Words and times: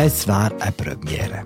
Es 0.00 0.28
wäre 0.28 0.52
eine 0.60 0.70
Premiere. 0.70 1.44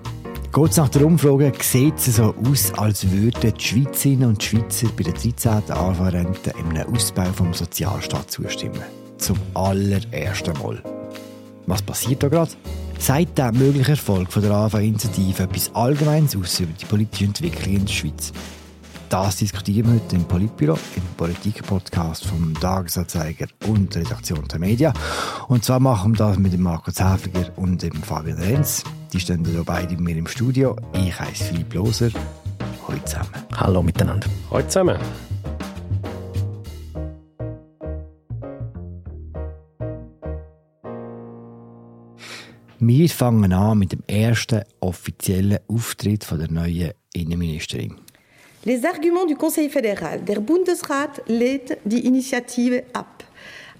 Kurz 0.51 0.77
nach 0.77 0.89
der 0.89 1.07
Umfrage 1.07 1.51
sieht 1.59 1.97
es 1.97 2.17
so 2.17 2.35
aus, 2.47 2.71
als 2.77 3.09
würden 3.09 3.51
die 3.51 3.59
Schweizerinnen 3.59 4.29
und 4.29 4.43
Schweizer 4.43 4.89
bei 4.95 5.05
der 5.05 5.13
13. 5.13 5.71
AV-Rente 5.71 6.53
einem 6.55 6.93
Ausbau 6.93 7.25
vom 7.33 7.51
Sozialstaat 7.51 8.29
zustimmen. 8.29 8.83
Zum 9.17 9.39
allerersten 9.55 10.53
Mal. 10.59 10.83
Was 11.65 11.81
passiert 11.81 12.21
da 12.21 12.27
gerade? 12.27 12.51
Sagt 12.99 13.39
der 13.39 13.51
mögliche 13.53 13.93
Erfolg 13.93 14.29
der 14.29 14.51
AV-Initiative 14.51 15.41
etwas 15.41 15.73
Allgemeines 15.73 16.35
aus 16.35 16.59
über 16.59 16.73
die 16.79 16.85
politische 16.85 17.25
Entwicklung 17.25 17.73
in 17.73 17.85
der 17.85 17.91
Schweiz? 17.91 18.31
Das 19.13 19.35
diskutieren 19.35 19.93
wir 19.93 20.01
heute 20.01 20.15
im 20.15 20.23
Politbüro, 20.23 20.75
im 20.95 21.03
Politik-Podcast 21.17 22.25
vom 22.25 22.59
Tagesanzeiger 22.59 23.45
und 23.67 23.93
der 23.93 24.01
Redaktion 24.01 24.47
der 24.47 24.57
Media. 24.57 24.91
Und 25.49 25.63
zwar 25.63 25.79
machen 25.79 26.13
wir 26.13 26.17
das 26.17 26.39
mit 26.39 26.51
dem 26.51 26.63
Marco 26.63 26.89
Zäfliger 26.89 27.55
und 27.55 27.83
dem 27.83 27.93
Fabian 27.93 28.39
Renz. 28.39 28.83
Die 29.13 29.19
stehen 29.19 29.45
hier 29.45 29.63
beide 29.63 29.95
bei 29.97 30.01
mir 30.01 30.17
im 30.17 30.25
Studio. 30.25 30.75
Ich 30.93 31.19
heiße 31.19 31.43
Philipp 31.43 31.75
Loser. 31.75 32.09
Hallo 32.87 32.99
zusammen. 33.05 33.29
Hallo 33.55 33.83
miteinander. 33.83 34.27
Hallo 34.49 34.65
zusammen. 34.65 34.97
Wir 42.79 43.09
fangen 43.09 43.53
an 43.53 43.77
mit 43.77 43.91
dem 43.91 44.01
ersten 44.07 44.63
offiziellen 44.79 45.59
Auftritt 45.67 46.23
von 46.23 46.39
der 46.39 46.49
neuen 46.49 46.93
Innenministerin. 47.13 47.97
Les 48.65 48.85
arguments 48.85 49.25
du 49.25 49.35
Conseil 49.35 49.69
fédéral. 49.69 50.23
Der 50.23 50.39
Bundesrat 50.39 51.21
lehnt 51.27 51.75
die 51.83 52.05
Initiative 52.05 52.85
ab. 52.93 53.25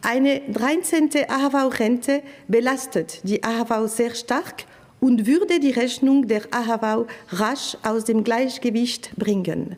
Eine 0.01 0.41
13. 0.49 1.09
AHV-Rente 1.29 2.21
belastet 2.49 3.21
die 3.23 3.41
AHV 3.41 3.87
sehr 3.87 4.13
stark 4.13 4.65
und 4.99 5.25
würde 5.25 5.61
die 5.61 5.71
Rechnung 5.71 6.27
der 6.27 6.41
AHV 6.51 7.07
rasch 7.29 7.77
aus 7.83 8.03
dem 8.03 8.25
Gleichgewicht 8.25 9.11
bringen. 9.15 9.77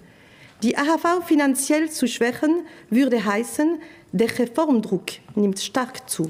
Die 0.63 0.75
AHV 0.75 1.23
finanziell 1.23 1.91
zu 1.91 2.07
schwächen 2.07 2.63
würde 2.89 3.23
heißen, 3.23 3.77
der 4.11 4.39
Reformdruck 4.39 5.05
nimmt 5.35 5.59
stark 5.59 6.09
zu. 6.09 6.27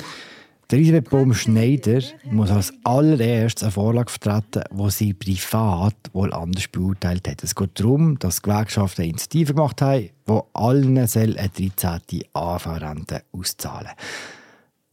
Der 0.71 0.80
Elisabeth 0.80 1.11
Baum-Schneider 1.11 2.02
muss 2.23 2.49
als 2.49 2.73
allererstes 2.83 3.63
eine 3.63 3.71
Vorlage 3.71 4.11
vertreten, 4.11 4.63
die 4.72 4.89
sie 4.89 5.13
privat 5.13 5.95
wohl 6.11 6.33
anders 6.33 6.67
beurteilt 6.69 7.27
hat. 7.27 7.44
Es 7.44 7.53
geht 7.53 7.80
darum, 7.80 8.17
dass 8.17 8.41
Gewerkschaften 8.41 9.03
eine 9.03 9.09
Initiative 9.11 9.53
gemacht 9.53 9.83
haben, 9.83 10.09
die 10.27 10.41
allen 10.53 10.97
eine 10.97 11.07
13. 11.07 12.23
AV-Rente 12.33 13.22
auszahlen 13.31 13.91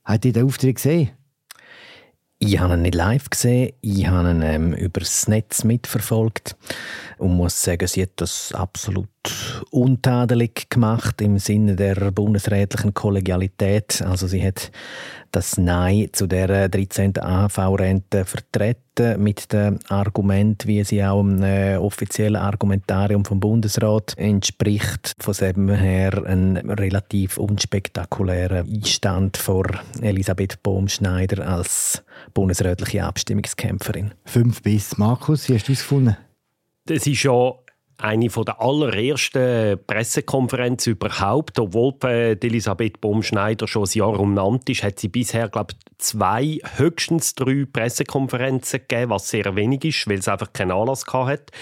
Habt 0.04 0.24
ihr 0.26 0.34
den 0.34 0.44
Auftritt 0.44 0.76
gesehen? 0.76 1.12
Ich 2.38 2.58
habe 2.58 2.74
ihn 2.74 2.82
nicht 2.82 2.96
live 2.96 3.30
gesehen, 3.30 3.72
ich 3.80 4.06
habe 4.08 4.30
ihn 4.30 4.42
ähm, 4.42 4.72
über 4.74 5.00
das 5.00 5.26
Netz 5.28 5.64
mitverfolgt 5.64 6.56
und 7.16 7.34
muss 7.34 7.62
sagen, 7.62 7.86
sie 7.86 8.02
hat 8.02 8.10
das 8.16 8.52
absolut 8.52 9.08
untadelig 9.70 10.68
gemacht 10.68 11.20
im 11.20 11.38
Sinne 11.38 11.76
der 11.76 12.10
bundesrätlichen 12.10 12.94
Kollegialität. 12.94 14.02
Also 14.02 14.26
sie 14.26 14.44
hat 14.44 14.70
das 15.30 15.56
Nein 15.56 16.08
zu 16.12 16.26
der 16.26 16.68
13. 16.68 17.18
AHV-Rente 17.18 18.24
vertreten 18.24 19.22
mit 19.22 19.52
dem 19.52 19.78
Argument, 19.88 20.66
wie 20.66 20.84
sie 20.84 21.02
auch 21.02 21.20
im 21.20 21.42
äh, 21.42 21.76
offiziellen 21.76 22.36
Argumentarium 22.36 23.24
vom 23.24 23.40
Bundesrat 23.40 24.12
entspricht, 24.18 25.14
von 25.18 25.34
dem 25.34 25.70
her 25.70 26.24
ein 26.26 26.56
relativ 26.56 27.38
unspektakulärer 27.38 28.64
Einstand 28.64 29.38
vor 29.38 29.64
Elisabeth 30.02 30.62
Bohm-Schneider 30.62 31.46
als 31.46 32.04
bundesrätliche 32.34 33.04
Abstimmungskämpferin. 33.04 34.12
Fünf 34.26 34.62
bis. 34.62 34.98
Markus, 34.98 35.48
wie 35.48 35.54
hast 35.54 35.68
du 35.68 35.72
es 35.72 35.80
gefunden? 35.80 36.16
Das 36.86 37.06
ist 37.06 37.22
ja 37.22 37.54
eine 37.98 38.28
der 38.28 38.60
allerersten 38.60 39.78
Pressekonferenzen 39.86 40.92
überhaupt. 40.94 41.58
Obwohl 41.58 41.94
Elisabeth 42.02 43.00
Baumschneider 43.00 43.66
schon 43.68 43.84
ein 43.84 43.98
Jahr 43.98 44.18
umnannt 44.18 44.68
ist, 44.68 44.82
hat 44.82 44.98
sie 44.98 45.08
bisher, 45.08 45.48
glaube 45.48 45.74
zwei, 45.98 46.58
höchstens 46.76 47.34
drei 47.34 47.64
Pressekonferenzen 47.70 48.80
gegeben, 48.88 49.10
was 49.10 49.28
sehr 49.28 49.54
wenig 49.56 49.84
ist, 49.84 50.08
weil 50.08 50.20
sie 50.20 50.32
einfach 50.32 50.52
keinen 50.52 50.72
Anlass 50.72 51.04
hatte. 51.06 51.52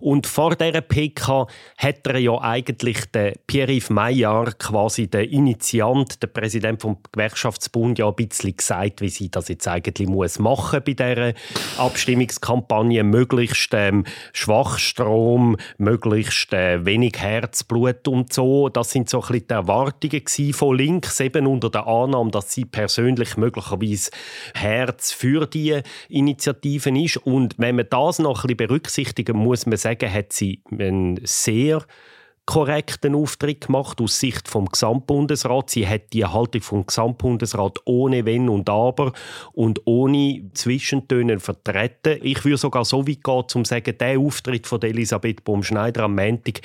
Und 0.00 0.26
vor 0.26 0.56
dieser 0.56 0.80
PK 0.80 1.46
hat 1.76 2.06
er 2.06 2.18
ja 2.18 2.40
eigentlich 2.40 3.04
den 3.12 3.34
Pierre-Yves 3.46 3.90
Maillard, 3.90 4.58
quasi 4.58 5.08
der 5.08 5.30
Initiant, 5.30 6.22
der 6.22 6.28
Präsident 6.28 6.80
vom 6.80 6.98
Gewerkschaftsbund, 7.12 7.98
ja 7.98 8.08
ein 8.08 8.14
bisschen 8.14 8.56
gesagt, 8.56 9.00
wie 9.02 9.10
sie 9.10 9.30
das 9.30 9.48
jetzt 9.48 9.68
eigentlich 9.68 10.08
muss 10.08 10.38
machen 10.38 10.80
bei 10.84 10.94
dieser 10.94 11.34
Abstimmungskampagne. 11.78 13.04
Möglichst 13.04 13.72
ähm, 13.74 14.04
Schwachstrom, 14.32 15.56
möglichst 15.78 16.52
äh, 16.52 16.84
wenig 16.84 17.14
Herzblut 17.18 18.08
und 18.08 18.32
so. 18.32 18.68
Das 18.68 18.90
sind 18.90 19.10
so 19.10 19.18
ein 19.18 19.28
bisschen 19.28 19.48
die 19.48 19.54
Erwartungen 19.54 20.52
von 20.52 20.76
links, 20.76 21.20
eben 21.20 21.46
unter 21.46 21.70
der 21.70 21.86
Annahme, 21.86 22.30
dass 22.30 22.52
sie 22.52 22.64
persönlich 22.64 23.36
möglicherweise 23.36 24.10
Herz 24.54 25.12
für 25.12 25.46
die 25.46 25.80
Initiativen 26.08 26.96
ist. 26.96 27.18
Und 27.18 27.54
wenn 27.58 27.76
man 27.76 27.86
das 27.90 28.18
noch 28.18 28.44
ein 28.44 28.48
bisschen 28.48 28.56
berücksichtigen, 28.56 29.36
muss 29.36 29.66
man 29.66 29.76
sagen, 29.76 29.89
sagen, 29.90 30.12
hat 30.12 30.32
sie 30.32 30.62
einen 30.70 31.20
sehr 31.24 31.84
korrekten 32.50 33.14
Auftritt 33.14 33.68
gemacht 33.68 34.00
aus 34.00 34.18
Sicht 34.18 34.48
vom 34.48 34.66
Gesamtbundesrat. 34.66 35.70
Sie 35.70 35.86
hat 35.86 36.12
die 36.12 36.24
Haltung 36.24 36.62
vom 36.62 36.84
Gesamtbundesrat 36.84 37.78
ohne 37.84 38.24
Wenn 38.24 38.48
und 38.48 38.68
Aber 38.68 39.12
und 39.52 39.82
ohne 39.84 40.50
Zwischentöne 40.54 41.38
vertreten. 41.38 42.18
Ich 42.22 42.44
würde 42.44 42.56
sogar 42.56 42.84
so 42.84 43.06
weit 43.06 43.22
gehen, 43.22 43.34
um 43.34 43.46
zu 43.46 43.64
sagen, 43.64 43.96
der 43.96 44.18
Auftritt 44.18 44.66
von 44.66 44.82
Elisabeth 44.82 45.44
Baum-Schneider 45.44 46.02
am 46.02 46.16
Montag, 46.16 46.62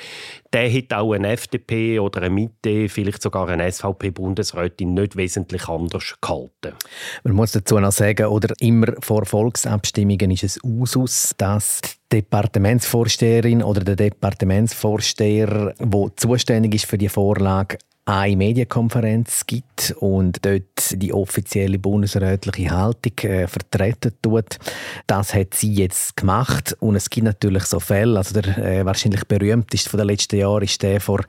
der 0.52 0.68
hätte 0.68 0.98
auch 0.98 1.12
eine 1.12 1.28
FDP 1.28 2.00
oder 2.00 2.22
eine 2.22 2.30
Mitte, 2.30 2.88
vielleicht 2.88 3.22
sogar 3.22 3.48
eine 3.48 3.70
SVP-Bundesrätin 3.70 4.92
nicht 4.92 5.14
wesentlich 5.14 5.68
anders 5.68 6.16
gehalten. 6.20 6.74
Man 7.22 7.34
muss 7.34 7.52
dazu 7.52 7.78
noch 7.78 7.92
sagen, 7.92 8.26
oder 8.26 8.52
immer 8.58 8.88
vor 9.00 9.24
Volksabstimmungen 9.24 10.32
ist 10.32 10.42
es 10.42 10.58
Usus, 10.64 11.32
dass 11.38 11.80
Departementsvorsteherin 12.12 13.62
oder 13.62 13.82
der 13.82 13.96
Departementsvorsteher, 13.96 15.74
der 15.78 16.10
zuständig 16.16 16.74
ist 16.74 16.86
für 16.86 16.98
die 16.98 17.08
Vorlage, 17.08 17.78
eine 18.08 18.36
Medienkonferenz 18.36 19.46
gibt 19.46 19.92
und 19.98 20.46
dort 20.46 20.62
die 20.92 21.12
offizielle 21.12 21.80
bundesrätliche 21.80 22.70
Haltung 22.70 23.18
äh, 23.28 23.48
vertreten 23.48 24.12
tut. 24.22 24.58
Das 25.08 25.34
hat 25.34 25.54
sie 25.54 25.74
jetzt 25.74 26.16
gemacht 26.16 26.76
und 26.78 26.94
es 26.94 27.10
gibt 27.10 27.24
natürlich 27.24 27.64
so 27.64 27.80
Fälle, 27.80 28.18
also 28.18 28.40
der 28.40 28.58
äh, 28.58 28.84
wahrscheinlich 28.86 29.24
berühmteste 29.24 29.90
von 29.90 29.98
den 29.98 30.06
letzten 30.06 30.36
Jahren 30.36 30.62
ist 30.62 30.80
der 30.84 31.00
von 31.00 31.20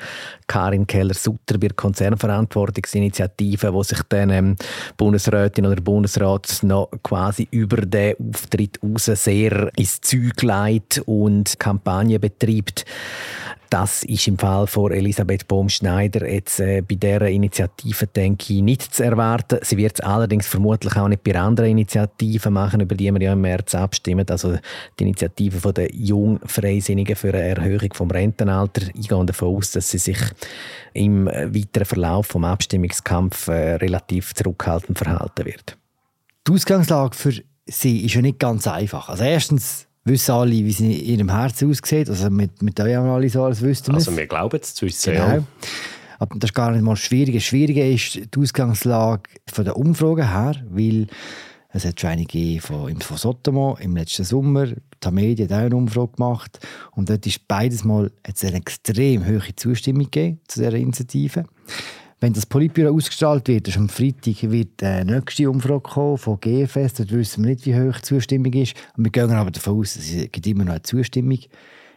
Karin 0.46 0.86
Keller-Sutter 0.86 1.58
bei 1.58 1.70
der 1.70 1.76
Konzernverantwortungsinitiative, 1.76 3.74
wo 3.74 3.82
sich 3.82 4.04
dann 4.10 4.30
ähm, 4.30 4.56
Bundesrätin 4.98 5.66
oder 5.66 5.82
Bundesrat 5.82 6.60
noch 6.62 6.92
quasi 7.02 7.48
über 7.50 7.78
den 7.78 8.16
Auftritt 8.20 8.80
raus 8.84 9.06
sehr 9.06 9.72
ins 9.76 10.00
Zeug 10.02 10.44
leitet 10.44 11.00
und 11.08 11.58
Kampagne 11.58 12.20
betreibt. 12.20 12.86
Das 13.70 14.04
ist 14.04 14.28
im 14.28 14.38
Fall 14.38 14.66
von 14.68 14.92
Elisabeth 14.92 15.48
Bohm-Schneider 15.48 16.30
jetzt 16.30 16.60
äh, 16.60 16.82
bei 16.82 16.96
dieser 16.96 17.28
Initiative, 17.28 18.08
denke 18.08 18.54
ich, 18.54 18.62
nicht 18.62 18.96
zu 18.96 19.04
erwarten. 19.04 19.60
Sie 19.62 19.76
wird 19.78 19.96
es 19.96 20.06
allerdings 20.06 20.48
vermutlich 20.48 20.96
auch 20.96 21.10
nicht 21.10 21.24
bei 21.24 21.36
anderen 21.36 21.72
Initiativen 21.72 22.54
machen, 22.54 22.80
über 22.80 22.96
die 22.96 23.12
wir 23.12 23.22
ja 23.22 23.34
im 23.34 23.42
März 23.42 23.76
abstimmen. 23.76 24.26
Also 24.30 24.58
die 24.98 25.04
Initiative 25.04 25.60
von 25.60 25.74
der 25.74 25.94
Jungfreisinnigen 25.94 27.16
für 27.16 27.34
eine 27.34 27.58
Erhöhung 27.58 27.94
vom 27.94 28.10
Rentenalter. 28.10 28.84
Ich 28.94 29.10
gehe 29.10 29.26
davon 29.26 29.58
aus, 29.58 29.72
dass 29.72 29.92
sie 29.92 29.98
sich 29.98 30.20
im 30.94 31.26
weiteren 31.26 31.86
Verlauf 31.86 32.28
vom 32.28 32.46
Abstimmungskampf 32.46 33.50
äh, 33.50 33.76
relativ 33.76 34.34
zurückhaltend 34.34 34.98
verhalten 34.98 35.46
wird. 35.46 35.78
Die 36.48 36.54
Ausgangslage 36.54 37.16
für 37.16 37.34
sie 37.66 38.06
ist 38.06 38.16
ja 38.16 38.22
nicht 38.22 38.40
ganz 38.40 38.66
einfach. 38.66 39.10
Also 39.10 39.24
erstens 39.26 39.87
wissen 40.08 40.32
alle, 40.32 40.52
wie 40.52 40.70
es 40.70 40.80
in 40.80 40.92
ihrem 40.92 41.30
Herzen 41.30 41.70
aussieht. 41.70 42.10
Also 42.10 42.30
mit, 42.30 42.62
mit 42.62 42.80
euch 42.80 42.96
haben 42.96 43.10
alle 43.10 43.30
so 43.30 43.44
alles 43.44 43.62
wüssten 43.62 43.94
Also 43.94 44.16
wir 44.16 44.28
glauben 44.28 44.60
es 44.62 44.74
zu 44.74 44.86
wissen, 44.86 45.14
genau. 45.14 45.28
ja. 45.28 45.44
Aber 46.20 46.40
das 46.40 46.50
ist 46.50 46.56
gar 46.56 46.72
nicht 46.72 46.82
mal 46.84 46.96
schwierig. 46.96 47.36
Das 47.36 47.44
Schwierige 47.44 47.88
ist 47.90 48.16
die 48.16 48.40
Ausgangslage 48.40 49.30
von 49.52 49.66
der 49.66 49.78
Umfrage 49.78 50.30
her, 50.30 50.56
weil 50.70 51.08
es 51.70 51.86
hat 51.86 52.00
schon 52.00 52.10
einige 52.10 52.60
von, 52.62 53.00
von 53.02 53.18
Sotomo 53.18 53.78
im 53.80 53.96
letzten 53.96 54.24
Sommer, 54.24 54.68
die 54.68 55.12
Medien 55.12 55.50
hat 55.50 55.58
auch 55.58 55.66
eine 55.66 55.76
Umfrage 55.76 56.14
gemacht 56.14 56.60
und 56.94 57.10
dort 57.10 57.26
ist 57.28 57.48
beides 57.48 57.84
mal 57.84 58.12
eine 58.24 58.58
extrem 58.58 59.28
hohe 59.28 59.56
Zustimmung 59.56 60.06
gegeben 60.06 60.40
zu 60.48 60.62
dieser 60.62 60.74
Initiative. 60.74 61.44
Wenn 62.20 62.34
das 62.34 62.48
Politbüro 62.48 62.96
ausgestrahlt 62.96 63.48
wird, 63.48 63.68
ist 63.68 63.78
am 63.78 63.90
Freitag 63.90 64.42
wird 64.50 64.82
die 64.82 65.04
nächste 65.06 65.50
Umfrage 65.50 65.82
kommen 65.82 66.18
von 66.18 66.40
GFS. 66.40 66.96
Dort 66.96 67.12
wissen 67.12 67.44
wir 67.44 67.52
nicht, 67.52 67.66
wie 67.68 67.76
hoch 67.76 67.98
die 67.98 68.02
Zustimmung 68.02 68.54
ist. 68.54 68.74
Und 68.96 69.04
wir 69.04 69.12
gehen 69.12 69.30
aber 69.30 69.52
davon 69.52 69.80
aus, 69.80 69.96
es 69.96 70.32
gibt 70.32 70.48
immer 70.48 70.64
noch 70.64 70.74
eine 70.74 70.82
Zustimmung. 70.82 71.38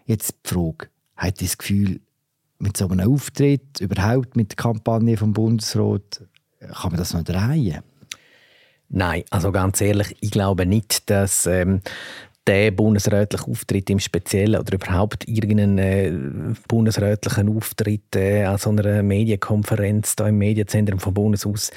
Jetzt 0.05 0.35
die 0.45 0.55
Frage, 0.55 0.89
hat 1.17 1.41
das 1.41 1.57
Gefühl, 1.57 2.01
mit 2.59 2.77
so 2.77 2.87
einem 2.89 3.11
Auftritt, 3.11 3.81
überhaupt 3.81 4.37
mit 4.37 4.51
der 4.51 4.57
Kampagne 4.57 5.17
vom 5.17 5.33
Bundesrat, 5.33 6.23
kann 6.61 6.91
man 6.91 6.99
das 6.99 7.15
noch 7.15 7.25
drehen? 7.25 7.83
Nein, 8.91 9.23
also 9.31 9.53
ganz 9.53 9.81
ehrlich, 9.81 10.17
ich 10.21 10.33
glaube 10.33 10.67
nicht, 10.67 11.09
dass 11.09 11.47
ähm, 11.47 11.81
der 12.51 12.73
bundesrätliche 12.73 13.47
Auftritt 13.47 13.89
im 13.91 14.01
Speziellen 14.01 14.61
oder 14.61 14.75
überhaupt 14.75 15.29
irgendeinen 15.29 15.79
äh, 15.79 16.13
bundesrätlichen 16.67 17.57
Auftritt 17.57 18.17
äh, 18.17 18.43
an 18.43 18.59
so 18.59 18.71
einer 18.71 19.05
Medienkonferenz 19.05 20.17
da 20.17 20.27
im 20.27 20.39
Medienzentrum 20.39 20.99
vom 20.99 21.15
Bundeshaus, 21.15 21.71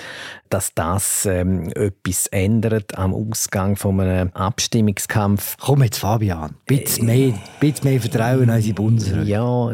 dass 0.50 0.74
das 0.74 1.28
ähm, 1.28 1.72
etwas 1.76 2.26
ändert 2.28 2.98
am 2.98 3.14
Ausgang 3.14 3.76
von 3.76 4.00
einem 4.00 4.32
Abstimmungskampf. 4.34 5.58
Komm 5.60 5.84
jetzt, 5.84 6.00
Fabian, 6.00 6.56
bitte 6.66 7.04
mehr, 7.04 7.34
bitte 7.60 7.88
mehr 7.88 8.02
Vertrauen 8.02 8.44
in 8.44 8.50
unsere 8.50 8.74
Bundesräte. 8.74 9.30
Ja, 9.30 9.72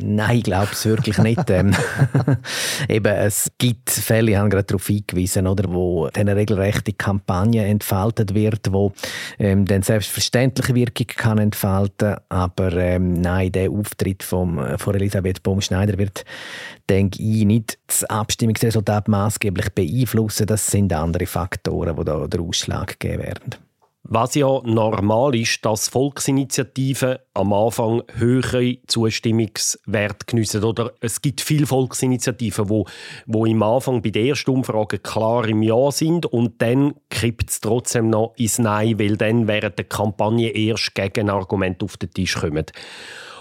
nein, 0.00 0.36
ich 0.36 0.44
glaube 0.44 0.68
es 0.70 0.84
wirklich 0.84 1.18
nicht. 1.18 1.50
Ähm, 1.50 1.74
eben, 2.88 3.12
es 3.16 3.50
gibt 3.58 3.90
Fälle, 3.90 4.30
ich 4.30 4.36
habe 4.36 4.48
gerade 4.48 4.64
darauf 4.64 4.86
hingewiesen, 4.86 5.48
oder, 5.48 5.72
wo 5.72 6.08
eine 6.14 6.36
regelrechte 6.36 6.92
Kampagne 6.92 7.64
entfaltet 7.64 8.32
wird, 8.32 8.72
wo 8.72 8.92
ähm, 9.40 9.64
dann 9.64 9.82
selbstverständlich 9.82 10.35
verständliche 10.36 10.74
Wirkung 10.74 11.06
kann 11.06 11.38
entfalten 11.38 12.16
aber 12.28 12.70
ähm, 12.74 13.14
nein, 13.14 13.50
der 13.52 13.70
Auftritt 13.70 14.22
vom, 14.22 14.58
äh, 14.58 14.76
von 14.76 14.94
Elisabeth 14.94 15.42
Baumschneider 15.42 15.96
wird, 15.96 16.26
denke 16.90 17.22
ich, 17.22 17.46
nicht 17.46 17.78
das 17.86 18.04
Abstimmungsresultat 18.04 19.08
maßgeblich 19.08 19.70
beeinflussen. 19.70 20.46
Das 20.46 20.66
sind 20.66 20.92
andere 20.92 21.24
Faktoren, 21.24 21.96
die 21.96 22.04
da 22.04 22.26
den 22.26 22.40
Ausschlag 22.40 22.98
geben 22.98 23.22
werden. 23.22 23.65
Was 24.08 24.36
ja 24.36 24.60
normal 24.62 25.34
ist, 25.34 25.64
dass 25.64 25.88
Volksinitiativen 25.88 27.16
am 27.34 27.52
Anfang 27.52 28.04
höhere 28.14 28.78
Zustimmungswert 28.86 30.28
geniessen. 30.28 30.62
Oder 30.62 30.92
es 31.00 31.20
gibt 31.20 31.40
viele 31.40 31.66
Volksinitiativen, 31.66 32.68
wo, 32.68 32.86
wo 33.26 33.46
im 33.46 33.64
Anfang 33.64 34.02
bei 34.02 34.10
der 34.10 34.26
ersten 34.26 34.52
Umfrage 34.52 35.00
klar 35.00 35.48
im 35.48 35.60
Ja 35.60 35.90
sind 35.90 36.24
und 36.24 36.62
dann 36.62 36.94
kippt 37.10 37.50
es 37.50 37.60
trotzdem 37.60 38.08
noch 38.08 38.34
ins 38.36 38.60
Nein, 38.60 39.00
weil 39.00 39.16
dann 39.16 39.48
während 39.48 39.76
der 39.76 39.86
Kampagne 39.86 40.50
erst 40.50 40.94
Gegenargumente 40.94 41.84
auf 41.84 41.96
den 41.96 42.10
Tisch 42.12 42.36
kommen. 42.36 42.66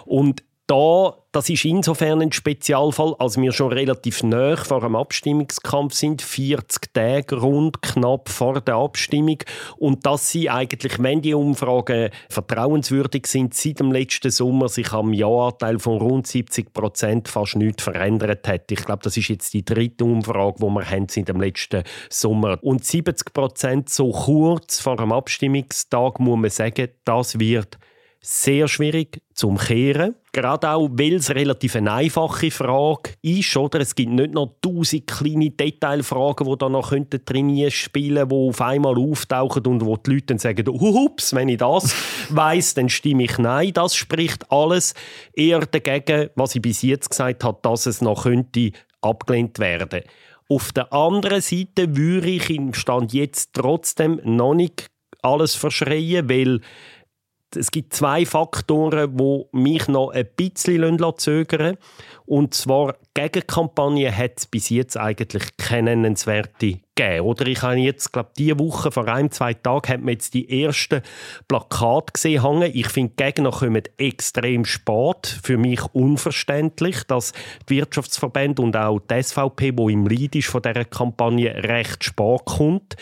Und 0.06 0.44
da, 0.68 1.14
das 1.32 1.50
ist 1.50 1.66
insofern 1.66 2.22
ein 2.22 2.32
Spezialfall, 2.32 3.16
als 3.20 3.38
wir 3.38 3.52
schon 3.52 3.72
relativ 3.72 4.24
nah 4.24 4.56
vor 4.56 4.84
einem 4.84 4.96
Abstimmungskampf 4.96 5.94
sind, 5.94 6.24
40 6.24 6.94
Tage 6.94 7.36
rund 7.36 7.82
knapp 7.84 8.30
vor 8.30 8.62
der 8.62 8.76
Abstimmung 8.76 9.38
und 9.78 10.06
dass 10.06 10.30
sie 10.30 10.50
eigentlich, 10.50 10.98
wenn 11.04 11.22
die 11.22 11.36
Umfragen 11.36 12.10
vertrauenswürdig 12.30 13.28
sind, 13.28 13.54
seit 13.54 13.80
dem 13.80 13.92
letzten 13.92 14.32
Sommer 14.32 14.68
sich 14.68 14.92
am 14.92 15.14
Ja-Anteil 15.14 15.78
von 15.78 16.00
rund 16.00 16.26
70 16.26 16.74
Prozent 16.74 17.28
fast 17.28 17.58
nichts 17.58 17.84
verändert 17.84 18.48
hat. 18.48 18.72
Ich 18.72 18.84
glaube, 18.84 19.04
das 19.04 19.18
ist 19.18 19.28
jetzt 19.28 19.54
die 19.54 19.66
dritte 19.66 20.06
Umfrage, 20.06 20.58
die 20.60 20.66
wir 20.66 20.90
haben 20.90 21.10
seit 21.10 21.28
dem 21.28 21.42
letzten 21.42 21.84
Sommer. 22.10 22.58
Und 22.64 22.84
70 22.84 23.34
Prozent 23.34 23.90
so 23.90 24.12
kurz 24.12 24.80
vor 24.80 24.96
dem 24.96 25.12
Abstimmungstag 25.12 26.20
muss 26.20 26.40
man 26.40 26.50
sagen, 26.50 26.88
das 27.04 27.38
wird 27.38 27.78
sehr 28.26 28.68
schwierig 28.68 29.22
zum 29.36 29.58
Kehren. 29.58 30.16
Gerade 30.32 30.72
auch, 30.72 30.90
weil 30.94 31.14
es 31.14 31.30
relativ 31.30 31.76
eine 31.76 31.94
einfache 31.94 32.50
Frage 32.50 33.12
ist. 33.22 33.56
Oder? 33.56 33.82
Es 33.82 33.94
gibt 33.94 34.12
nicht 34.12 34.34
noch 34.34 34.56
tausend 34.62 35.06
kleine 35.06 35.52
Detailfragen, 35.52 36.48
die 36.48 36.58
da 36.58 36.68
noch 36.68 36.92
drin 36.92 37.70
spielen 37.70 38.28
die 38.28 38.36
auf 38.36 38.62
einmal 38.62 38.98
auftauchen 38.98 39.68
und 39.68 39.86
wo 39.86 39.96
die 39.98 40.14
Leute 40.14 40.26
dann 40.26 40.40
sagen, 40.40 40.68
ups, 40.68 41.36
wenn 41.36 41.50
ich 41.50 41.58
das 41.58 41.96
weiß, 42.30 42.74
dann 42.74 42.90
stimme 42.90 43.26
ich 43.26 43.38
Nein. 43.38 43.74
Das 43.74 43.96
spricht 43.96 44.52
alles 44.52 44.96
eher 45.34 45.60
dagegen, 45.60 46.32
was 46.36 46.56
ich 46.56 46.64
bis 46.64 46.82
jetzt 46.82 47.12
gesagt 47.12 47.44
habe, 47.44 47.60
dass 47.62 47.86
es 47.86 48.02
noch 48.02 48.24
könnte 48.24 48.72
abgelehnt 49.02 49.60
werden 49.60 50.02
Auf 50.50 50.72
der 50.72 50.92
anderen 50.92 51.42
Seite 51.42 51.96
würde 51.96 52.30
ich 52.30 52.50
im 52.50 52.74
Stand 52.74 53.14
jetzt 53.14 53.52
trotzdem 53.54 54.20
noch 54.24 54.56
nicht 54.56 54.88
alles 55.22 55.56
verschreien, 55.56 56.30
weil 56.30 56.62
es 57.56 57.72
gibt 57.72 57.94
zwei 57.94 58.26
Faktoren, 58.26 59.18
die 59.18 59.46
mich 59.52 59.88
noch 59.88 60.10
ein 60.10 60.28
bisschen 60.36 61.00
zögern 61.18 61.78
Und 62.26 62.54
zwar, 62.54 62.96
Gegenkampagne 63.14 64.16
hat 64.16 64.34
es 64.38 64.46
bis 64.46 64.70
jetzt 64.70 64.98
eigentlich 64.98 65.58
keine 65.58 65.96
nennenswerte 65.96 66.80
gegeben. 66.96 67.26
Oder 67.26 67.48
ich 67.48 67.62
habe 67.62 67.76
jetzt, 67.76 68.12
glaube 68.12 68.32
diese 68.38 68.60
Woche, 68.60 68.92
vor 68.92 69.08
ein, 69.08 69.32
zwei 69.32 69.54
Tagen, 69.54 69.88
hat 69.88 70.00
man 70.02 70.14
jetzt 70.14 70.34
die 70.34 70.64
ersten 70.64 71.02
Plakate 71.48 72.14
gesehen 72.14 72.42
hängen. 72.42 72.72
Ich 72.74 72.88
finde, 72.88 73.14
Gegner 73.16 73.52
kommen 73.52 73.84
extrem 73.98 74.66
spät. 74.66 75.40
Für 75.44 75.58
mich 75.58 75.82
unverständlich, 75.94 77.04
dass 77.04 77.34
die 77.70 77.78
Wirtschaftsverbände 77.78 78.62
und 78.62 78.76
auch 78.76 79.00
die 79.00 79.22
SVP, 79.22 79.72
die 79.72 79.94
im 79.94 80.08
Leid 80.08 80.36
ist 80.36 80.48
von 80.48 80.62
dieser 80.62 80.86
Kampagne, 80.86 81.54
recht 81.64 82.04
spät 82.04 82.46
kommt. 82.46 82.96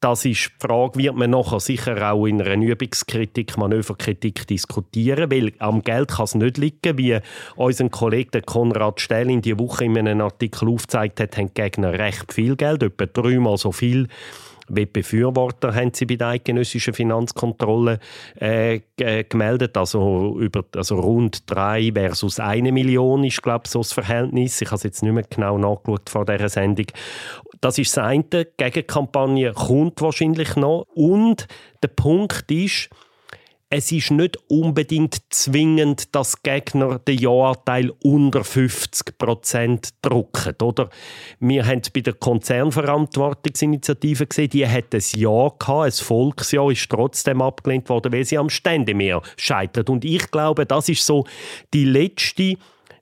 Das 0.00 0.26
ist 0.26 0.50
die 0.60 0.66
Frage, 0.66 0.98
wird 0.98 1.16
man 1.16 1.30
nachher 1.30 1.58
sicher 1.58 2.12
auch 2.12 2.26
in 2.26 2.42
einer 2.42 2.62
Übungskritik, 2.62 3.56
Manöverkritik 3.56 4.46
diskutieren, 4.46 5.30
weil 5.30 5.54
am 5.58 5.82
Geld 5.82 6.10
kann 6.10 6.24
es 6.24 6.34
nicht 6.34 6.58
liegen, 6.58 6.98
wie 6.98 7.18
unser 7.56 7.88
Kollege 7.88 8.42
Konrad 8.42 9.00
Stell 9.00 9.30
in 9.30 9.40
die 9.40 9.58
Woche 9.58 9.86
in 9.86 9.96
einem 9.96 10.20
Artikel 10.20 10.68
aufgezeigt 10.68 11.18
hat, 11.18 11.38
haben 11.38 11.46
die 11.46 11.54
Gegner 11.54 11.98
recht 11.98 12.30
viel 12.34 12.56
Geld, 12.56 12.82
etwa 12.82 13.06
dreimal 13.06 13.56
so 13.56 13.72
viel 13.72 14.08
wie 14.68 14.86
Befürworter 14.86 15.74
haben 15.74 15.92
sie 15.94 16.06
bei 16.06 16.16
der 16.16 16.28
eidgenössischen 16.28 16.94
Finanzkontrolle 16.94 17.98
äh, 18.36 18.80
gemeldet. 19.28 19.76
Also, 19.76 20.36
über, 20.38 20.64
also 20.74 21.00
rund 21.00 21.48
drei 21.50 21.90
versus 21.92 22.40
eine 22.40 22.72
Million 22.72 23.24
ist, 23.24 23.42
glaube 23.42 23.62
ich, 23.66 23.70
so 23.70 23.80
das 23.80 23.92
Verhältnis. 23.92 24.60
Ich 24.60 24.68
habe 24.68 24.76
es 24.76 24.82
jetzt 24.82 25.02
nicht 25.02 25.12
mehr 25.12 25.24
genau 25.28 25.58
nachgeschaut 25.58 26.10
vor 26.10 26.24
dieser 26.24 26.48
Sendung. 26.48 26.86
Das 27.60 27.78
ist 27.78 27.96
das 27.96 28.04
eine. 28.04 28.24
Die 28.24 28.46
Gegenkampagne 28.56 29.52
kommt 29.52 30.00
wahrscheinlich 30.00 30.56
noch. 30.56 30.86
Und 30.94 31.46
der 31.82 31.88
Punkt 31.88 32.50
ist, 32.50 32.90
es 33.68 33.90
ist 33.90 34.12
nicht 34.12 34.38
unbedingt 34.48 35.16
zwingend, 35.30 36.14
dass 36.14 36.40
Gegner 36.42 37.00
den 37.00 37.18
Ja-Anteil 37.18 37.92
unter 38.02 38.44
50 38.44 39.18
Prozent 39.18 39.88
drücken. 40.02 40.54
Oder? 40.62 40.88
Wir 41.40 41.66
haben 41.66 41.80
es 41.80 41.90
bei 41.90 42.00
der 42.00 42.12
Konzernverantwortungsinitiative 42.12 44.28
gesehen, 44.28 44.50
die 44.50 44.68
hat 44.68 44.94
ein 44.94 45.02
Ja 45.14 45.50
gehabt, 45.58 45.86
ein 45.86 45.92
Volksjahr 45.92 46.70
ist 46.70 46.88
trotzdem 46.88 47.42
abgelehnt 47.42 47.88
worden, 47.88 48.12
weil 48.12 48.24
sie 48.24 48.38
am 48.38 48.50
Ständemeer 48.50 49.20
scheitert. 49.36 49.90
Und 49.90 50.04
ich 50.04 50.30
glaube, 50.30 50.64
das 50.64 50.88
ist 50.88 51.04
so 51.04 51.26
die 51.74 51.86
letzte 51.86 52.56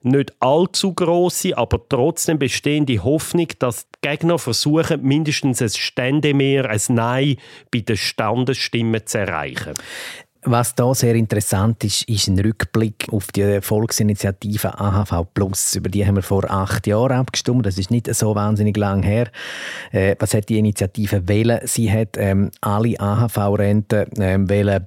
nicht 0.05 0.34
allzu 0.38 0.93
große, 0.93 1.56
aber 1.56 1.81
trotzdem 1.88 2.38
bestehende 2.38 3.02
Hoffnung, 3.02 3.49
dass 3.58 3.88
die 3.88 4.08
Gegner 4.08 4.38
versuchen, 4.38 5.02
mindestens 5.02 5.62
ein 5.62 5.70
Ständemeer, 5.70 6.69
ein 6.69 6.81
Nein 6.88 7.37
bei 7.70 7.81
den 7.81 7.96
Standesstimmen 7.96 9.06
zu 9.06 9.19
erreichen. 9.19 9.75
Was 10.46 10.75
da 10.75 10.94
sehr 10.94 11.14
interessant 11.14 11.85
ist, 11.85 12.07
ist 12.07 12.28
ein 12.28 12.38
Rückblick 12.38 13.07
auf 13.11 13.33
die 13.33 13.62
Volksinitiative 13.62 14.78
AHV 14.78 15.26
Plus. 15.33 15.75
Über 15.75 15.88
die 15.88 16.07
haben 16.07 16.16
wir 16.16 16.23
vor 16.23 16.50
acht 16.50 16.87
Jahren 16.87 17.12
abgestimmt. 17.12 17.64
Das 17.64 17.78
ist 17.78 17.90
nicht 17.90 18.14
so 18.14 18.35
wahnsinnig 18.35 18.76
lang 18.76 19.02
her. 19.02 19.30
Äh, 19.90 20.16
was 20.19 20.35
hat 20.35 20.50
die 20.50 20.59
Initiative 20.59 21.26
wählen? 21.28 21.61
Sie 21.64 21.90
hat 21.90 22.19
ähm, 22.19 22.50
alle 22.61 23.00
AHV-Renten 23.00 24.07
ähm, 24.19 24.50
wählen 24.50 24.87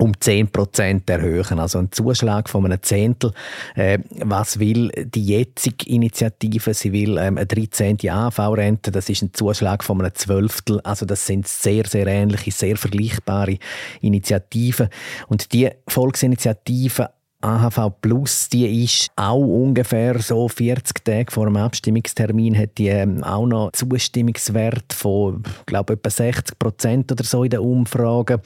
um 0.00 0.12
10% 0.12 1.10
erhöhen, 1.10 1.58
also 1.58 1.78
ein 1.78 1.92
Zuschlag 1.92 2.48
von 2.48 2.64
einem 2.64 2.82
Zehntel. 2.82 3.32
Äh, 3.74 3.98
was 4.10 4.58
will 4.58 4.90
die 4.96 5.24
jetzige 5.24 5.88
Initiative? 5.88 6.74
Sie 6.74 6.92
will 6.92 7.18
ähm, 7.18 7.36
eine 7.36 7.46
13. 7.46 7.98
AV-Rente, 8.08 8.90
das 8.90 9.08
ist 9.08 9.22
ein 9.22 9.34
Zuschlag 9.34 9.84
von 9.84 10.00
einem 10.00 10.14
Zwölftel. 10.14 10.80
Also 10.82 11.06
das 11.06 11.26
sind 11.26 11.48
sehr, 11.48 11.86
sehr 11.86 12.06
ähnliche, 12.06 12.50
sehr 12.50 12.76
vergleichbare 12.76 13.58
Initiativen. 14.00 14.88
Und 15.28 15.52
die 15.52 15.70
Volksinitiative 15.86 17.10
AHV 17.40 17.92
Plus, 18.00 18.48
die 18.48 18.84
ist 18.84 19.10
auch 19.14 19.38
ungefähr 19.38 20.18
so 20.18 20.48
40 20.48 21.04
Tage 21.04 21.30
vor 21.30 21.46
dem 21.46 21.56
Abstimmungstermin, 21.56 22.58
hat 22.58 22.78
die 22.78 22.88
ähm, 22.88 23.22
auch 23.22 23.46
noch 23.46 23.70
Zustimmungswert 23.72 24.92
von, 24.92 25.44
glaube 25.66 25.92
etwa 25.92 26.10
60 26.10 26.58
Prozent 26.58 27.12
oder 27.12 27.22
so 27.22 27.44
in 27.44 27.50
den 27.50 27.60
Umfragen 27.60 28.40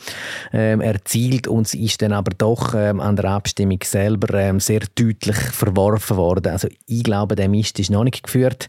ähm, 0.53 0.83
erzielt 0.83 1.49
und 1.49 1.69
sie 1.69 1.85
ist 1.85 2.03
dann 2.03 2.13
aber 2.13 2.33
doch 2.37 2.75
ähm, 2.75 3.01
an 3.01 3.17
der 3.17 3.31
Abstimmung 3.31 3.79
selber 3.83 4.35
ähm, 4.39 4.61
sehr 4.61 4.83
deutlich 4.95 5.37
verworfen 5.37 6.19
worden. 6.19 6.53
Also 6.53 6.69
ich 6.87 7.03
glaube, 7.03 7.35
der 7.35 7.49
Mist 7.49 7.79
ist 7.79 7.91
noch 7.91 8.05
nicht 8.05 8.23
geführt. 8.23 8.69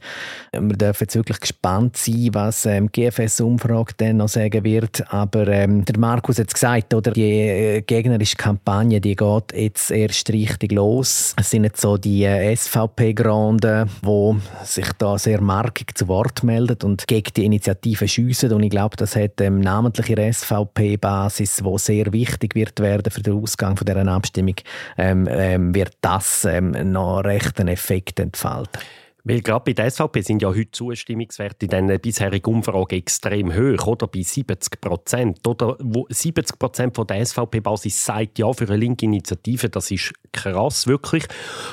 Wir 0.53 0.77
dürfen 0.77 1.03
jetzt 1.03 1.15
wirklich 1.15 1.41
gespannt 1.41 1.97
sein, 1.97 2.29
was 2.31 2.65
ähm, 2.65 2.89
GFS-Umfrage 2.89 3.93
dann 3.97 4.17
noch 4.17 4.29
sagen 4.29 4.63
wird. 4.63 5.03
Aber 5.11 5.47
ähm, 5.49 5.83
der 5.83 5.99
Markus 5.99 6.39
hat 6.39 6.47
es 6.47 6.53
gesagt, 6.53 6.93
oder 6.93 7.11
die 7.11 7.23
äh, 7.23 7.81
gegnerische 7.81 8.37
Kampagne, 8.37 9.01
die 9.01 9.17
geht 9.17 9.53
jetzt 9.53 9.91
eher 9.91 10.12
erst 10.13 10.29
richtig 10.29 10.71
los. 10.71 11.33
Es 11.37 11.49
sind 11.49 11.63
jetzt 11.63 11.81
so 11.81 11.97
die 11.97 12.23
äh, 12.23 12.55
SVP-Granden, 12.55 13.89
die 14.05 14.39
sich 14.63 14.87
da 14.99 15.17
sehr 15.17 15.41
markig 15.41 15.97
zu 15.97 16.07
Wort 16.07 16.43
melden 16.43 16.77
und 16.83 17.07
gegen 17.07 17.33
die 17.35 17.45
Initiative 17.45 18.07
schiessen. 18.07 18.53
Und 18.53 18.61
ich 18.61 18.69
glaube, 18.69 18.95
das 18.95 19.15
hat 19.15 19.41
ähm, 19.41 19.59
namentlich 19.59 20.09
ihre 20.09 20.31
SVP-Basis, 20.31 21.63
wo 21.63 21.79
sehr 21.79 22.13
wichtig 22.13 22.53
wird 22.53 22.79
werden 22.79 23.11
für 23.11 23.23
den 23.23 23.41
Ausgang 23.41 23.75
von 23.75 23.85
dieser 23.85 24.07
Abstimmung, 24.07 24.55
ähm, 24.99 25.27
ähm, 25.27 25.73
wird 25.73 25.93
das 26.01 26.45
ähm, 26.45 26.75
noch 26.91 27.21
recht 27.21 27.59
einen 27.59 27.69
Effekt 27.69 28.19
entfalten. 28.19 28.79
Weil 29.25 29.39
gerade 29.39 29.63
bei 29.63 29.71
der 29.73 29.89
SVP 29.89 30.21
sind 30.21 30.41
ja 30.41 30.49
heute 30.49 30.71
Zustimmungswerte 30.71 31.65
in 31.65 31.69
den 31.87 32.01
bisherigen 32.01 32.55
Umfragen 32.55 32.95
extrem 32.95 33.55
hoch, 33.55 33.87
oder? 33.87 34.07
Bei 34.07 34.21
70 34.21 34.81
Prozent. 34.81 35.47
Oder 35.47 35.77
wo 35.79 36.05
70 36.09 36.59
Prozent 36.59 36.97
der 37.09 37.25
SVP-Basis 37.25 38.03
sagt 38.03 38.37
ja 38.37 38.51
für 38.51 38.65
eine 38.65 38.75
linke 38.75 39.05
Initiative. 39.05 39.69
Das 39.69 39.91
ist 39.91 40.13
krass, 40.33 40.87
wirklich. 40.87 41.23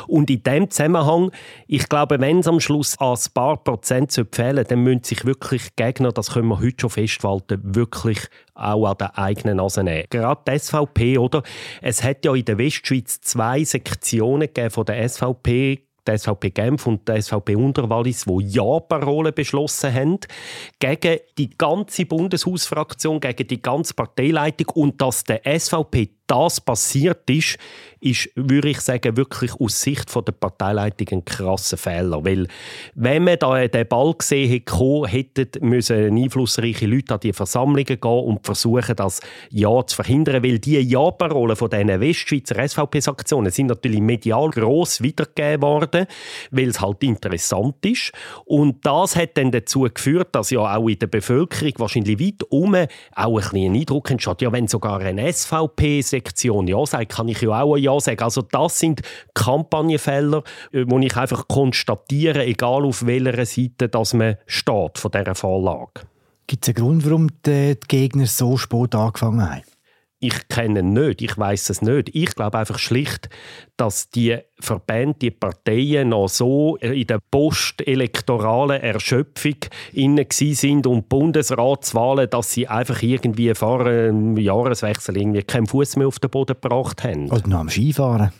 Und 0.06 0.30
in 0.30 0.44
dem 0.44 0.70
Zusammenhang, 0.70 1.32
ich 1.66 1.88
glaube, 1.88 2.20
wenn 2.20 2.38
es 2.38 2.46
am 2.46 2.60
Schluss 2.60 2.96
an 3.00 3.16
ein 3.16 3.32
paar 3.34 3.56
Prozent 3.56 4.12
fehlen 4.30 4.64
dann 4.68 4.84
müssen 4.84 5.02
sich 5.02 5.24
wirklich 5.24 5.74
Gegner, 5.74 6.12
das 6.12 6.34
können 6.34 6.48
wir 6.48 6.60
heute 6.60 6.76
schon 6.82 6.90
festhalten, 6.90 7.60
wirklich 7.64 8.20
auch 8.54 8.86
an 8.86 8.96
der 8.98 9.18
eigenen 9.18 9.56
Nase 9.56 9.82
nehmen. 9.82 10.04
Gerade 10.08 10.40
die 10.46 10.56
SVP, 10.56 11.18
oder? 11.18 11.42
Es 11.82 12.04
hat 12.04 12.24
ja 12.24 12.32
in 12.32 12.44
der 12.44 12.58
Westschweiz 12.58 13.20
zwei 13.22 13.64
Sektionen 13.64 14.48
von 14.70 14.84
der 14.84 15.08
SVP 15.08 15.89
die 16.10 16.18
SVP 16.18 16.50
Genf 16.50 16.86
und 16.86 17.08
die 17.08 17.20
SVP 17.20 17.56
Unterwallis, 17.56 18.24
die 18.24 18.46
Ja-Parolen 18.48 19.34
beschlossen 19.34 19.92
haben, 19.92 20.18
gegen 20.78 21.18
die 21.38 21.50
ganze 21.56 22.06
Bundeshausfraktion, 22.06 23.20
gegen 23.20 23.46
die 23.46 23.62
ganze 23.62 23.94
Parteileitung 23.94 24.68
und 24.74 25.00
dass 25.00 25.24
der 25.24 25.42
SVP 25.44 26.10
das 26.30 26.60
passiert 26.60 27.28
ist, 27.28 27.58
ist, 28.00 28.30
würde 28.34 28.70
ich 28.70 28.80
sagen, 28.80 29.16
wirklich 29.16 29.52
aus 29.60 29.82
Sicht 29.82 30.14
der 30.14 30.32
Parteileitung 30.32 31.08
ein 31.18 31.24
krasser 31.24 31.76
Fehler. 31.76 32.24
Weil, 32.24 32.46
wenn 32.94 33.24
man 33.24 33.38
da 33.38 33.66
den 33.66 33.88
Ball 33.88 34.14
gesehen 34.14 34.50
hätte, 34.50 35.02
hätten 35.06 35.68
müssen 35.68 36.16
einflussreiche 36.16 36.86
Leute 36.86 37.14
an 37.14 37.20
die 37.20 37.32
Versammlungen 37.32 37.84
gehen 37.84 38.00
und 38.00 38.44
versuchen, 38.44 38.96
das 38.96 39.20
Ja 39.50 39.84
zu 39.86 39.96
verhindern. 39.96 40.42
Weil 40.42 40.58
die 40.58 40.80
Ja-Parolen 40.80 41.56
von 41.56 41.68
diesen 41.68 42.00
Westschweizer 42.00 42.68
SVP-Aktionen 42.68 43.50
sind 43.50 43.66
natürlich 43.66 44.00
medial 44.00 44.50
gross 44.50 45.02
wiedergegeben 45.02 45.62
worden, 45.62 46.06
weil 46.50 46.68
es 46.68 46.80
halt 46.80 47.02
interessant 47.02 47.84
ist. 47.84 48.12
Und 48.44 48.86
das 48.86 49.16
hat 49.16 49.36
dann 49.36 49.50
dazu 49.50 49.82
geführt, 49.82 50.28
dass 50.32 50.50
ja 50.50 50.76
auch 50.76 50.88
in 50.88 50.98
der 50.98 51.06
Bevölkerung 51.08 51.72
wahrscheinlich 51.78 52.18
weit 52.18 52.44
um 52.48 52.76
auch 53.14 53.52
ein 53.52 53.74
Eindruck 53.74 54.10
entsteht, 54.10 54.42
ja, 54.42 54.52
wenn 54.52 54.68
sogar 54.68 55.00
eine 55.00 55.30
SVP 55.30 56.02
Sektion 56.20 56.68
Ja 56.68 56.84
sagt, 56.84 57.12
kann 57.12 57.28
ich 57.28 57.40
ja 57.40 57.62
auch 57.62 57.74
ein 57.74 57.82
Ja 57.82 57.98
sagen. 57.98 58.22
Also 58.22 58.42
das 58.42 58.78
sind 58.78 59.00
Kampagnenfälle, 59.34 60.42
äh, 60.72 60.84
wo 60.86 60.98
ich 60.98 61.16
einfach 61.16 61.48
konstatiere, 61.48 62.44
egal 62.44 62.84
auf 62.84 63.06
welcher 63.06 63.46
Seite 63.46 63.88
dass 63.88 64.14
man 64.14 64.36
steht 64.46 64.98
von 64.98 65.10
dieser 65.10 65.34
Vorlage. 65.34 66.02
Gibt 66.46 66.68
es 66.68 66.76
einen 66.76 66.84
Grund, 66.84 67.04
warum 67.06 67.28
die 67.46 67.76
Gegner 67.88 68.26
so 68.26 68.56
spät 68.56 68.94
angefangen 68.94 69.48
haben? 69.48 69.62
Ich 70.20 70.48
kenne 70.48 70.80
ihn 70.80 70.92
nicht, 70.92 71.22
ich 71.22 71.36
weiß 71.36 71.70
es 71.70 71.80
nicht. 71.80 72.14
Ich 72.14 72.34
glaube 72.34 72.58
einfach 72.58 72.78
schlicht, 72.78 73.30
dass 73.78 74.10
die 74.10 74.36
Verbände, 74.60 75.18
die 75.18 75.30
Parteien 75.30 76.10
noch 76.10 76.28
so 76.28 76.76
in 76.76 77.06
der 77.06 77.20
postelektoralen 77.30 78.82
Erschöpfung 78.82 79.56
inne 79.92 80.26
sind 80.30 80.86
und 80.86 81.08
Bundesratswahlen, 81.08 82.28
dass 82.28 82.52
sie 82.52 82.68
einfach 82.68 83.02
irgendwie 83.02 83.54
vor 83.54 83.86
einem 83.86 84.36
Jahreswechsel 84.36 85.16
irgendwie 85.16 85.42
keinen 85.42 85.66
Fuß 85.66 85.96
mehr 85.96 86.08
auf 86.08 86.18
den 86.18 86.28
Boden 86.28 86.54
gebracht 86.60 87.02
haben. 87.02 87.30
Oder 87.30 87.48
noch 87.48 87.60
am 87.60 87.70
Skifahren. 87.70 88.30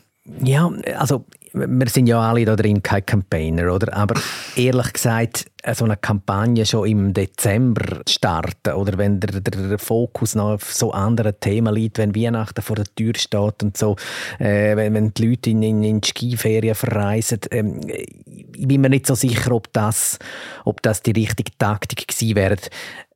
Ja, 0.43 0.71
also 0.97 1.25
wir 1.53 1.89
sind 1.89 2.07
ja 2.07 2.21
alle 2.21 2.45
da 2.45 2.55
drin 2.55 2.83
kein 2.83 3.05
Campaigner, 3.05 3.73
oder? 3.73 3.93
Aber 3.95 4.21
ehrlich 4.57 4.93
gesagt, 4.93 5.51
so 5.75 5.85
eine 5.85 5.97
Kampagne 5.97 6.65
schon 6.65 6.89
im 6.89 7.13
Dezember 7.13 8.03
starten 8.09 8.75
oder 8.75 8.97
wenn 8.99 9.21
der, 9.21 9.41
der 9.41 9.79
Fokus 9.79 10.35
noch 10.35 10.53
auf 10.55 10.73
so 10.73 10.93
anderen 10.93 11.39
Themen 11.41 11.75
liegt, 11.75 11.99
wenn 11.99 12.15
Weihnachten 12.15 12.63
vor 12.63 12.77
der 12.77 12.87
Tür 12.95 13.15
steht 13.17 13.63
und 13.63 13.77
so, 13.77 13.97
äh, 14.39 14.77
wenn, 14.77 14.95
wenn 14.95 15.13
die 15.13 15.29
Leute 15.29 15.51
in, 15.51 15.63
in, 15.63 15.83
in 15.83 16.01
die 16.01 16.09
Skiferien 16.09 16.75
verreisen, 16.75 17.41
ähm, 17.51 17.81
ich 17.87 18.69
bin 18.69 18.81
mir 18.81 18.91
nicht 18.91 19.07
so 19.07 19.15
sicher, 19.15 19.53
ob 19.53 19.73
das, 19.73 20.19
ob 20.65 20.83
das 20.83 21.03
die 21.03 21.13
richtige 21.13 21.53
Taktik 21.59 22.07
gewesen 22.07 22.37
wäre 22.37 22.57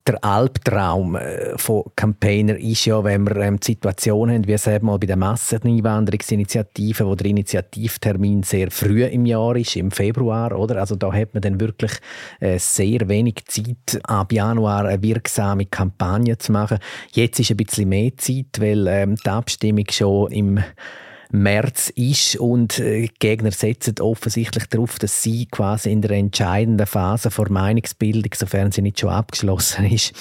der 0.07 0.23
Albtraum 0.23 1.17
äh, 1.17 1.57
von 1.57 1.85
Campaigner 1.97 2.57
ist 2.59 2.85
ja, 2.85 3.03
wenn 3.03 3.27
wir 3.27 3.37
ähm, 3.37 3.59
die 3.59 3.73
Situation 3.73 4.31
haben, 4.31 4.47
wie 4.47 4.53
es 4.53 4.67
eben 4.67 4.87
mal 4.87 4.99
bei 4.99 5.07
der 5.07 5.17
Masseneinwanderungsinitiative, 5.17 7.07
wo 7.07 7.15
der 7.15 7.29
Initiativtermin 7.29 8.43
sehr 8.43 8.71
früh 8.71 9.05
im 9.05 9.25
Jahr 9.25 9.57
ist, 9.57 9.77
im 9.77 9.91
Februar, 9.91 10.59
oder? 10.59 10.77
Also 10.77 10.97
da 10.97 11.13
hat 11.13 11.33
man 11.33 11.41
dann 11.41 11.59
wirklich 11.59 11.93
äh, 12.41 12.59
sehr 12.59 13.09
wenig 13.09 13.47
Zeit, 13.47 14.01
ab 14.05 14.33
Januar 14.33 14.85
eine 14.85 15.03
wirksame 15.03 15.67
Kampagne 15.67 16.37
zu 16.37 16.53
machen. 16.53 16.79
Jetzt 17.13 17.41
ist 17.41 17.51
ein 17.51 17.57
bisschen 17.57 17.89
mehr 17.89 18.15
Zeit, 18.19 18.61
weil 18.61 18.87
ähm, 18.87 19.17
die 19.17 19.31
Abstimmung 19.31 19.87
schon 19.91 20.31
im 20.33 20.61
März 21.35 21.91
ist 21.97 22.37
und 22.37 22.79
äh, 22.79 23.09
Gegner 23.19 23.51
setzen 23.51 23.97
offensichtlich 24.01 24.67
darauf, 24.67 25.01
dass 25.01 25.21
sie 25.21 25.47
quasi 25.47 25.91
in 25.91 26.01
der 26.01 26.13
entscheidenden 26.13 26.87
Phase 26.87 27.29
vor 27.31 27.51
Meinungsbildung, 27.51 28.31
sofern 28.35 28.71
sie 28.71 28.83
nicht 28.83 29.01
schon 29.01 29.11
abgeschlossen 29.11 29.85
ist, 29.87 30.13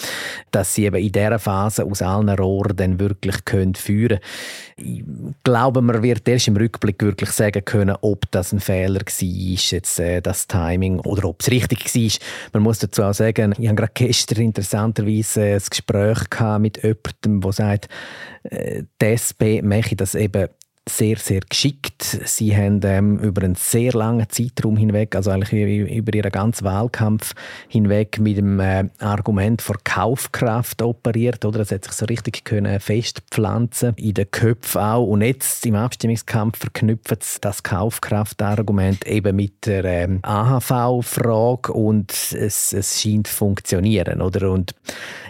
dass 0.50 0.74
sie 0.74 0.86
eben 0.86 0.96
in 0.96 1.12
dieser 1.12 1.38
Phase 1.38 1.86
aus 1.86 2.02
allen 2.02 2.30
Rohren 2.30 2.76
dann 2.76 3.00
wirklich 3.00 3.46
können 3.46 3.76
führen 3.76 4.20
Ich 4.76 5.04
glaube, 5.44 5.84
man 5.84 6.02
wird 6.02 6.28
erst 6.28 6.48
im 6.48 6.58
Rückblick 6.58 7.04
wirklich 7.04 7.30
sagen 7.30 7.64
können, 7.64 7.96
ob 8.02 8.30
das 8.32 8.52
ein 8.52 8.60
Fehler 8.60 9.02
war, 9.02 9.58
jetzt 9.70 10.00
äh, 10.00 10.20
das 10.20 10.48
Timing, 10.48 11.00
oder 11.00 11.30
ob 11.30 11.42
es 11.42 11.52
richtig 11.52 11.94
war. 11.94 12.20
Man 12.54 12.64
muss 12.64 12.80
dazu 12.80 13.04
auch 13.04 13.14
sagen, 13.14 13.54
ich 13.60 13.68
habe 13.68 13.76
gerade 13.76 13.92
gestern 13.94 14.42
interessanterweise 14.42 15.46
äh, 15.46 15.54
ein 15.56 15.62
Gespräch 15.70 16.60
mit 16.60 16.82
jemandem, 16.82 17.42
der 17.42 17.52
sagt, 17.52 17.88
äh, 18.46 18.84
die 19.00 19.06
SP 19.06 19.62
mache 19.62 19.96
das 19.96 20.16
eben 20.16 20.50
sehr, 20.88 21.16
sehr 21.18 21.40
geschickt. 21.48 22.04
Sie 22.26 22.56
haben 22.56 22.82
ähm, 22.84 23.18
über 23.20 23.44
einen 23.44 23.56
sehr 23.56 23.94
langen 23.94 24.28
Zeitraum 24.30 24.76
hinweg, 24.76 25.16
also 25.16 25.32
eigentlich 25.32 25.90
über 25.90 26.14
ihren 26.14 26.32
ganzen 26.32 26.66
Wahlkampf 26.66 27.34
hinweg 27.70 28.20
mit 28.20 28.38
dem 28.38 28.60
äh, 28.60 28.90
Argument 29.00 29.62
vor 29.62 29.78
Kaufkraft 29.84 30.82
operiert, 30.82 31.46
oder? 31.46 31.60
Das 31.60 31.72
hat 31.72 31.86
sich 31.86 31.94
so 31.94 32.06
richtig 32.06 32.44
können 32.44 32.80
festpflanzen 32.82 33.94
in 33.96 34.14
den 34.14 34.30
Köpfen 34.30 34.82
auch. 34.82 35.06
Und 35.06 35.22
jetzt 35.22 35.66
im 35.66 35.76
Abstimmungskampf 35.76 36.60
verknüpfen 36.60 37.18
sie 37.22 37.40
das 37.40 37.64
Kaufkraftargument 37.64 39.08
eben 39.08 39.38
mit 39.38 39.66
der 39.66 39.86
ähm, 39.86 40.20
AHV-Frage 40.22 41.72
und 41.72 42.12
es, 42.12 42.74
es 42.74 43.02
scheint 43.02 43.28
zu 43.28 43.36
funktionieren, 43.36 44.22
oder? 44.22 44.52
Und 44.52 44.76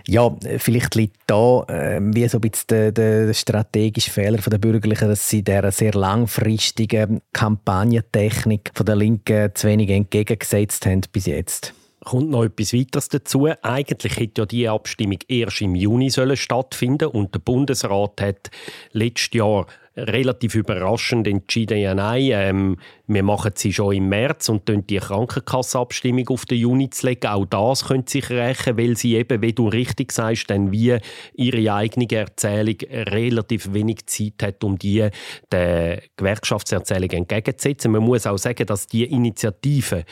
ja, 0.07 0.35
vielleicht 0.57 0.95
liegt 0.95 1.17
da 1.27 1.63
äh, 1.67 1.99
wie 2.01 2.27
so 2.27 2.39
ein 2.39 2.41
bisschen 2.41 2.67
der, 2.69 2.91
der 2.91 3.33
strategische 3.33 4.11
Fehler 4.11 4.37
der 4.37 4.57
Bürgerlichen, 4.57 5.07
dass 5.07 5.29
sie 5.29 5.42
dieser 5.43 5.71
sehr 5.71 5.93
langfristigen 5.93 7.21
Kampagnentechnik 7.33 8.71
von 8.73 8.85
der 8.85 8.95
Linken 8.95 9.51
zu 9.53 9.67
wenig 9.67 9.89
entgegengesetzt 9.89 10.85
haben 10.85 11.01
bis 11.11 11.25
jetzt 11.25 11.73
kommt 12.03 12.29
noch 12.29 12.43
etwas 12.43 12.73
weiteres 12.73 13.09
dazu. 13.09 13.47
Eigentlich 13.61 14.17
hätte 14.17 14.41
ja 14.41 14.45
die 14.45 14.67
Abstimmung 14.67 15.19
erst 15.27 15.61
im 15.61 15.75
Juni 15.75 16.09
sollen 16.09 16.37
stattfinden 16.37 17.07
und 17.07 17.33
der 17.33 17.39
Bundesrat 17.39 18.21
hat 18.21 18.51
letztes 18.91 19.33
Jahr 19.33 19.67
relativ 19.95 20.55
überraschend 20.55 21.27
entschieden, 21.27 21.77
ja 21.77 21.93
nein, 21.93 22.29
ähm, 22.31 22.77
wir 23.05 23.23
machen 23.23 23.51
sie 23.55 23.71
schon 23.71 23.95
im 23.95 24.09
März 24.09 24.49
und 24.49 24.67
die 24.89 24.97
Krankenkassenabstimmung 24.97 26.27
auf 26.29 26.45
den 26.45 26.59
Juni 26.59 26.89
zu 26.89 27.07
legen. 27.07 27.27
Auch 27.27 27.45
das 27.45 27.85
könnte 27.85 28.11
sich 28.11 28.29
rächen, 28.29 28.77
weil 28.77 28.97
sie 28.97 29.15
eben, 29.15 29.41
wie 29.41 29.53
du 29.53 29.67
richtig 29.67 30.11
sagst, 30.11 30.49
dann 30.49 30.71
wie 30.71 30.97
ihre 31.35 31.73
eigene 31.73 32.09
Erzählung 32.11 32.77
relativ 32.91 33.73
wenig 33.73 34.05
Zeit 34.07 34.41
hat, 34.41 34.63
um 34.63 34.77
die 34.77 35.07
der 35.51 36.01
Gewerkschaftserzählung 36.17 37.11
entgegenzusetzen. 37.11 37.91
Man 37.91 38.03
muss 38.03 38.25
auch 38.25 38.37
sagen, 38.37 38.65
dass 38.65 38.87
die 38.87 39.03
Initiative 39.03 40.05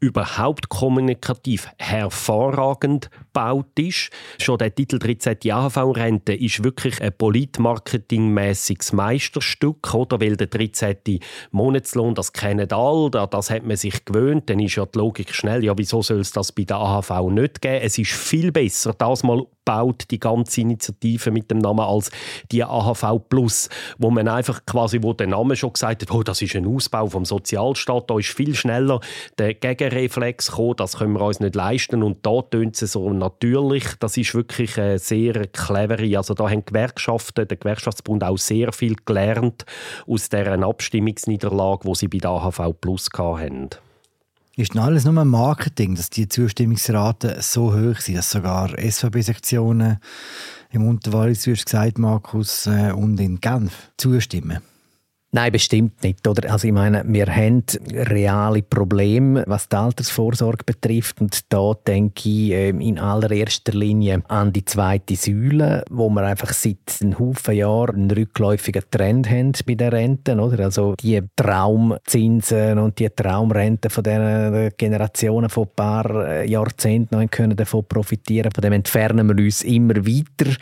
überhaupt 0.00 0.68
kommunikativ 0.68 1.68
hervorragend 1.78 3.10
gebaut 3.32 3.78
ist. 3.78 4.10
Schon 4.38 4.58
der 4.58 4.74
Titel 4.74 4.98
13. 4.98 5.38
AHV-Rente 5.50 6.34
ist 6.34 6.64
wirklich 6.64 7.00
ein 7.00 7.12
politmarketingmäßiges 7.16 8.92
Meisterstück, 8.92 9.94
oder? 9.94 10.20
Weil 10.20 10.36
der 10.36 10.48
13. 10.48 11.20
Monatslohn, 11.50 12.14
das 12.14 12.32
kennen 12.32 12.70
alle, 12.72 13.10
das 13.10 13.50
hat 13.50 13.64
man 13.64 13.76
sich 13.76 14.04
gewöhnt, 14.04 14.50
dann 14.50 14.60
ist 14.60 14.76
ja 14.76 14.86
die 14.86 14.98
Logik 14.98 15.34
schnell, 15.34 15.64
ja, 15.64 15.76
wieso 15.76 16.02
soll 16.02 16.20
es 16.20 16.32
das 16.32 16.52
bei 16.52 16.64
der 16.64 16.78
AHV 16.78 17.30
nicht 17.30 17.60
geben? 17.60 17.82
Es 17.82 17.98
ist 17.98 18.12
viel 18.12 18.52
besser, 18.52 18.94
das 18.94 19.22
mal 19.22 19.46
baut 19.70 20.10
die 20.10 20.18
ganze 20.18 20.62
Initiative 20.62 21.30
mit 21.30 21.48
dem 21.48 21.58
Namen 21.58 21.78
als 21.78 22.10
die 22.50 22.64
AHV 22.64 23.20
Plus, 23.28 23.68
wo 23.98 24.10
man 24.10 24.26
einfach 24.26 24.66
quasi, 24.66 24.98
wo 25.00 25.12
der 25.12 25.28
Name 25.28 25.54
schon 25.54 25.72
gesagt 25.72 26.02
hat, 26.02 26.10
oh, 26.10 26.24
das 26.24 26.42
ist 26.42 26.56
ein 26.56 26.66
Ausbau 26.66 27.06
vom 27.06 27.24
Sozialstaat, 27.24 28.10
da 28.10 28.18
ist 28.18 28.30
viel 28.30 28.56
schneller 28.56 28.98
der 29.38 29.54
Gegenreflex 29.54 30.50
gekommen, 30.50 30.74
das 30.76 30.98
können 30.98 31.12
wir 31.12 31.20
uns 31.20 31.38
nicht 31.38 31.54
leisten 31.54 32.02
und 32.02 32.26
da 32.26 32.42
tönt 32.42 32.82
es 32.82 32.90
so 32.92 33.10
natürlich, 33.12 33.84
das 34.00 34.16
ist 34.16 34.34
wirklich 34.34 34.76
eine 34.76 34.98
sehr 34.98 35.46
clevere, 35.46 36.16
also 36.16 36.34
da 36.34 36.50
haben 36.50 36.64
Gewerkschaften, 36.64 37.46
der 37.46 37.56
Gewerkschaftsbund 37.56 38.24
auch 38.24 38.38
sehr 38.38 38.72
viel 38.72 38.96
gelernt 39.04 39.66
aus 40.08 40.30
deren 40.30 40.64
Abstimmungsniederlage, 40.64 41.84
wo 41.84 41.94
sie 41.94 42.08
bei 42.08 42.18
der 42.18 42.30
AHV 42.30 42.74
Plus 42.80 43.08
hatten. 43.16 43.70
Ist 44.56 44.74
denn 44.74 44.82
alles 44.82 45.04
nur 45.04 45.24
Marketing, 45.24 45.94
dass 45.94 46.10
die 46.10 46.28
Zustimmungsraten 46.28 47.40
so 47.40 47.72
hoch 47.72 48.00
sind, 48.00 48.18
dass 48.18 48.30
sogar 48.30 48.70
SVP-Sektionen 48.78 49.98
im 50.72 50.86
Unterwallis, 50.86 51.46
wie 51.46 51.54
gesagt, 51.54 51.98
Markus, 51.98 52.66
äh, 52.66 52.92
und 52.92 53.20
in 53.20 53.40
Genf 53.40 53.90
zustimmen? 53.96 54.60
Nein, 55.32 55.52
bestimmt 55.52 56.02
nicht. 56.02 56.26
Oder? 56.26 56.50
Also 56.50 56.66
ich 56.66 56.74
meine, 56.74 57.04
wir 57.06 57.26
haben 57.26 57.62
reale 57.92 58.62
Probleme, 58.62 59.44
was 59.46 59.68
die 59.68 59.76
Altersvorsorge 59.76 60.64
betrifft. 60.64 61.20
Und 61.20 61.52
da 61.52 61.72
denke 61.86 62.28
ich 62.28 62.50
ähm, 62.50 62.80
in 62.80 62.98
allererster 62.98 63.72
Linie 63.72 64.24
an 64.26 64.52
die 64.52 64.64
zweite 64.64 65.14
Säule, 65.14 65.84
wo 65.88 66.10
wir 66.10 66.22
einfach 66.22 66.52
seit 66.52 66.78
einem 67.00 67.16
Haufen 67.16 67.54
Jahren 67.54 67.94
einen 67.94 68.10
rückläufigen 68.10 68.82
Trend 68.90 69.30
haben 69.30 69.52
bei 69.64 69.76
den 69.76 69.90
Renten. 69.90 70.40
Oder? 70.40 70.64
Also 70.64 70.94
die 71.00 71.22
Traumzinsen 71.36 72.80
und 72.80 72.98
die 72.98 73.08
Traumrenten 73.08 73.88
von 73.88 74.02
den 74.02 74.72
Generationen 74.76 75.48
von 75.48 75.64
ein 75.64 75.74
paar 75.76 76.26
äh, 76.26 76.50
Jahrzehnten 76.50 77.30
können 77.30 77.54
davon 77.54 77.84
profitieren. 77.86 78.50
Von 78.52 78.62
dem 78.62 78.72
entfernen 78.72 79.28
wir 79.28 79.44
uns 79.44 79.62
immer 79.62 79.94
weiter. 79.94 80.56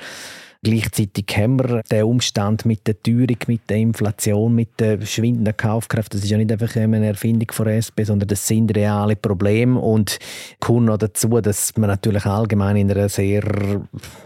Gleichzeitig 0.65 1.25
haben 1.37 1.61
wir 1.61 1.83
den 1.89 2.03
Umstand 2.03 2.67
mit 2.67 2.85
der 2.89 3.01
Teuerung, 3.01 3.37
mit 3.47 3.71
der 3.71 3.77
Inflation, 3.77 4.57
mit 4.57 4.81
der 4.81 5.01
schwindenden 5.03 5.57
Kaufkraft. 5.57 6.13
Das 6.13 6.25
ist 6.25 6.31
ja 6.31 6.37
nicht 6.37 6.51
einfach 6.51 6.75
eine 6.75 7.07
Erfindung 7.07 7.53
von 7.53 7.69
SP, 7.69 8.03
sondern 8.03 8.27
das 8.27 8.45
sind 8.45 8.77
reale 8.77 9.15
Probleme 9.15 9.79
und 9.79 10.19
kommt 10.59 10.87
noch 10.87 10.97
dazu, 10.97 11.41
dass 11.41 11.77
man 11.77 11.89
natürlich 11.89 12.27
allgemein 12.27 12.77
in 12.77 12.91
einer 12.91 13.09
sehr, 13.09 13.45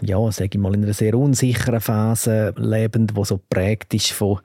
ja, 0.01 0.31
sage 0.31 0.49
ich 0.53 0.57
mal, 0.57 0.73
in 0.73 0.83
einer 0.83 0.93
sehr 0.93 1.13
unsicheren 1.13 1.79
Phase 1.79 2.55
leben, 2.57 3.07
wo 3.13 3.23
so 3.23 3.39
prägt 3.49 3.93
ist 3.93 4.11
von, 4.11 4.39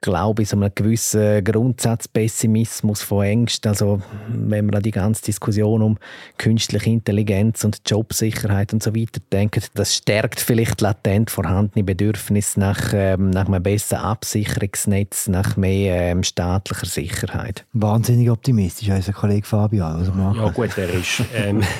glaube 0.00 0.42
ich, 0.42 0.48
so 0.48 0.56
einem 0.56 0.72
gewissen 0.74 1.44
Grundsatzpessimismus, 1.44 3.02
von 3.02 3.24
Ängsten. 3.24 3.68
Also 3.68 4.02
wenn 4.26 4.66
man 4.66 4.74
an 4.74 4.82
die 4.82 4.90
ganze 4.90 5.26
Diskussion 5.26 5.82
um 5.82 5.98
künstliche 6.36 6.90
Intelligenz 6.90 7.62
und 7.62 7.80
Jobsicherheit 7.86 8.72
und 8.72 8.82
so 8.82 8.92
weiter 8.96 9.20
denkt, 9.30 9.70
das 9.74 9.94
stärkt 9.94 10.40
vielleicht 10.40 10.80
latent 10.80 11.27
vorhandene 11.30 11.84
Bedürfnis 11.84 12.56
nach, 12.56 12.92
ähm, 12.92 13.30
nach 13.30 13.46
einem 13.46 13.62
besseren 13.62 14.04
Absicherungsnetz, 14.04 15.28
nach 15.28 15.56
mehr 15.56 16.10
ähm, 16.10 16.22
staatlicher 16.22 16.86
Sicherheit. 16.86 17.64
Wahnsinnig 17.72 18.30
optimistisch, 18.30 18.88
unser 18.88 19.12
Kollege 19.12 19.46
Fabian. 19.46 19.96
Also 19.96 20.12
ja 20.12 20.50
gut, 20.50 20.76
er 20.76 20.90
ist... 20.90 21.22
Ähm, 21.34 21.62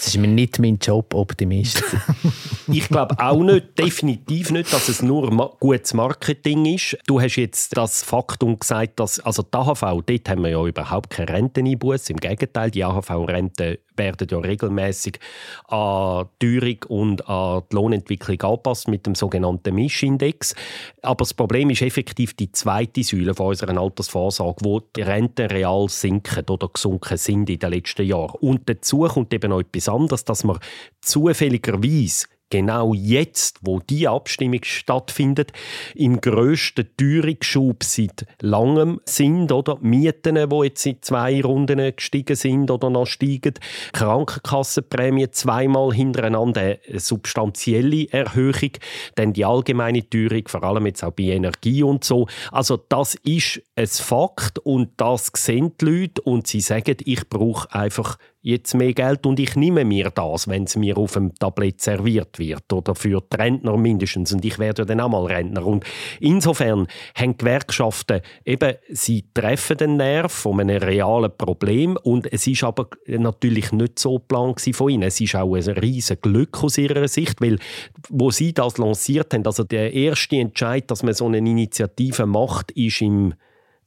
es 0.00 0.08
ist 0.08 0.18
mir 0.18 0.28
nicht 0.28 0.58
mein 0.58 0.78
Job, 0.78 1.14
Optimist 1.14 1.82
Ich 2.72 2.88
glaube 2.88 3.18
auch 3.18 3.42
nicht, 3.42 3.78
definitiv 3.78 4.50
nicht, 4.50 4.72
dass 4.72 4.88
es 4.88 5.02
nur 5.02 5.32
ma 5.32 5.50
gutes 5.58 5.92
Marketing 5.92 6.66
ist. 6.66 6.96
Du 7.06 7.20
hast 7.20 7.36
jetzt 7.36 7.76
das 7.76 8.04
Faktum 8.04 8.58
gesagt, 8.58 9.00
dass 9.00 9.18
also 9.20 9.42
die 9.42 9.56
AHV, 9.56 9.80
dort 10.06 10.28
haben 10.28 10.42
wir 10.42 10.50
ja 10.50 10.64
überhaupt 10.64 11.10
keine 11.10 11.30
Renteneinbuß. 11.30 12.10
Im 12.10 12.18
Gegenteil, 12.18 12.70
die 12.70 12.84
AHV-Renten 12.84 13.78
werden 13.96 14.28
ja 14.30 14.38
regelmäßig 14.38 15.18
an 15.68 16.26
die 16.40 16.58
Teuerung 16.58 16.78
und 16.88 17.28
an 17.28 17.62
die 17.70 17.74
Lohnentwicklung 17.74 18.40
angepasst 18.40 18.88
mit 18.88 19.04
dem 19.04 19.14
sogenannten 19.14 19.74
Mischindex. 19.74 20.54
Aber 21.02 21.18
das 21.18 21.34
Problem 21.34 21.70
ist 21.70 21.82
effektiv 21.82 22.34
die 22.34 22.50
zweite 22.52 23.02
Säule 23.02 23.34
von 23.34 23.48
unserer 23.48 23.76
Altersvorsorge, 23.76 24.64
wo 24.64 24.80
die 24.80 25.02
Renten 25.02 25.46
real 25.46 25.88
sinken 25.88 26.48
oder 26.48 26.68
gesunken 26.68 27.18
sind 27.18 27.50
in 27.50 27.58
den 27.58 27.70
letzten 27.70 28.06
Jahren. 28.06 28.36
Und 28.40 28.68
dazu 28.68 29.00
kommt 29.00 29.34
eben 29.34 29.50
noch 29.50 29.60
etwas 29.60 29.88
anderes, 29.90 30.24
dass 30.24 30.44
man 30.44 30.58
zufälligerweise 31.02 32.26
genau 32.50 32.92
jetzt, 32.92 33.60
wo 33.62 33.78
die 33.78 34.06
Abstimmung 34.08 34.60
stattfindet, 34.64 35.52
im 35.94 36.20
grössten 36.20 36.88
Teuerungsschub 36.96 37.84
seit 37.84 38.26
langem 38.42 39.00
sind, 39.04 39.52
oder? 39.52 39.78
Mieten, 39.80 40.34
die 40.34 40.64
jetzt 40.64 40.84
in 40.84 41.00
zwei 41.00 41.40
Runden 41.40 41.94
gestiegen 41.96 42.36
sind 42.36 42.70
oder 42.70 42.90
noch 42.90 43.06
steigen, 43.06 43.54
Krankenkassenprämie 43.92 45.30
zweimal 45.30 45.94
hintereinander 45.94 46.60
eine 46.60 47.00
substanzielle 47.00 48.10
Erhöhung, 48.10 48.72
dann 49.14 49.32
die 49.32 49.44
allgemeine 49.44 50.08
Teuerung, 50.08 50.42
vor 50.48 50.64
allem 50.64 50.86
jetzt 50.86 51.04
auch 51.04 51.12
bei 51.12 51.24
Energie 51.24 51.82
und 51.84 52.04
so. 52.04 52.26
Also 52.50 52.76
das 52.76 53.14
ist 53.22 53.62
ein 53.76 53.86
Fakt 53.86 54.58
und 54.58 54.90
das 54.96 55.30
sehen 55.36 55.72
die 55.80 55.84
Leute 55.84 56.22
und 56.22 56.48
sie 56.48 56.60
sagen, 56.60 56.96
ich 57.04 57.28
brauche 57.28 57.72
einfach 57.72 58.18
jetzt 58.42 58.74
mehr 58.74 58.94
Geld 58.94 59.26
und 59.26 59.38
ich 59.38 59.54
nehme 59.54 59.84
mir 59.84 60.10
das, 60.10 60.48
wenn 60.48 60.64
es 60.64 60.76
mir 60.76 60.96
auf 60.96 61.12
dem 61.12 61.34
Tablett 61.34 61.80
serviert 61.80 62.38
wird 62.38 62.72
oder 62.72 62.94
für 62.94 63.20
die 63.20 63.36
Rentner 63.36 63.76
mindestens 63.76 64.32
und 64.32 64.44
ich 64.44 64.58
werde 64.58 64.86
dann 64.86 65.00
auch 65.00 65.10
mal 65.10 65.26
Rentner 65.26 65.66
und 65.66 65.84
insofern 66.20 66.86
haben 67.14 67.36
Gewerkschaften 67.36 68.20
eben, 68.44 68.76
sie 68.88 69.26
treffen 69.34 69.76
den 69.76 69.96
Nerv 69.96 70.32
von 70.32 70.60
einem 70.60 70.82
realen 70.82 71.30
Problem 71.36 71.98
und 72.02 72.32
es 72.32 72.46
ist 72.46 72.64
aber 72.64 72.88
natürlich 73.06 73.72
nicht 73.72 73.98
so 73.98 74.18
plan 74.18 74.54
von 74.72 74.88
ihnen. 74.88 75.02
Es 75.02 75.20
ist 75.20 75.34
auch 75.34 75.54
ein 75.54 75.62
riesiges 75.62 76.20
Glück 76.20 76.62
aus 76.62 76.78
ihrer 76.78 77.08
Sicht, 77.08 77.40
weil 77.40 77.58
wo 78.08 78.30
sie 78.30 78.54
das 78.54 78.78
lanciert 78.78 79.34
haben, 79.34 79.44
also 79.44 79.64
der 79.64 79.92
erste 79.92 80.36
Entscheid, 80.36 80.90
dass 80.90 81.02
man 81.02 81.14
so 81.14 81.26
eine 81.26 81.38
Initiative 81.38 82.26
macht, 82.26 82.70
ist 82.72 83.02
im 83.02 83.34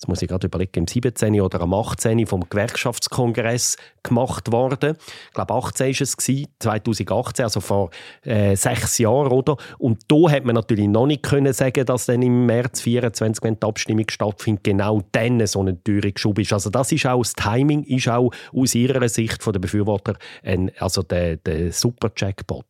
jetzt 0.04 0.10
muss 0.10 0.22
ich 0.22 0.28
gerade 0.28 0.48
überlegen, 0.48 0.80
im 0.80 0.88
17. 0.88 1.40
oder 1.40 1.62
am 1.62 1.74
18. 1.74 2.28
vom 2.28 2.50
Gewerkschaftskongress 2.50 3.78
gemacht 4.04 4.52
worden. 4.52 4.98
Ich 5.28 5.34
glaube, 5.34 5.54
18 5.54 5.88
war 5.88 6.02
es, 6.02 6.18
2018, 6.60 7.44
also 7.46 7.62
vor 7.62 7.90
äh, 8.24 8.56
sechs 8.56 8.98
Jahren. 8.98 9.32
Oder? 9.32 9.56
Und 9.78 10.02
da 10.10 10.30
hat 10.30 10.44
man 10.44 10.56
natürlich 10.56 10.90
noch 10.90 11.08
nicht 11.08 11.24
können 11.24 11.54
sagen, 11.54 11.86
dass 11.86 12.08
dann 12.08 12.22
im 12.22 12.46
März 12.46 12.82
24, 12.82 13.44
wenn 13.44 13.58
die 13.58 13.66
Abstimmung 13.66 14.06
stattfindet, 14.10 14.66
genau 14.66 15.02
dann 15.14 15.46
so 15.48 15.64
ein 15.64 15.82
Teuerungsschub 15.84 16.40
ist. 16.40 16.52
Also 16.52 16.70
das 16.70 16.92
ist 16.92 17.06
auch, 17.06 17.22
das 17.22 17.34
Timing 17.34 17.84
ist 17.84 18.10
auch 18.10 18.32
aus 18.54 18.76
ihrer 18.76 19.08
Sicht 19.08 19.42
von 19.42 19.54
der 19.54 19.62
Befürworter 19.62 20.18
ein, 20.44 20.70
also 20.80 21.02
der, 21.02 21.38
der 21.38 21.72
super 21.72 22.12
Jackpot. 22.16 22.66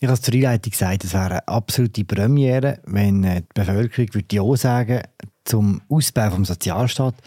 Ich 0.00 0.08
habe 0.08 0.14
es 0.14 0.22
zur 0.22 0.34
Einleitung 0.34 0.72
gesagt, 0.72 1.04
es 1.04 1.14
wäre 1.14 1.24
eine 1.26 1.48
absolute 1.48 2.04
Premiere, 2.04 2.80
wenn 2.84 3.22
äh, 3.22 3.42
die 3.42 3.46
Bevölkerung 3.54 4.12
würde 4.12 4.36
ja 4.36 4.56
sagen 4.56 5.02
zum 5.44 5.82
Ausbau 5.88 6.30
des 6.30 6.48
Sozialstaats. 6.48 7.18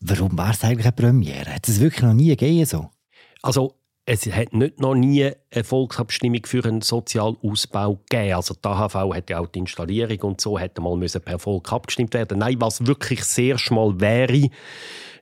Warum 0.00 0.36
wäre 0.36 0.52
es 0.52 0.64
eigentlich 0.64 0.86
eine 0.86 0.92
Premiere? 0.92 1.54
Hat 1.54 1.68
es 1.68 1.80
wirklich 1.80 2.02
noch 2.02 2.14
nie 2.14 2.28
gegeben 2.28 2.64
so? 2.64 2.90
Also 3.42 3.74
es 4.06 4.26
hat 4.26 4.52
nicht 4.52 4.80
noch 4.80 4.94
nie 4.94 5.30
eine 5.50 5.64
Volksabstimmung 5.64 6.44
für 6.44 6.64
einen 6.64 6.80
Sozialausbau 6.80 8.00
gegeben. 8.08 8.34
Also 8.34 8.54
die 8.54 8.66
AHV 8.66 8.94
hat 9.14 9.30
ja 9.30 9.38
auch 9.38 9.46
die 9.46 9.60
Installierung 9.60 10.20
und 10.22 10.40
so 10.40 10.58
hätte 10.58 10.80
mal 10.80 10.98
per 10.98 11.38
Volk 11.38 11.72
abgestimmt 11.72 12.14
werden. 12.14 12.38
Nein, 12.38 12.56
was 12.58 12.86
wirklich 12.86 13.22
sehr 13.24 13.58
schmal 13.58 14.00
wäre, 14.00 14.48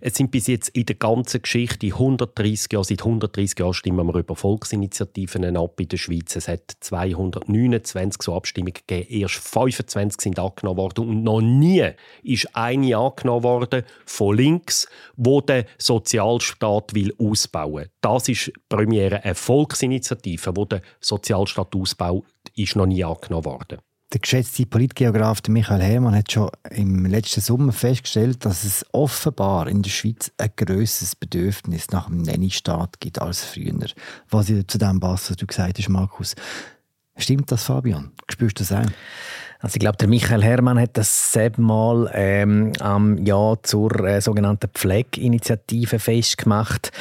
es 0.01 0.15
sind 0.15 0.31
bis 0.31 0.47
jetzt 0.47 0.69
in 0.71 0.87
der 0.87 0.97
ganzen 0.97 1.43
Geschichte 1.43 1.87
130 1.87 2.73
Jahre, 2.73 2.85
seit 2.85 3.01
130 3.01 3.59
Jahren 3.59 3.75
stimmen 3.75 4.07
wir 4.07 4.15
über 4.15 4.37
Volksinitiativen 4.37 5.57
ab 5.57 5.81
in 5.81 5.89
der 5.89 5.97
Schweiz. 5.97 6.37
Es 6.37 6.49
hat 6.49 6.77
229 6.81 8.23
so 8.23 8.35
Abstimmungen 8.35 8.75
gegeben. 8.75 9.07
Erst 9.09 9.37
25 9.37 10.21
sind 10.21 10.39
angenommen 10.39 10.79
worden 10.79 11.09
und 11.09 11.23
noch 11.23 11.41
nie 11.41 11.91
ist 12.23 12.55
eine 12.55 12.97
angenommen 12.97 13.43
worden 13.43 13.83
von 14.07 14.37
links, 14.37 14.89
wo 15.17 15.41
der 15.41 15.67
Sozialstaat 15.79 16.95
will 16.95 17.15
ausbauen. 17.19 17.89
Das 18.01 18.29
ist 18.29 18.53
Premiere 18.69 19.25
eine 19.25 19.35
Volksinitiative, 19.35 20.57
wo 20.57 20.65
der 20.65 20.83
Sozialstaat 21.01 21.75
ausbaut, 21.75 22.25
ist 22.55 22.77
noch 22.77 22.87
nie 22.87 23.05
angenommen 23.05 23.45
worden. 23.45 23.79
Der 24.15 24.21
geschätzte 24.21 24.65
Politgeograf 24.65 25.43
Michael 25.49 25.83
Hermann 25.83 26.15
hat 26.15 26.33
schon 26.33 26.49
im 26.71 27.05
letzten 27.05 27.43
Sommer 27.43 27.73
festgestellt, 27.73 28.43
dass 28.47 28.65
es 28.65 28.87
offenbar 28.93 29.69
in 29.69 29.83
der 29.83 29.91
Schweiz 29.91 30.33
ein 30.39 30.51
grösseres 30.57 31.15
Bedürfnis 31.15 31.91
nach 31.91 32.07
einem 32.07 32.23
Nanny-Staat 32.23 33.01
gibt 33.01 33.21
als 33.21 33.45
früher. 33.45 33.75
Was 34.31 34.49
ich 34.49 34.67
zu 34.67 34.79
dem 34.79 34.99
passt, 34.99 35.29
was 35.29 35.37
du 35.37 35.47
gesagt 35.47 35.79
hast, 35.79 35.91
Markus. 35.91 36.35
Stimmt 37.19 37.53
das, 37.53 37.65
Fabian? 37.65 38.13
Spürst 38.31 38.59
du 38.61 38.65
das 38.65 38.73
auch? 38.73 38.91
Also 39.61 39.75
ich 39.75 39.81
glaube, 39.81 39.97
der 39.97 40.07
Michael 40.07 40.45
Hermann 40.45 40.79
hat 40.79 40.97
das 40.97 41.33
selber 41.33 41.61
mal 41.61 42.11
ähm, 42.15 42.73
am 42.79 43.19
Jahr 43.19 43.61
zur 43.65 43.93
äh, 44.05 44.21
sogenannten 44.21 44.71
Pflegeinitiative 44.73 45.99
festgemacht. 45.99 46.93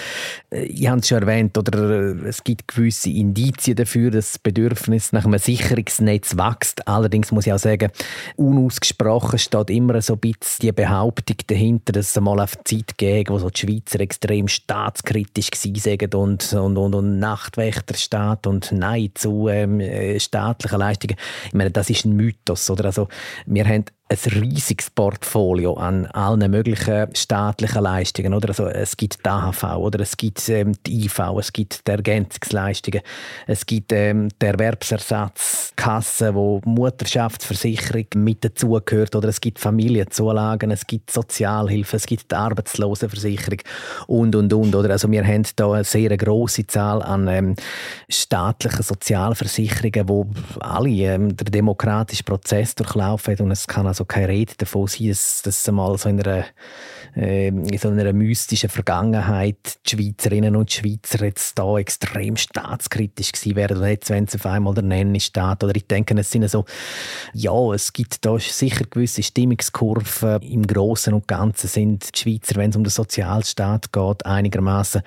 Äh, 0.49 0.63
ich 0.63 0.87
habe 0.87 0.99
es 0.99 1.07
schon 1.07 1.21
erwähnt, 1.21 1.55
oder 1.55 1.77
äh, 1.77 2.27
es 2.27 2.43
gibt 2.43 2.67
gewisse 2.67 3.11
Indizien 3.11 3.75
dafür, 3.75 4.09
dass 4.09 4.31
das 4.31 4.39
Bedürfnis 4.39 5.13
nach 5.13 5.25
einem 5.25 5.37
Sicherungsnetz 5.37 6.35
wächst. 6.35 6.87
Allerdings 6.87 7.31
muss 7.31 7.45
ich 7.45 7.53
auch 7.53 7.59
sagen, 7.59 7.91
unausgesprochen 8.37 9.37
steht 9.37 9.69
immer 9.69 10.01
so 10.01 10.13
ein 10.13 10.19
bisschen 10.19 10.61
die 10.63 10.71
Behauptung 10.71 11.37
dahinter, 11.45 11.93
dass 11.93 12.09
es 12.09 12.19
mal 12.19 12.39
auf 12.39 12.57
Zeit 12.63 12.97
gäbe, 12.97 13.33
wo 13.33 13.37
so 13.37 13.51
die 13.51 13.59
Schweizer 13.59 13.99
extrem 13.99 14.47
staatskritisch 14.47 15.51
waren 15.51 16.13
und, 16.15 16.53
und, 16.53 16.77
und, 16.77 16.95
und 16.95 17.19
Nachtwächterstaat 17.19 18.47
und 18.47 18.71
Nein 18.71 19.11
zu 19.13 19.47
ähm, 19.47 19.79
äh, 19.79 20.19
staatlichen 20.19 20.79
Leistungen. 20.79 21.17
Ich 21.45 21.53
meine, 21.53 21.69
das 21.69 21.91
ist 21.91 22.05
ein 22.05 22.15
Mythos 22.15 22.46
Mythos. 22.47 22.69
Oder? 22.69 22.85
Also, 22.85 23.07
wir 23.45 23.65
haben 23.65 23.85
ein 24.09 24.41
riesiges 24.41 24.89
Portfolio 24.89 25.73
an 25.73 26.05
allen 26.07 26.49
möglichen 26.49 27.13
staatlichen 27.13 27.83
Leistungen. 27.83 28.33
Oder? 28.33 28.49
Also, 28.49 28.67
es 28.67 28.95
gibt 28.95 29.25
die 29.25 29.29
AHV, 29.29 29.63
oder? 29.77 29.99
es 29.99 30.15
gibt 30.15 30.47
ähm, 30.47 30.73
die 30.85 31.05
IV, 31.05 31.19
es 31.39 31.51
gibt 31.51 31.85
die 31.85 31.91
Ergänzungsleistungen, 31.91 33.01
es 33.47 33.65
gibt 33.65 33.91
ähm, 33.91 34.29
die 34.41 34.45
Erwerbsersatzkasse, 34.45 36.33
wo 36.33 36.61
Mutterschaftsversicherung 36.63 38.05
mit 38.15 38.45
dazugehört, 38.45 39.15
oder 39.15 39.27
es 39.27 39.41
gibt 39.41 39.59
Familienzulagen, 39.59 40.71
es 40.71 40.87
gibt 40.87 41.11
Sozialhilfe, 41.11 41.97
es 41.97 42.05
gibt 42.05 42.31
die 42.31 42.35
Arbeitslosenversicherung 42.35 43.59
und, 44.07 44.35
und, 44.35 44.53
und. 44.53 44.73
Oder? 44.73 44.91
Also, 44.91 45.11
wir 45.11 45.25
haben 45.25 45.43
hier 45.43 45.73
eine 45.73 45.83
sehr 45.83 46.15
grosse 46.15 46.65
Zahl 46.65 47.01
an 47.03 47.27
ähm, 47.27 47.55
staatlichen 48.07 48.83
Sozialversicherungen, 48.83 50.07
wo 50.07 50.27
alle 50.61 50.89
ähm, 50.89 51.35
den 51.35 51.51
demokratischen 51.51 52.23
Prozess 52.23 52.73
durchlaufen 52.73 53.35
und 53.39 53.51
es 53.51 53.67
kann 53.67 53.85
also 53.85 53.96
also 53.97 54.05
keine 54.05 54.27
Rede 54.27 54.53
davon 54.57 54.85
sein, 54.85 55.09
dass, 55.09 55.41
dass 55.41 55.71
mal 55.71 55.97
so 55.97 56.07
in 56.07 56.21
einer, 56.21 56.45
äh, 57.15 57.47
in 57.47 57.77
so 57.79 57.89
einer 57.89 58.13
mystischen 58.13 58.69
Vergangenheit 58.69 59.79
die 59.85 59.95
Schweizerinnen 59.95 60.55
und 60.55 60.71
Schweizer 60.71 61.25
jetzt 61.25 61.57
da 61.57 61.77
extrem 61.77 62.37
staatskritisch 62.37 63.31
gewesen 63.31 63.55
wären 63.55 63.77
oder 63.77 63.89
jetzt, 63.89 64.11
wenn 64.11 64.25
es 64.25 64.35
auf 64.35 64.45
einmal 64.45 64.75
der 64.75 64.83
Nennenstaat 64.83 65.63
oder 65.63 65.75
ich 65.75 65.87
denke, 65.87 66.15
es 66.19 66.29
sind 66.29 66.47
so, 66.47 66.65
ja, 67.33 67.73
es 67.73 67.91
gibt 67.91 68.23
da 68.23 68.37
sicher 68.37 68.85
gewisse 68.87 69.23
Stimmungskurven. 69.23 70.43
Im 70.43 70.67
Großen 70.67 71.13
und 71.13 71.27
Ganzen 71.27 71.67
sind 71.67 72.15
die 72.15 72.19
Schweizer, 72.19 72.55
wenn 72.55 72.69
es 72.69 72.75
um 72.75 72.83
den 72.83 72.91
Sozialstaat 72.91 73.91
geht, 73.91 74.25
einigermaßen 74.27 75.01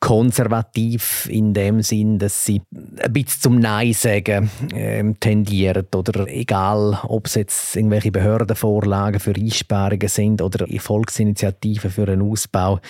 konservativ 0.00 1.28
in 1.30 1.54
dem 1.54 1.82
Sinn, 1.82 2.18
dass 2.18 2.44
sie 2.44 2.62
ein 3.02 3.12
bisschen 3.12 3.42
zum 3.42 3.58
Nein 3.58 3.92
sagen 3.92 4.50
ähm, 4.74 5.18
tendieren 5.18 5.86
oder 5.94 6.26
egal, 6.28 6.98
ob 7.04 7.26
es 7.26 7.34
jetzt 7.34 7.76
irgendwelche 7.76 8.10
Behördenvorlagen 8.10 9.20
für 9.20 9.34
Einsparungen 9.34 10.08
sind 10.08 10.42
oder 10.42 10.66
Volksinitiativen 10.78 11.90
für 11.90 12.08
einen 12.08 12.22
Ausbau. 12.22 12.80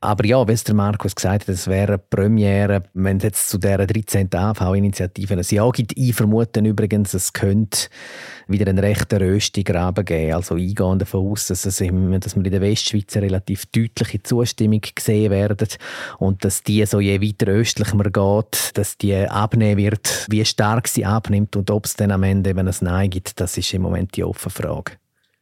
Aber 0.00 0.26
ja, 0.26 0.46
wie 0.46 0.52
es 0.52 0.64
der 0.64 0.74
Markus 0.74 1.14
gesagt 1.14 1.42
hat, 1.42 1.48
es 1.48 1.66
wäre 1.66 1.94
eine 1.94 1.98
Premiere, 1.98 2.82
wenn 2.94 3.18
es 3.18 3.22
jetzt 3.22 3.48
zu 3.48 3.58
dieser 3.58 3.86
13. 3.86 4.32
AV-Initiative 4.32 5.34
ein 5.34 5.44
Ja 5.48 5.70
gibt. 5.70 5.96
Ich 5.96 6.14
vermute 6.14 6.60
übrigens, 6.60 7.14
es 7.14 7.32
könnte 7.32 7.88
wieder 8.48 8.68
einen 8.68 8.78
rechten 8.78 9.18
Röstigraben 9.18 10.04
geben. 10.04 10.34
Also 10.34 10.54
eingehen 10.54 10.98
davon 10.98 11.32
aus, 11.32 11.46
dass, 11.46 11.64
es 11.64 11.80
im, 11.80 12.18
dass 12.20 12.36
wir 12.36 12.44
in 12.44 12.50
der 12.50 12.60
Westschweiz 12.60 13.16
eine 13.16 13.26
relativ 13.26 13.66
deutliche 13.66 14.22
Zustimmung 14.22 14.80
gesehen 14.94 15.30
werden 15.30 15.68
und 16.18 16.44
dass 16.44 16.55
die 16.62 16.84
so 16.86 17.00
je 17.00 17.20
weiter 17.20 17.50
östlich 17.50 17.92
man 17.94 18.12
geht, 18.12 18.76
dass 18.76 18.98
die 18.98 19.14
abnehmen 19.14 19.78
wird, 19.78 20.26
wie 20.28 20.44
stark 20.44 20.88
sie 20.88 21.04
abnimmt 21.04 21.56
und 21.56 21.70
ob 21.70 21.86
es 21.86 21.94
dann 21.94 22.10
am 22.10 22.22
Ende 22.22 22.50
eben 22.50 22.66
ein 22.66 22.74
Nein 22.80 23.10
gibt, 23.10 23.40
das 23.40 23.56
ist 23.56 23.72
im 23.74 23.82
Moment 23.82 24.16
die 24.16 24.24
offene 24.24 24.50
Frage. 24.50 24.92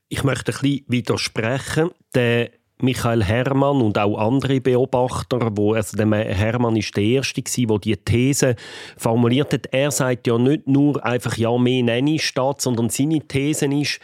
Ich 0.09 0.23
möchte 0.23 0.53
ein 0.53 0.59
bisschen 0.61 0.85
widersprechen. 0.89 1.91
Der 2.15 2.51
Michael 2.81 3.25
Hermann 3.25 3.81
und 3.81 3.99
auch 3.99 4.19
andere 4.19 4.61
Beobachter, 4.61 5.57
wo 5.57 5.75
also 5.75 5.97
der 5.97 6.09
Hermann 6.09 6.77
ist 6.77 6.97
der 6.97 7.05
erste 7.05 7.43
der 7.43 7.79
die 7.79 7.97
These 7.97 8.57
formuliert 8.97 9.53
hat. 9.53 9.67
Er 9.73 9.91
sagt 9.91 10.27
ja 10.27 10.39
nicht 10.39 10.67
nur 10.67 11.05
einfach 11.05 11.37
ja 11.37 11.57
mehr 11.57 11.83
nenne 11.83 12.19
statt, 12.19 12.61
sondern 12.61 12.91
seine 12.91 13.21
These 13.21 13.67
ist, 13.67 14.01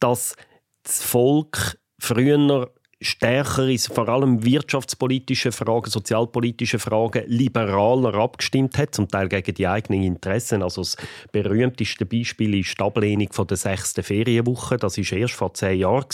dass 0.00 0.36
das 0.82 1.02
Volk 1.02 1.78
früher 1.98 2.70
stärker 3.04 3.66
in 3.66 3.78
vor 3.78 4.08
allem 4.08 4.44
wirtschaftspolitische 4.44 5.52
Fragen, 5.52 5.90
sozialpolitische 5.90 6.78
Fragen 6.78 7.24
liberaler 7.26 8.14
abgestimmt 8.14 8.78
hat, 8.78 8.94
zum 8.94 9.08
Teil 9.08 9.28
gegen 9.28 9.54
die 9.54 9.66
eigenen 9.66 10.02
Interessen. 10.02 10.62
Also 10.62 10.82
das 10.82 10.96
berühmteste 11.32 12.06
Beispiel 12.06 12.58
ist 12.58 12.78
die 12.78 12.82
Ablehnung 12.82 13.32
von 13.32 13.46
der 13.46 13.56
sechsten 13.56 14.02
Ferienwoche. 14.02 14.76
Das 14.76 14.98
ist 14.98 15.12
erst 15.12 15.34
vor 15.34 15.54
zehn 15.54 15.80
Jahren 15.80 16.04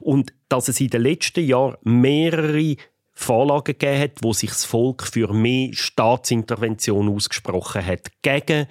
und 0.00 0.32
dass 0.48 0.68
es 0.68 0.80
in 0.80 0.88
den 0.88 1.02
letzten 1.02 1.44
Jahren 1.44 1.76
mehrere 1.82 2.76
Vorlagen 3.12 3.64
gegeben 3.64 4.00
hat, 4.00 4.12
wo 4.22 4.32
sich 4.32 4.50
das 4.50 4.64
Volk 4.64 5.02
für 5.02 5.32
mehr 5.32 5.70
Staatsintervention 5.72 7.08
ausgesprochen 7.08 7.84
hat 7.84 8.08
gegen 8.22 8.66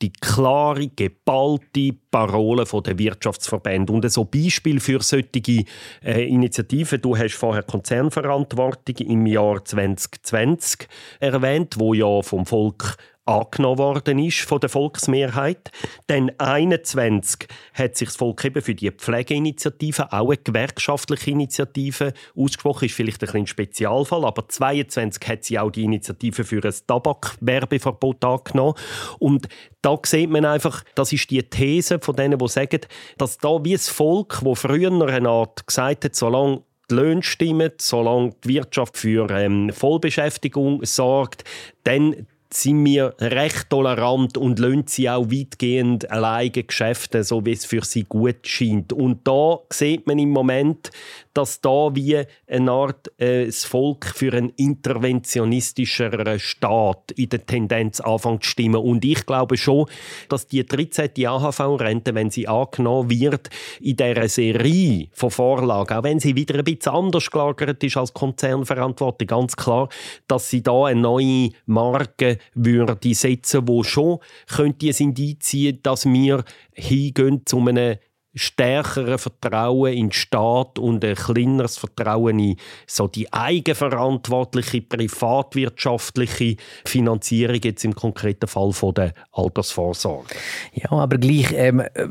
die 0.00 0.12
klare, 0.12 0.88
geballte 0.88 1.92
Parole 2.10 2.64
der 2.64 2.98
Wirtschaftsverbände. 2.98 3.92
Und 3.92 4.10
so 4.10 4.24
Beispiel 4.24 4.80
für 4.80 5.02
solche 5.02 5.64
äh, 6.04 6.28
Initiativen, 6.28 7.00
du 7.00 7.16
hast 7.16 7.34
vorher 7.34 7.62
Konzernverantwortung 7.62 8.96
im 8.98 9.26
Jahr 9.26 9.64
2020 9.64 10.88
erwähnt, 11.20 11.78
wo 11.78 11.94
ja 11.94 12.22
vom 12.22 12.46
Volk 12.46 12.96
angenommen 13.28 13.78
worden 13.78 14.18
ist 14.18 14.40
von 14.40 14.58
der 14.58 14.70
Volksmehrheit. 14.70 15.70
Dann 16.06 16.32
21 16.38 17.46
hat 17.74 17.96
sich 17.96 18.08
das 18.08 18.16
Volk 18.16 18.44
eben 18.44 18.62
für 18.62 18.74
die 18.74 18.90
Pflegeinitiative, 18.90 20.12
auch 20.12 20.28
eine 20.28 20.38
gewerkschaftliche 20.38 21.30
Initiative, 21.30 22.14
ausgesprochen. 22.34 22.86
Ist 22.86 22.94
vielleicht 22.94 23.22
ein, 23.22 23.42
ein 23.42 23.46
Spezialfall, 23.46 24.24
aber 24.24 24.48
22 24.48 25.28
hat 25.28 25.44
sie 25.44 25.58
auch 25.58 25.70
die 25.70 25.84
Initiative 25.84 26.44
für 26.44 26.64
ein 26.64 26.74
Tabakwerbeverbot 26.86 28.24
angenommen. 28.24 28.74
Und 29.18 29.48
da 29.82 29.98
sieht 30.04 30.30
man 30.30 30.46
einfach, 30.46 30.82
das 30.94 31.12
ist 31.12 31.30
die 31.30 31.42
These 31.42 31.98
von 32.00 32.16
denen, 32.16 32.38
die 32.38 32.48
sagen, 32.48 32.80
dass 33.18 33.38
da 33.38 33.62
wie 33.62 33.72
das 33.72 33.90
Volk, 33.90 34.42
wo 34.42 34.54
früher 34.54 34.90
eine 34.90 35.28
Art 35.28 35.66
gesagt 35.66 36.04
hat, 36.04 36.14
solange 36.14 36.62
die 36.90 36.94
Löhne 36.94 37.22
stimmen, 37.22 37.72
solange 37.78 38.32
die 38.42 38.54
Wirtschaft 38.54 38.96
für 38.96 39.28
ähm, 39.30 39.70
Vollbeschäftigung 39.70 40.82
sorgt, 40.84 41.44
dann 41.84 42.26
sind 42.50 42.84
wir 42.84 43.14
recht 43.20 43.68
tolerant 43.68 44.38
und 44.38 44.58
lassen 44.58 44.84
sie 44.86 45.10
auch 45.10 45.30
weitgehend 45.30 46.10
alleine 46.10 46.50
Geschäfte, 46.50 47.22
so 47.22 47.44
wie 47.44 47.52
es 47.52 47.66
für 47.66 47.84
sie 47.84 48.04
gut 48.04 48.46
scheint. 48.46 48.92
Und 48.92 49.26
da 49.26 49.58
sieht 49.70 50.06
man 50.06 50.18
im 50.18 50.30
Moment, 50.30 50.90
dass 51.34 51.60
da 51.60 51.94
wie 51.94 52.22
eine 52.48 52.70
Art 52.72 53.12
äh, 53.20 53.46
das 53.46 53.64
Volk 53.64 54.06
für 54.06 54.32
einen 54.32 54.50
interventionistischeren 54.56 56.40
Staat 56.40 57.12
in 57.12 57.28
der 57.28 57.46
Tendenz 57.46 58.00
anfängt 58.00 58.42
zu 58.42 58.50
stimmen. 58.50 58.76
Und 58.80 59.04
ich 59.04 59.24
glaube 59.24 59.56
schon, 59.56 59.86
dass 60.28 60.48
die 60.48 60.66
13. 60.66 61.10
AHV-Rente, 61.26 62.14
wenn 62.14 62.30
sie 62.30 62.48
angenommen 62.48 63.10
wird, 63.10 63.50
in 63.80 63.96
dieser 63.96 64.28
Serie 64.28 65.08
von 65.12 65.30
Vorlagen, 65.30 65.96
auch 65.96 66.02
wenn 66.02 66.18
sie 66.18 66.34
wieder 66.34 66.58
ein 66.58 66.64
bisschen 66.64 66.92
anders 66.92 67.30
gelagert 67.30 67.84
ist 67.84 67.96
als 67.96 68.14
Konzernverantwortung, 68.14 69.26
ganz 69.28 69.54
klar, 69.54 69.88
dass 70.26 70.50
sie 70.50 70.62
da 70.62 70.86
eine 70.86 71.00
neue 71.00 71.50
Marke 71.66 72.37
würde 72.54 73.14
setzen, 73.14 73.66
wo 73.66 73.82
schon 73.82 74.18
könnte 74.48 74.88
es 74.88 75.00
indizieren, 75.00 75.80
dass 75.82 76.06
wir 76.06 76.44
hingehen 76.72 77.42
zu 77.44 77.58
einem 77.58 77.96
stärkeren 78.38 79.18
Vertrauen 79.18 79.92
in 79.92 80.06
den 80.06 80.12
Staat 80.12 80.78
und 80.78 81.04
ein 81.04 81.14
kleineres 81.14 81.78
Vertrauen 81.78 82.38
in 82.38 82.56
so 82.86 83.08
die 83.08 83.32
eigenverantwortliche 83.32 84.82
privatwirtschaftliche 84.82 86.56
Finanzierung 86.84 87.60
jetzt 87.62 87.84
im 87.84 87.94
konkreten 87.94 88.46
Fall 88.46 88.72
von 88.72 88.94
der 88.94 89.12
Altersvorsorge. 89.32 90.34
Ja, 90.74 90.90
aber 90.92 91.18
gleich, 91.18 91.52
ähm, 91.52 91.80
äh, 91.80 92.06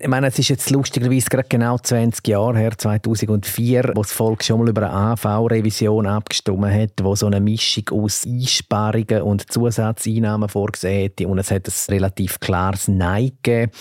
ich 0.00 0.08
meine, 0.08 0.28
es 0.28 0.38
ist 0.38 0.48
jetzt 0.48 0.70
lustigerweise 0.70 1.28
gerade 1.28 1.48
genau 1.48 1.78
20 1.78 2.26
Jahre 2.26 2.58
her, 2.58 2.72
2004, 2.76 3.92
wo 3.94 4.02
das 4.02 4.12
Volk 4.12 4.42
schon 4.42 4.60
mal 4.60 4.68
über 4.68 4.82
eine 4.82 4.92
AV-Revision 5.12 6.06
abgestimmt 6.06 6.66
hat, 6.66 6.92
wo 7.02 7.14
so 7.14 7.26
eine 7.26 7.40
Mischung 7.40 7.84
aus 7.90 8.24
Einsparungen 8.26 9.22
und 9.22 9.50
Zusatzeinnahmen 9.52 10.48
vorgesehen 10.48 11.02
hätte 11.02 11.28
und 11.28 11.38
es 11.38 11.50
hat 11.50 11.66
ein 11.66 11.94
relativ 11.94 12.40
klares 12.40 12.88
Nein 12.88 13.32
gegeben. 13.42 13.72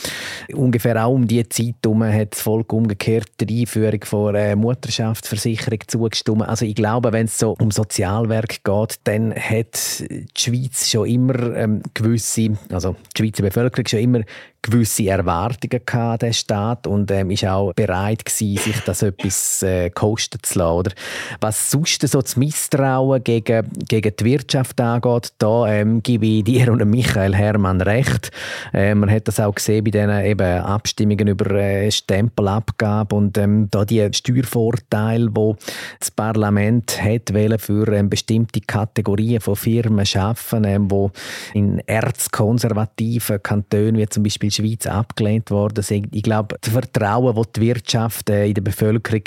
Ungefähr 0.53 1.05
auch 1.05 1.13
um 1.13 1.27
die 1.27 1.47
Zeit 1.49 1.84
herum 1.85 2.03
hat 2.03 2.33
das 2.33 2.41
Volk 2.41 2.73
umgekehrt 2.73 3.29
der 3.39 3.47
Einführung 3.47 4.03
von 4.03 4.35
einer 4.35 4.55
Mutterschaftsversicherung 4.55 5.79
zugestimmt. 5.87 6.43
Also 6.43 6.65
ich 6.65 6.75
glaube, 6.75 7.13
wenn 7.13 7.25
es 7.25 7.37
so 7.37 7.55
um 7.59 7.71
Sozialwerk 7.71 8.63
geht, 8.63 8.95
dann 9.03 9.33
hat 9.33 10.03
die 10.09 10.25
Schweiz 10.37 10.89
schon 10.89 11.07
immer 11.07 11.55
ähm, 11.55 11.81
gewisse, 11.93 12.57
also 12.71 12.95
die 13.15 13.23
Schweizer 13.23 13.43
Bevölkerung 13.43 13.87
schon 13.87 13.99
immer 13.99 14.21
gewisse 14.65 15.07
Erwartungen 15.07 15.81
an 15.91 16.17
den 16.17 16.33
Staat 16.33 16.87
und 16.87 17.11
ähm, 17.11 17.31
ist 17.31 17.45
auch 17.45 17.73
bereit 17.73 18.25
gewesen, 18.25 18.57
sich 18.57 18.79
das 18.81 19.01
etwas 19.01 19.63
äh, 19.63 19.89
kosten 19.89 20.39
zu 20.41 20.59
lassen. 20.59 20.75
Oder 20.75 20.91
was 21.39 21.71
sonst 21.71 22.07
so 22.07 22.21
das 22.21 22.35
Misstrauen 22.35 23.23
gegen, 23.23 23.67
gegen 23.87 24.15
die 24.19 24.25
Wirtschaft 24.25 24.79
angeht, 24.81 25.33
da 25.37 25.67
ähm, 25.67 26.01
gebe 26.01 26.25
ich 26.25 26.43
dir 26.43 26.71
und 26.71 26.83
Michael 26.85 27.35
Hermann 27.35 27.81
recht. 27.81 28.31
Äh, 28.73 28.95
man 28.95 29.09
hat 29.09 29.27
das 29.27 29.39
auch 29.39 29.53
gesehen 29.53 29.83
bei 29.83 29.91
diesen 29.91 30.09
eben 30.25 30.61
Abstimmungen 30.61 31.27
über 31.27 31.51
äh, 31.51 31.91
Stempelabgabe 31.91 33.15
und 33.15 33.37
ähm, 33.37 33.67
da 33.69 33.85
die 33.85 34.07
Steuervorteile, 34.11 35.29
wo 35.31 35.55
das 35.99 36.11
Parlament 36.11 37.01
hat 37.01 37.31
für 37.59 37.87
ähm, 37.89 38.09
bestimmte 38.09 38.61
Kategorien 38.61 39.41
von 39.41 39.55
Firmen 39.55 40.05
schaffen, 40.05 40.63
ähm, 40.63 40.89
wo 40.89 41.11
in 41.53 41.79
erzkonservativen 41.79 43.41
Kantonen 43.41 43.97
wie 43.97 44.07
zum 44.07 44.23
Beispiel 44.23 44.51
Schweiz 44.55 44.87
abgelehnt 44.87 45.51
worden 45.51 45.83
sind. 45.83 46.07
Ich 46.15 46.23
glaube, 46.23 46.57
das 46.61 46.73
Vertrauen, 46.73 47.35
das 47.35 47.51
die 47.55 47.61
Wirtschaft 47.61 48.29
äh, 48.29 48.47
in 48.47 48.53
der 48.53 48.61
Bevölkerung 48.61 49.23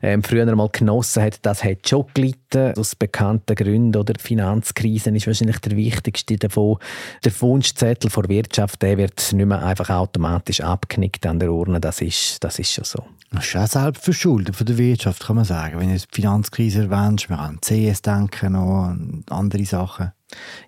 äh, 0.00 0.18
früher 0.22 0.54
mal 0.54 0.68
genossen 0.70 1.22
hat, 1.22 1.38
das 1.42 1.64
hat 1.64 1.88
schon 1.88 2.06
gelitten, 2.14 2.74
aus 2.76 2.94
bekannten 2.94 3.54
Gründen. 3.54 3.96
Oder 3.96 4.14
die 4.14 4.22
Finanzkrise 4.22 5.10
ist 5.10 5.26
wahrscheinlich 5.26 5.58
der 5.58 5.76
wichtigste 5.76 6.36
davon. 6.36 6.78
Der 7.24 7.32
Wunschzettel 7.40 8.10
der 8.10 8.28
Wirtschaft 8.28 8.82
der 8.82 8.98
wird 8.98 9.32
nicht 9.32 9.46
mehr 9.46 9.64
einfach 9.64 9.90
automatisch 9.90 10.60
abgenickt 10.60 11.26
an 11.26 11.38
der 11.38 11.52
Urne. 11.52 11.80
Das 11.80 12.00
ist, 12.00 12.42
das 12.42 12.58
ist 12.58 12.72
schon 12.72 12.84
so. 12.84 13.04
Das 13.30 13.46
ist 13.46 13.56
auch 13.56 13.66
selbstverschuldet 13.66 14.56
von 14.56 14.66
der 14.66 14.78
Wirtschaft, 14.78 15.26
kann 15.26 15.36
man 15.36 15.44
sagen. 15.44 15.78
Wenn 15.78 15.90
du 15.90 15.98
die 15.98 16.04
Finanzkrise 16.10 16.88
erwähnst, 16.88 17.28
wir 17.28 17.38
an 17.38 17.60
CS 17.60 18.02
denken 18.02 18.52
noch 18.52 18.88
und 18.88 19.24
andere 19.30 19.64
Sachen. 19.66 20.12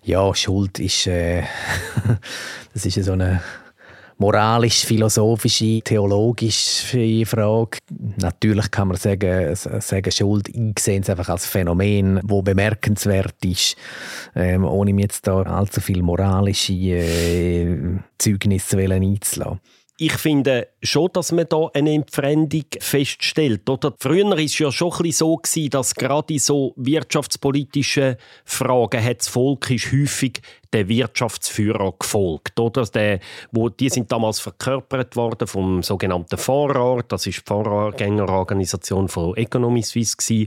Ja, 0.03 0.33
Schuld 0.35 0.79
ist, 0.79 1.07
äh, 1.07 1.43
das 2.73 2.85
ist 2.85 3.03
so 3.03 3.13
eine 3.13 3.41
moralisch-philosophische, 4.21 5.81
theologische 5.81 7.25
Frage. 7.25 7.79
Natürlich 8.17 8.69
kann 8.69 8.89
man 8.89 8.97
sagen, 8.97 9.55
sagen 9.55 10.11
Schuld, 10.11 10.47
ich 10.49 10.79
sehe 10.79 10.99
es 11.01 11.09
einfach 11.09 11.29
als 11.29 11.47
Phänomen, 11.47 12.19
wo 12.23 12.41
bemerkenswert 12.41 13.43
ist, 13.43 13.75
ähm, 14.35 14.63
ohne 14.63 14.93
mir 14.93 15.01
jetzt 15.03 15.25
da 15.27 15.41
allzu 15.41 15.81
viel 15.81 16.03
moralische 16.03 16.73
äh, 16.73 17.99
Zeugnisse 18.19 18.77
einzulassen. 18.77 19.59
ich 19.97 20.13
finde 20.13 20.67
schon, 20.81 21.09
dass 21.13 21.31
man 21.31 21.45
da 21.47 21.69
eine 21.73 21.93
Entfremdung 21.93 22.65
feststellt. 22.79 23.69
Oder? 23.69 23.93
Früher 23.99 24.29
war 24.29 24.39
es 24.39 24.57
ja 24.57 24.71
schon 24.71 24.91
ein 24.93 25.11
so, 25.11 25.39
dass 25.69 25.95
gerade 25.95 26.33
in 26.33 26.39
so 26.39 26.73
wirtschaftspolitischen 26.75 28.15
Fragen 28.45 29.15
das 29.17 29.27
Volk 29.27 29.69
ist 29.71 29.91
häufig 29.91 30.41
der 30.73 30.87
Wirtschaftsführer 30.87 31.93
gefolgt. 31.99 32.59
Oder? 32.59 32.85
Der, 32.85 33.19
wo, 33.51 33.69
die 33.69 33.89
sind 33.89 34.11
damals 34.11 34.39
verkörpert 34.39 35.15
worden 35.15 35.47
vom 35.47 35.83
sogenannten 35.83 36.37
Vorrat, 36.37 37.11
das 37.11 37.27
ist 37.27 37.39
die 37.39 37.45
Vorgängerorganisation 37.45 39.07
von 39.07 39.35
Economy 39.35 39.83
Suisse. 39.83 40.45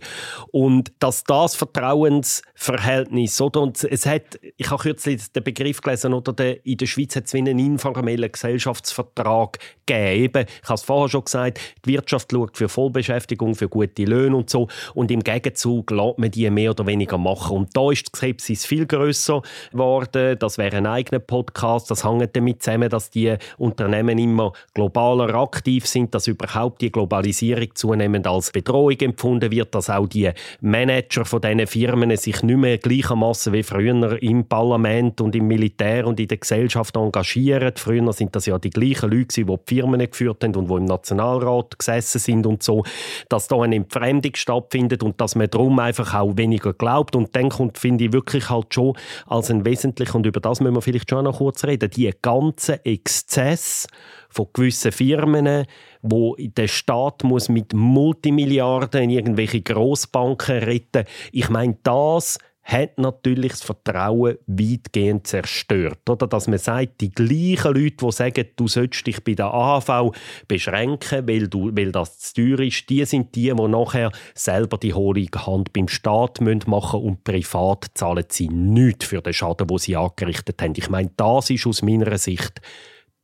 Und 0.50 0.92
dass 0.98 1.24
das 1.24 1.54
Vertrauensverhältnis, 1.56 3.40
oder? 3.40 3.60
Und 3.60 3.82
es 3.84 4.06
hat, 4.06 4.38
ich 4.56 4.70
habe 4.70 4.82
kürzlich 4.82 5.30
den 5.32 5.44
Begriff 5.44 5.80
gelesen, 5.80 6.14
oder 6.14 6.32
der, 6.32 6.64
in 6.64 6.78
der 6.78 6.86
Schweiz 6.86 7.16
hat 7.16 7.26
es 7.26 7.34
wie 7.34 7.38
einen 7.38 7.58
informellen 7.58 8.30
Gesellschaftsvertrag 8.30 9.58
gegeben. 9.86 10.23
Ich 10.24 10.68
habe 10.68 10.74
es 10.74 10.82
vorher 10.82 11.08
schon 11.08 11.24
gesagt, 11.24 11.60
die 11.84 11.90
Wirtschaft 11.90 12.30
schaut 12.32 12.56
für 12.56 12.68
Vollbeschäftigung, 12.68 13.54
für 13.54 13.68
gute 13.68 14.04
Löhne 14.04 14.36
und 14.36 14.50
so. 14.50 14.68
Und 14.94 15.10
im 15.10 15.22
Gegenzug 15.22 15.90
lässt 15.90 16.18
man 16.18 16.30
die 16.30 16.48
mehr 16.50 16.70
oder 16.70 16.86
weniger 16.86 17.18
machen. 17.18 17.56
Und 17.56 17.76
da 17.76 17.90
ist 17.90 18.06
die 18.06 18.16
Skepsis 18.16 18.66
viel 18.66 18.86
grösser 18.86 19.42
geworden. 19.72 20.38
Das 20.38 20.58
wäre 20.58 20.76
ein 20.76 20.86
eigener 20.86 21.20
Podcast. 21.20 21.90
Das 21.90 22.04
hängt 22.04 22.34
damit 22.36 22.62
zusammen, 22.62 22.88
dass 22.88 23.10
die 23.10 23.34
Unternehmen 23.58 24.18
immer 24.18 24.52
globaler 24.74 25.34
aktiv 25.34 25.86
sind, 25.86 26.14
dass 26.14 26.26
überhaupt 26.26 26.80
die 26.80 26.90
Globalisierung 26.90 27.74
zunehmend 27.74 28.26
als 28.26 28.50
Bedrohung 28.50 28.98
empfunden 29.00 29.50
wird, 29.50 29.74
dass 29.74 29.90
auch 29.90 30.06
die 30.06 30.30
Manager 30.60 31.24
von 31.24 31.40
diesen 31.40 31.66
Firmen 31.66 32.16
sich 32.16 32.42
nicht 32.42 32.56
mehr 32.56 32.78
gleichermaßen 32.78 33.52
wie 33.52 33.62
früher 33.62 34.22
im 34.22 34.46
Parlament 34.46 35.20
und 35.20 35.34
im 35.34 35.46
Militär 35.46 36.06
und 36.06 36.20
in 36.20 36.28
der 36.28 36.38
Gesellschaft 36.38 36.96
engagieren. 36.96 37.72
Früher 37.76 38.12
sind 38.12 38.34
das 38.34 38.46
ja 38.46 38.58
die 38.58 38.70
gleichen 38.70 39.10
Leute, 39.10 39.44
die 39.44 39.44
die 39.44 39.58
Firmen 39.66 40.10
geführt 40.14 40.42
haben 40.44 40.54
und 40.54 40.68
die 40.68 40.74
im 40.74 40.84
Nationalrat 40.84 41.78
gesessen 41.78 42.18
sind 42.18 42.46
und 42.46 42.62
so, 42.62 42.84
dass 43.28 43.48
da 43.48 43.60
eine 43.60 43.76
Entfremdung 43.76 44.34
stattfindet 44.34 45.02
und 45.02 45.20
dass 45.20 45.34
man 45.34 45.50
darum 45.50 45.78
einfach 45.78 46.14
auch 46.14 46.36
weniger 46.36 46.72
glaubt. 46.72 47.16
Und 47.16 47.34
dann 47.36 47.48
kommt, 47.48 47.78
finde 47.78 48.04
ich, 48.04 48.12
wirklich 48.12 48.50
halt 48.50 48.72
schon 48.72 48.96
als 49.26 49.50
ein 49.50 49.64
wesentlicher 49.64 50.04
wesentlich, 50.04 50.14
und 50.14 50.26
über 50.26 50.40
das 50.40 50.60
müssen 50.60 50.74
wir 50.74 50.82
vielleicht 50.82 51.10
schon 51.10 51.24
noch 51.24 51.38
kurz 51.38 51.64
reden, 51.64 51.90
die 51.90 52.10
ganzen 52.22 52.84
Exzesse 52.84 53.88
von 54.28 54.46
gewissen 54.52 54.92
Firmen, 54.92 55.66
wo 56.02 56.36
der 56.38 56.68
Staat 56.68 57.24
muss 57.24 57.48
mit 57.48 57.72
Multimilliarden 57.72 59.04
in 59.04 59.10
irgendwelche 59.10 59.62
Grossbanken 59.62 60.58
retten. 60.58 61.04
Ich 61.32 61.48
meine, 61.48 61.76
das 61.82 62.38
hat 62.64 62.98
natürlich 62.98 63.52
das 63.52 63.62
Vertrauen 63.62 64.38
weitgehend 64.46 65.26
zerstört. 65.26 66.08
Oder? 66.08 66.26
Dass 66.26 66.48
man 66.48 66.58
sagt, 66.58 67.00
die 67.02 67.10
gleichen 67.10 67.74
Leute, 67.74 67.96
die 67.96 68.12
sagen, 68.12 68.46
du 68.56 68.66
sollst 68.68 69.06
dich 69.06 69.22
bei 69.22 69.34
der 69.34 69.52
AHV 69.52 70.12
beschränken, 70.48 71.28
weil, 71.28 71.48
du, 71.48 71.70
weil 71.76 71.92
das 71.92 72.18
zu 72.18 72.34
teuer 72.34 72.60
ist, 72.60 72.88
die 72.88 73.04
sind 73.04 73.34
die, 73.34 73.52
die 73.54 73.68
nachher 73.68 74.10
selber 74.34 74.78
die 74.78 74.94
hohle 74.94 75.26
Hand 75.36 75.72
beim 75.74 75.88
Staat 75.88 76.40
machen 76.40 76.64
müssen 76.66 77.06
und 77.06 77.24
privat 77.24 77.86
zahlen 77.94 78.24
sie 78.28 78.48
nichts 78.48 79.04
für 79.06 79.20
den 79.20 79.34
Schaden, 79.34 79.68
den 79.68 79.78
sie 79.78 79.96
angerichtet 79.96 80.60
haben. 80.62 80.72
Ich 80.76 80.88
meine, 80.88 81.10
das 81.16 81.50
ist 81.50 81.66
aus 81.66 81.82
meiner 81.82 82.16
Sicht 82.16 82.62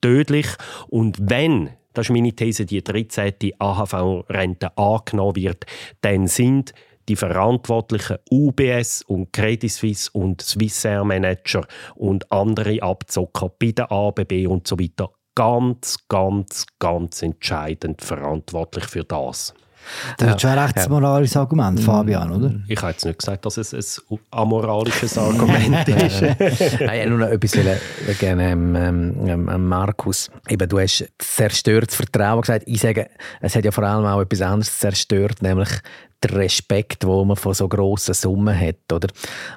tödlich. 0.02 0.48
Und 0.88 1.16
wenn 1.20 1.70
das 1.92 2.06
ist 2.06 2.12
meine 2.12 2.32
These, 2.32 2.66
die 2.66 2.84
13. 2.84 3.34
AHV-Rente 3.58 4.76
angenommen 4.78 5.34
wird, 5.34 5.66
dann 6.02 6.28
sind 6.28 6.72
die 7.10 7.16
verantwortlichen 7.16 8.18
UBS 8.30 9.02
und 9.02 9.32
Credit 9.32 9.70
Suisse 9.70 10.10
und 10.12 10.40
Swissair 10.42 11.02
Manager 11.02 11.66
und 11.96 12.30
andere 12.30 12.80
Abzocker 12.80 13.50
bei 13.58 13.72
der 13.72 13.90
ABB 13.90 14.46
und 14.46 14.68
so 14.68 14.78
weiter 14.78 15.10
ganz, 15.34 15.96
ganz, 16.08 16.66
ganz 16.78 17.22
entscheidend 17.22 18.00
verantwortlich 18.00 18.84
für 18.84 19.02
das. 19.02 19.54
Das 20.18 20.34
ist 20.34 20.40
schon 20.42 20.50
ein 20.50 20.58
recht 20.58 20.88
moralisches 20.88 21.36
Argument, 21.36 21.80
Fabian, 21.80 22.30
oder? 22.30 22.54
Ich 22.68 22.78
habe 22.80 22.92
jetzt 22.92 23.04
nicht 23.04 23.18
gesagt, 23.18 23.44
dass 23.44 23.56
es 23.56 23.72
ein 23.72 24.18
amoralisches 24.30 25.18
Argument 25.18 25.88
ist. 25.88 26.22
ich 26.22 26.80
wollte 26.80 27.08
nur 27.08 27.18
noch 27.18 27.28
etwas 27.28 27.56
wegen 27.56 28.40
ähm, 28.40 28.76
ähm, 28.76 29.48
ähm, 29.48 29.68
Markus. 29.68 30.30
Eben, 30.48 30.68
du 30.68 30.78
hast 30.78 31.08
zerstörtes 31.18 31.96
Vertrauen 31.96 32.42
gesagt. 32.42 32.64
Ich 32.66 32.80
sage, 32.80 33.08
es 33.40 33.56
hat 33.56 33.64
ja 33.64 33.72
vor 33.72 33.84
allem 33.84 34.04
auch 34.04 34.20
etwas 34.20 34.42
anderes 34.42 34.78
zerstört, 34.78 35.42
nämlich 35.42 35.70
der 36.22 36.34
Respekt, 36.34 37.06
wo 37.06 37.24
man 37.24 37.36
von 37.36 37.54
so 37.54 37.68
grossen 37.68 38.14
Summen 38.14 38.58
hat. 38.58 38.92
Oder? 38.92 39.08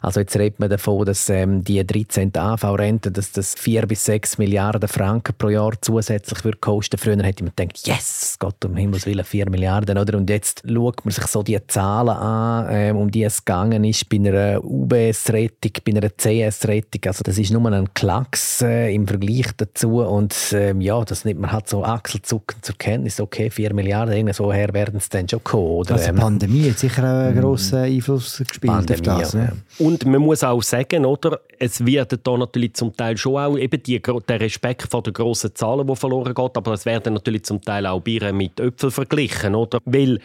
Also 0.02 0.22
jetzt 0.22 0.36
redet 0.38 0.60
man 0.60 0.70
davon, 0.70 1.06
dass 1.06 1.30
ähm, 1.30 1.64
die 1.64 1.86
13. 1.86 2.36
AV-Rente, 2.36 3.12
dass 3.12 3.32
das 3.32 3.56
4 3.56 3.86
bis 3.86 4.06
6 4.06 4.38
Milliarden 4.38 4.88
Franken 4.88 5.36
pro 5.38 5.50
Jahr 5.50 5.74
zusätzlich 5.82 6.44
würde 6.44 6.58
kosten. 6.60 6.98
Früher 6.98 7.22
hätte 7.24 7.44
man 7.44 7.54
gedacht, 7.56 7.86
yes, 7.86 8.38
Gott 8.40 8.64
um 8.66 8.76
Himmels 8.76 9.06
Willen, 9.06 9.26
4 9.26 9.50
Milliarden. 9.50 9.98
Oder? 9.98 10.18
Und 10.18 10.30
jetzt 10.30 10.64
schaut 10.66 11.04
man 11.06 11.12
sich 11.12 11.28
so 11.28 11.44
die 11.44 11.60
Zahlen 11.68 12.10
an, 12.10 12.68
ähm, 12.70 12.98
um 12.98 13.12
die 13.12 13.24
es 13.24 13.44
gegangen 13.44 13.84
ist 13.84 14.08
bei 14.10 14.18
einer 14.18 14.64
UBS-Rettung, 14.64 15.72
bei 15.86 15.92
einer 15.92 16.10
CS-Rettung. 16.10 17.02
Also 17.08 17.24
das 17.24 17.38
ist 17.38 17.52
nur 17.52 17.70
ein 17.72 17.94
Klacks 17.94 18.62
äh, 18.62 18.94
im 18.94 19.08
Vergleich 19.08 19.48
dazu. 19.58 20.02
Und 20.02 20.36
ähm, 20.54 20.80
ja, 20.80 21.04
das 21.04 21.26
nimmt 21.26 21.42
man 21.42 21.52
halt 21.52 21.68
so 21.68 21.84
achselzuckend 21.84 22.64
zur 22.64 22.78
Kenntnis. 22.78 23.20
Okay, 23.20 23.50
4 23.50 23.74
Milliarden, 23.74 24.32
so 24.32 24.54
her 24.54 24.74
werden 24.74 24.98
es 24.98 25.10
dann 25.10 25.28
schon 25.28 25.44
kommen. 25.44 25.64
Oder? 25.64 25.96
Also 25.96 26.14
Pandemie 26.14 26.53
Pandemie 26.54 26.70
hat 26.70 26.80
sicher 26.80 27.04
auch 27.04 27.28
einen 27.28 27.40
grossen 27.40 27.80
Einfluss 27.80 28.38
gespielt 28.38 28.74
Pandemie, 28.74 29.10
auf 29.10 29.20
das. 29.22 29.34
Ne? 29.34 29.52
Und 29.80 30.06
man 30.06 30.22
muss 30.22 30.44
auch 30.44 30.62
sagen, 30.62 31.06
oder, 31.06 31.40
es 31.58 31.84
wird 31.86 32.20
da 32.24 32.38
natürlich 32.38 32.74
zum 32.76 32.96
Teil 32.96 33.18
schon 33.18 33.38
auch 33.38 33.58
eben 33.58 33.82
die, 33.82 34.02
der 34.02 34.40
Respekt 34.40 34.88
vor 34.90 35.02
den 35.02 35.14
grossen 35.14 35.56
Zahlen, 35.56 35.88
die 35.88 35.96
verloren 35.96 36.34
geht, 36.34 36.58
aber 36.58 36.74
es 36.74 36.86
werden 36.86 37.16
natürlich 37.16 37.44
zum 37.44 37.62
Teil 37.62 37.86
auch 37.88 38.02
Bieren 38.02 38.38
mit 38.38 38.60
Äpfeln 38.60 38.92
verglichen, 38.92 39.56
oder? 39.56 39.80
Weil 39.86 40.20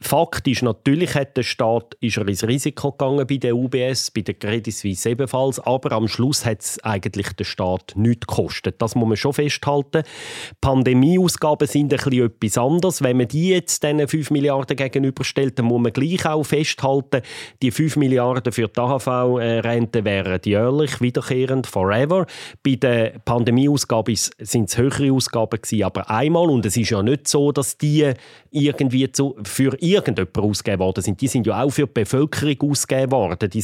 Faktisch, 0.00 0.62
natürlich 0.62 1.14
hat 1.14 1.36
der 1.36 1.42
Staat, 1.42 1.94
ist 2.00 2.16
er 2.16 2.26
ins 2.28 2.46
Risiko 2.46 2.92
gegangen 2.92 3.26
bei 3.26 3.36
der 3.36 3.56
UBS, 3.56 4.10
bei 4.10 4.22
der 4.22 4.34
Credit 4.34 4.74
Suisse 4.74 5.08
ebenfalls, 5.08 5.60
aber 5.60 5.92
am 5.92 6.08
Schluss 6.08 6.44
hat 6.44 6.60
es 6.60 6.82
eigentlich 6.84 7.32
den 7.32 7.44
Staat 7.44 7.92
nichts 7.96 8.26
gekostet. 8.26 8.80
Das 8.82 8.94
muss 8.94 9.08
man 9.08 9.16
schon 9.16 9.32
festhalten. 9.32 10.02
Pandemieausgaben 10.60 11.68
sind 11.68 11.92
ein 11.92 11.98
bisschen 11.98 12.26
etwas 12.26 12.58
anderes. 12.58 13.02
Wenn 13.02 13.18
man 13.18 13.28
die 13.28 13.50
jetzt 13.50 13.82
diesen 13.82 14.06
5 14.06 14.30
Milliarden 14.30 14.76
gegenüberstellt, 14.76 15.58
dann 15.58 15.66
muss 15.66 15.82
man 15.82 15.92
gleich 15.92 16.26
auch 16.26 16.44
festhalten, 16.44 17.22
die 17.62 17.70
5 17.70 17.96
Milliarden 17.96 18.52
für 18.52 18.68
die 18.68 18.80
AHV-Rente 18.80 20.04
wären 20.04 20.40
jährlich 20.44 21.00
wiederkehrend, 21.00 21.66
forever. 21.66 22.26
Bei 22.62 22.74
den 22.74 23.20
Pandemieausgaben 23.24 24.14
sind 24.14 24.68
es 24.68 24.78
höhere 24.78 25.12
Ausgaben 25.12 25.60
gewesen, 25.60 25.84
aber 25.84 26.10
einmal. 26.10 26.50
Und 26.50 26.66
es 26.66 26.76
ist 26.76 26.90
ja 26.90 27.02
nicht 27.02 27.28
so, 27.28 27.52
dass 27.52 27.78
die 27.78 28.12
irgendwie 28.50 29.10
zu, 29.10 29.36
für 29.44 29.76
irgendjemand 29.84 30.38
ausgegeben 30.38 30.80
worden 30.80 31.02
sind. 31.02 31.20
Die 31.20 31.28
sind 31.28 31.46
ja 31.46 31.62
auch 31.62 31.70
für 31.70 31.86
die 31.86 31.92
Bevölkerung 31.92 32.70
ausgegeben 32.70 33.12
worden, 33.12 33.50
die 33.50 33.62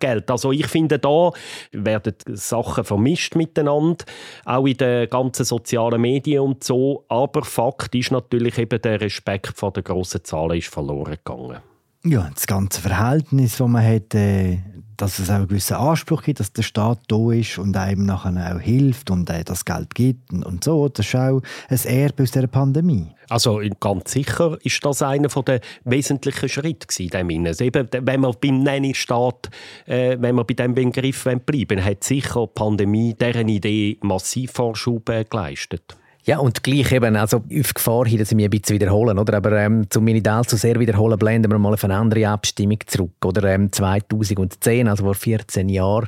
Geld. 0.00 0.30
Also 0.30 0.52
ich 0.52 0.66
finde, 0.66 0.98
da 0.98 1.30
werden 1.72 2.14
Sachen 2.26 2.84
vermischt 2.84 3.36
miteinander, 3.36 4.04
auch 4.44 4.66
in 4.66 4.76
den 4.76 5.08
ganzen 5.08 5.44
sozialen 5.44 6.00
Medien 6.00 6.40
und 6.40 6.64
so. 6.64 7.04
Aber 7.08 7.44
Fakt 7.44 7.94
ist 7.94 8.10
natürlich 8.10 8.58
eben, 8.58 8.80
der 8.80 9.00
Respekt 9.00 9.56
vor 9.56 9.72
den 9.72 9.84
grossen 9.84 10.24
Zahlen 10.24 10.58
ist 10.58 10.68
verloren 10.68 11.16
gegangen. 11.24 11.58
Ja, 12.04 12.28
das 12.34 12.48
ganze 12.48 12.80
Verhältnis, 12.80 13.58
das 13.58 13.68
man 13.68 13.84
hat, 13.84 14.14
äh, 14.14 14.58
dass 15.02 15.18
es 15.18 15.30
auch 15.30 15.34
einen 15.34 15.48
gewissen 15.48 15.74
Anspruch 15.74 16.22
gibt, 16.22 16.38
dass 16.38 16.52
der 16.52 16.62
Staat 16.62 17.00
da 17.08 17.32
ist 17.32 17.58
und 17.58 17.76
einem 17.76 18.06
nachher 18.06 18.54
auch 18.54 18.60
hilft 18.60 19.10
und 19.10 19.28
äh, 19.30 19.42
das 19.42 19.64
Geld 19.64 19.96
gibt 19.96 20.32
und 20.32 20.62
so. 20.62 20.88
Das 20.88 21.06
ist 21.06 21.16
auch 21.16 21.42
ein 21.68 21.78
Erbe 21.84 22.22
aus 22.22 22.30
dieser 22.30 22.46
Pandemie. 22.46 23.08
Also 23.28 23.60
ganz 23.80 24.12
sicher 24.12 24.56
ist 24.62 24.84
das 24.84 25.02
einer 25.02 25.26
der 25.26 25.60
wesentlichen 25.84 26.48
Schritte 26.48 26.86
gewesen, 26.86 27.46
also 27.48 27.64
Eben, 27.64 27.88
wenn 27.92 28.20
man 28.20 28.34
beim 28.40 28.62
Nanny-Staat, 28.62 29.50
äh, 29.86 30.16
wenn 30.20 30.36
wir 30.36 30.44
bei 30.44 30.54
diesem 30.54 30.74
Begriff 30.74 31.26
bleiben 31.46 31.84
hat 31.84 32.04
sicher 32.04 32.46
die 32.46 32.52
Pandemie 32.54 33.14
deren 33.14 33.48
Idee 33.48 33.98
massiv 34.02 34.52
Vorschub 34.52 35.08
äh, 35.08 35.24
geleistet. 35.24 35.96
Ja, 36.24 36.38
und 36.38 36.62
gleich 36.62 36.92
eben, 36.92 37.16
also 37.16 37.38
auf 37.38 37.74
Gefahr 37.74 38.06
hin, 38.06 38.18
dass 38.18 38.30
ich 38.30 38.36
mich 38.36 38.44
ein 38.44 38.50
bisschen 38.50 38.76
wiederholen, 38.76 39.18
oder? 39.18 39.36
Aber 39.36 39.52
ähm, 39.58 39.90
zum 39.90 40.04
Minidal 40.04 40.44
zu 40.44 40.56
sehr 40.56 40.78
wiederholen, 40.78 41.18
blenden 41.18 41.50
wir 41.50 41.58
mal 41.58 41.72
auf 41.72 41.82
eine 41.82 41.96
andere 41.96 42.28
Abstimmung 42.28 42.78
zurück, 42.86 43.24
oder? 43.24 43.42
Ähm, 43.52 43.72
2010, 43.72 44.86
also 44.86 45.02
vor 45.02 45.16
14 45.16 45.68
Jahren, 45.68 46.06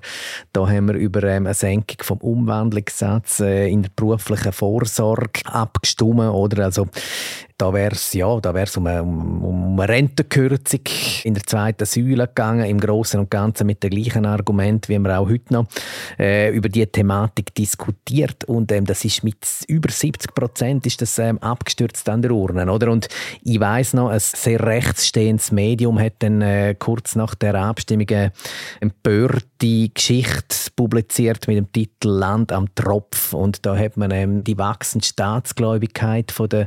da 0.53 0.69
haben 0.69 0.87
wir 0.87 0.95
über 0.95 1.25
ähm, 1.25 1.47
eine 1.47 1.55
Senkung 1.55 1.97
vom 2.03 2.19
Umwandlungssatz 2.19 3.41
äh, 3.41 3.67
in 3.69 3.83
der 3.83 3.91
beruflichen 3.97 4.53
Vorsorge 4.53 5.41
abgestimmt, 5.47 6.21
oder? 6.21 6.65
Also 6.67 6.87
Da 7.57 7.73
wäre 7.73 7.93
es 7.95 8.13
ja, 8.15 8.41
da 8.41 8.53
wär's 8.53 8.77
um, 8.77 8.89
eine, 8.89 9.05
um, 9.05 9.79
eine 9.79 9.89
Rentenkürzung 9.89 10.81
in 11.23 11.35
der 11.35 11.45
zweiten 11.45 11.87
Säule 11.87 12.27
gegangen, 12.27 12.65
im 12.65 12.81
Großen 12.81 13.21
und 13.21 13.31
Ganzen 13.31 13.69
mit 13.69 13.81
dem 13.85 13.91
gleichen 13.91 14.27
Argument, 14.27 14.89
wie 14.89 14.99
wir 14.99 15.17
auch 15.21 15.29
heute 15.29 15.53
noch 15.53 15.67
äh, 16.19 16.51
über 16.51 16.69
die 16.69 16.85
Thematik 16.85 17.55
diskutiert. 17.55 18.43
Und 18.47 18.73
ähm, 18.73 18.87
das 18.87 19.05
ist 19.05 19.23
mit 19.23 19.37
über 19.69 19.89
70 19.89 20.35
Prozent 20.35 20.85
ist 20.85 21.01
das 21.01 21.17
ähm, 21.21 21.39
abgestürzt 21.39 22.09
an 22.09 22.23
der 22.23 22.33
Urne, 22.33 22.69
oder? 22.71 22.91
Und 22.91 23.07
ich 23.45 23.61
weiß 23.61 23.95
noch, 23.95 24.09
ein 24.09 24.19
sehr 24.19 24.61
rechtsstehendes 24.61 25.53
Medium 25.53 26.01
hat 26.01 26.15
dann 26.19 26.43
äh, 26.43 26.75
kurz 26.77 27.15
nach 27.15 27.37
der 27.37 27.55
Abstimmung 27.55 28.09
eine 28.11 28.33
empörte 28.81 29.91
Geschichte 29.95 30.73
publiziert 30.75 31.47
mit 31.47 31.57
dem 31.57 31.71
Titel 31.71 32.09
Land 32.09 32.51
am 32.51 32.75
Tropf. 32.75 33.33
Und 33.33 33.65
da 33.65 33.77
hat 33.77 33.97
man 33.97 34.11
ähm, 34.11 34.43
die 34.43 34.59
wachsende 34.59 35.07
Staatsgläubigkeit 35.07 36.33
von 36.33 36.49
der 36.49 36.67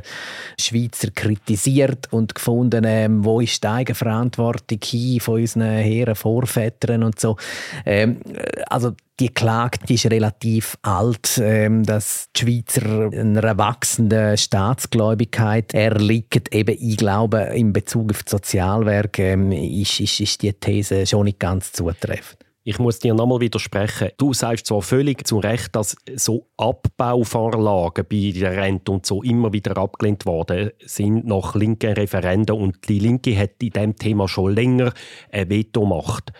Schweizer 0.78 1.10
kritisiert 1.10 2.12
und 2.12 2.34
gefunden, 2.34 2.84
ähm, 2.86 3.24
wo 3.24 3.40
ist 3.40 3.62
die 3.62 3.68
Eigenverantwortung 3.68 4.78
hin 4.82 5.20
von 5.20 5.40
unseren 5.40 5.78
Herren 5.78 6.14
Vorvätern 6.14 7.02
und 7.02 7.18
so. 7.18 7.36
Ähm, 7.84 8.20
also 8.68 8.92
die 9.20 9.30
Klage 9.30 9.78
die 9.88 9.94
ist 9.94 10.06
relativ 10.06 10.78
alt, 10.82 11.40
ähm, 11.42 11.82
dass 11.82 12.28
die 12.36 12.40
Schweizer 12.40 13.10
einer 13.12 13.58
wachsenden 13.58 14.36
Staatsgläubigkeit 14.36 15.74
erliegen. 15.74 16.44
Eben, 16.52 16.76
ich 16.78 16.96
glaube, 16.96 17.38
in 17.54 17.72
Bezug 17.72 18.10
auf 18.10 18.22
das 18.22 18.30
Sozialwerk 18.30 19.18
ähm, 19.18 19.50
ist, 19.50 20.00
ist, 20.00 20.20
ist 20.20 20.42
die 20.42 20.52
These 20.52 21.06
schon 21.06 21.24
nicht 21.24 21.40
ganz 21.40 21.72
zutreffend. 21.72 22.47
Ich 22.68 22.78
muss 22.78 22.98
dir 22.98 23.14
nochmal 23.14 23.40
widersprechen. 23.40 24.10
Du 24.18 24.34
sagst 24.34 24.66
zwar 24.66 24.82
völlig 24.82 25.26
zu 25.26 25.38
Recht, 25.38 25.74
dass 25.74 25.96
so 26.16 26.48
Abbauvorlagen 26.58 28.04
bei 28.06 28.30
der 28.38 28.58
Rente 28.58 28.92
und 28.92 29.06
so 29.06 29.22
immer 29.22 29.54
wieder 29.54 29.78
abgelehnt 29.78 30.26
worden 30.26 30.72
sind 30.84 31.24
nach 31.24 31.54
linken 31.54 31.94
Referenden 31.94 32.54
und 32.60 32.86
die 32.86 32.98
Linke 32.98 33.38
hat 33.38 33.52
in 33.62 33.70
diesem 33.70 33.96
Thema 33.96 34.28
schon 34.28 34.54
länger 34.54 34.92
ein 35.32 35.48
Veto 35.48 35.80
gemacht, 35.80 36.30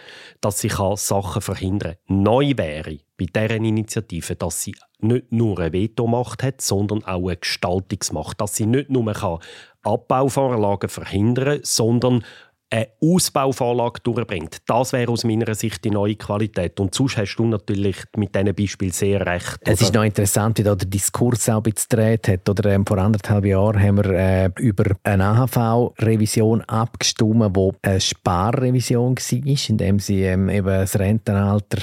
dass 0.42 0.58
sie 0.58 0.68
Sachen 0.68 1.40
verhindern 1.40 1.94
kann. 2.06 2.22
Neu 2.22 2.52
wäre 2.58 2.98
bei 3.16 3.24
deren 3.24 3.64
Initiative, 3.64 4.36
dass 4.36 4.62
sie 4.62 4.74
nicht 5.00 5.32
nur 5.32 5.58
ein 5.58 5.72
Veto-Macht 5.72 6.42
hat, 6.42 6.60
sondern 6.60 7.04
auch 7.04 7.28
eine 7.28 7.36
Gestaltungsmacht. 7.36 8.40
Dass 8.40 8.54
sie 8.54 8.66
nicht 8.66 8.90
nur 8.90 9.40
Abbauvorlagen 9.82 10.90
verhindern 10.90 11.56
kann, 11.56 11.60
sondern 11.64 12.24
eine 12.70 12.88
Ausbauvorlage 13.00 14.00
durchbringt. 14.02 14.58
Das 14.66 14.92
wäre 14.92 15.10
aus 15.10 15.24
meiner 15.24 15.54
Sicht 15.54 15.84
die 15.84 15.90
neue 15.90 16.16
Qualität. 16.16 16.78
Und 16.80 16.94
sonst 16.94 17.16
hast 17.16 17.36
du 17.36 17.46
natürlich 17.46 17.96
mit 18.16 18.34
diesen 18.34 18.54
Beispielen 18.54 18.92
sehr 18.92 19.24
recht. 19.24 19.58
Es 19.60 19.80
ist 19.80 19.94
noch 19.94 20.04
interessant, 20.04 20.58
wie 20.58 20.62
da 20.62 20.74
der 20.74 20.88
Diskurs 20.88 21.48
auch 21.48 21.56
ein 21.56 21.62
bisschen 21.62 21.88
gedreht 21.90 22.28
hat. 22.28 22.48
Oder, 22.48 22.70
ähm, 22.70 22.84
vor 22.84 22.98
anderthalb 22.98 23.44
Jahren 23.44 23.82
haben 23.82 23.96
wir 23.98 24.10
äh, 24.10 24.50
über 24.58 24.84
eine 25.02 25.24
AHV-Revision 25.24 26.62
abgestimmt, 26.62 27.56
die 27.56 27.70
eine 27.82 28.00
Sparrevision 28.00 29.16
war, 29.16 29.68
indem 29.68 29.98
sie 29.98 30.22
ähm, 30.22 30.48
eben 30.48 30.66
das 30.66 30.98
Rentenalter 30.98 31.82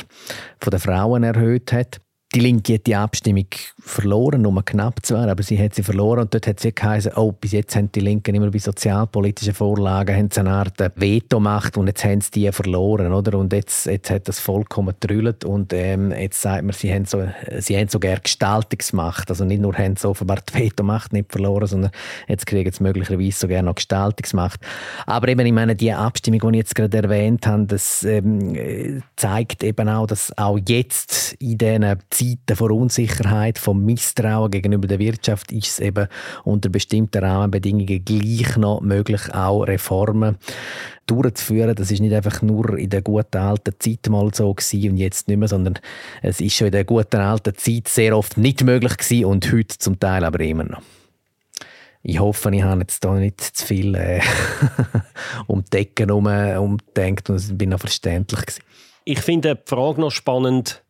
der 0.66 0.80
Frauen 0.80 1.24
erhöht 1.24 1.72
hat. 1.72 2.00
Die 2.36 2.42
Linke 2.42 2.74
hat 2.74 2.86
die 2.86 2.96
Abstimmung 2.96 3.48
verloren, 3.80 4.42
nur 4.42 4.62
knapp 4.66 5.06
zwar, 5.06 5.30
aber 5.30 5.42
sie 5.42 5.58
hat 5.58 5.74
sie 5.74 5.84
verloren 5.84 6.24
und 6.24 6.34
dort 6.34 6.48
hat 6.48 6.60
sie 6.60 6.76
geheißen, 6.76 7.14
oh, 7.16 7.32
bis 7.32 7.54
jetzt 7.54 7.78
haben 7.78 7.90
die 7.94 8.02
Linken 8.02 8.36
immer 8.36 8.52
bei 8.52 8.58
sozialpolitischen 8.58 9.54
Vorlagen 9.54 10.18
haben 10.18 10.30
sie 10.30 10.42
eine 10.42 10.52
Art 10.52 10.74
Veto 10.96 11.38
gemacht 11.38 11.78
und 11.78 11.88
jetzt 11.88 12.04
haben 12.04 12.20
sie 12.20 12.32
die 12.32 12.52
verloren, 12.52 13.14
oder? 13.14 13.38
Und 13.38 13.54
jetzt, 13.54 13.86
jetzt 13.86 14.10
hat 14.10 14.28
das 14.28 14.42
vollkommen 14.42 14.94
getrüllt 15.00 15.46
und 15.46 15.72
ähm, 15.72 16.12
jetzt 16.12 16.42
sagt 16.42 16.64
man, 16.64 16.74
sie 16.74 16.94
haben, 16.94 17.06
so, 17.06 17.26
sie 17.60 17.78
haben 17.78 17.88
sogar 17.88 18.18
Gestaltungsmacht, 18.18 19.30
also 19.30 19.46
nicht 19.46 19.62
nur 19.62 19.74
haben 19.78 19.96
sie 19.96 20.06
offenbar 20.06 20.40
die 20.42 20.60
Veto-Macht 20.60 21.14
nicht 21.14 21.32
verloren, 21.32 21.68
sondern 21.68 21.92
jetzt 22.28 22.46
kriegen 22.48 22.70
sie 22.70 22.84
möglicherweise 22.84 23.40
sogar 23.40 23.62
noch 23.62 23.76
Gestaltungsmacht. 23.76 24.60
Aber 25.06 25.30
eben, 25.30 25.46
ich 25.46 25.54
meine, 25.54 25.74
die 25.74 25.94
Abstimmung, 25.94 26.52
die 26.52 26.58
ich 26.58 26.64
jetzt 26.64 26.76
gerade 26.76 26.98
erwähnt 26.98 27.48
habe, 27.48 27.66
das 27.68 28.04
ähm, 28.04 29.02
zeigt 29.16 29.64
eben 29.64 29.88
auch, 29.88 30.08
dass 30.08 30.38
auch 30.38 30.60
jetzt 30.68 31.38
in 31.40 31.58
diesen 31.58 31.96
Zeiten 32.10 32.25
Zeiten 32.26 32.56
von 32.56 32.72
Unsicherheit, 32.72 33.58
von 33.58 33.84
Misstrauen 33.84 34.52
gegenüber 34.52 34.88
der 34.88 35.00
Wirtschaft 35.00 35.52
ist 35.52 35.68
es 35.68 35.80
eben 35.80 36.08
unter 36.44 36.70
bestimmten 36.70 37.24
Rahmenbedingungen 37.24 38.04
gleich 38.04 38.58
noch 38.58 38.82
möglich, 38.82 39.34
auch 39.34 39.64
Reformen 39.64 40.38
durchzuführen. 41.08 41.76
Das 41.76 41.92
ist 41.92 42.00
nicht 42.00 42.14
einfach 42.14 42.42
nur 42.42 42.78
in 42.78 42.90
der 42.90 43.02
guten 43.02 43.38
alten 43.38 43.74
Zeit 43.80 44.10
mal 44.10 44.34
so 44.34 44.54
gewesen 44.54 44.92
und 44.92 44.98
jetzt 44.98 45.28
nicht 45.28 45.38
mehr, 45.38 45.48
sondern 45.48 45.80
es 46.22 46.42
ist 46.42 46.56
schon 46.56 46.68
in 46.68 46.74
der 46.74 46.86
guten 46.86 47.18
alten 47.18 47.56
Zeit 47.56 47.88
sehr 47.88 48.18
oft 48.18 48.38
nicht 48.38 48.64
möglich 48.64 48.98
gewesen 48.98 49.26
und 49.26 49.52
heute 49.52 49.78
zum 49.78 50.00
Teil 50.00 50.24
aber 50.24 50.40
immer 50.40 50.64
noch. 50.64 50.82
Ich 52.02 52.20
hoffe, 52.20 52.56
ich 52.56 52.62
habe 52.62 52.82
jetzt 52.82 53.04
da 53.04 53.16
nicht 53.16 53.42
zu 53.42 53.66
viel 53.66 53.96
äh, 53.96 54.22
um 55.48 55.64
die 55.64 55.70
Decken 55.72 56.10
herum 56.10 56.28
umgedenkt 56.28 57.30
und 57.30 57.38
es 57.38 57.58
bin 57.58 57.70
noch 57.70 57.80
verständlich 57.80 58.42
gewesen. 58.42 58.64
Ich 59.06 59.20
finde 59.20 59.56
die 59.56 59.62
Frage 59.66 60.02
noch 60.02 60.12
spannend, 60.12 60.84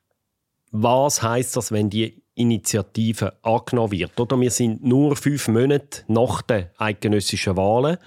was 0.82 1.22
heißt 1.22 1.56
das, 1.56 1.72
wenn 1.72 1.90
die 1.90 2.22
Initiative 2.36 3.34
angenommen 3.44 3.92
wird? 3.92 4.20
Oder 4.20 4.40
wir 4.40 4.52
sind 4.52 4.84
nur 4.84 5.16
fünf 5.16 5.48
Monate 5.48 6.04
nach 6.08 6.42
den 6.42 6.66
eidgenössischen 6.78 7.56
Wahlen, 7.56 7.98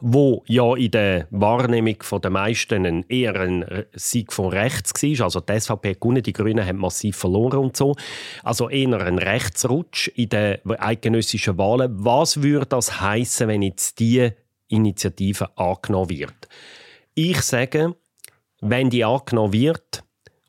wo 0.00 0.42
ja 0.48 0.74
in 0.74 0.90
der 0.90 1.28
Wahrnehmung 1.30 1.96
der 2.20 2.30
meisten 2.30 3.04
eher 3.08 3.36
ein 3.36 3.84
Sieg 3.92 4.32
von 4.32 4.48
rechts 4.48 5.00
war. 5.00 5.24
Also 5.26 5.40
die 5.40 5.60
SVP 5.60 5.94
gewonnen, 5.94 6.24
die 6.24 6.32
Grünen 6.32 6.66
haben 6.66 6.78
massiv 6.78 7.16
verloren 7.16 7.60
und 7.60 7.76
so. 7.76 7.94
Also 8.42 8.68
eher 8.68 9.00
ein 9.00 9.18
Rechtsrutsch 9.18 10.08
in 10.16 10.28
den 10.28 10.58
eidgenössischen 10.66 11.56
Wahlen. 11.56 12.04
Was 12.04 12.42
würde 12.42 12.66
das 12.66 13.00
heißen, 13.00 13.46
wenn 13.46 13.62
jetzt 13.62 14.00
diese 14.00 14.34
Initiative 14.66 15.56
angenommen 15.56 16.10
wird? 16.10 16.48
Ich 17.14 17.40
sage, 17.42 17.94
wenn 18.60 18.90
die 18.90 19.04
angenommen 19.04 19.52
wird, 19.52 20.02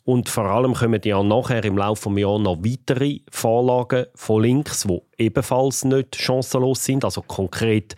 und 0.05 0.27
vor 0.27 0.45
allem 0.45 0.73
kommen 0.73 1.01
ja 1.05 1.23
nachher 1.23 1.63
im 1.63 1.77
Laufe 1.77 2.09
des 2.09 2.19
Jahres 2.19 2.41
noch 2.41 2.57
weitere 2.57 3.19
Vorlagen 3.31 4.05
von 4.15 4.41
links, 4.41 4.83
die 4.83 5.01
ebenfalls 5.17 5.85
nicht 5.85 6.15
chancenlos 6.17 6.83
sind. 6.83 7.05
Also 7.05 7.21
konkret 7.21 7.95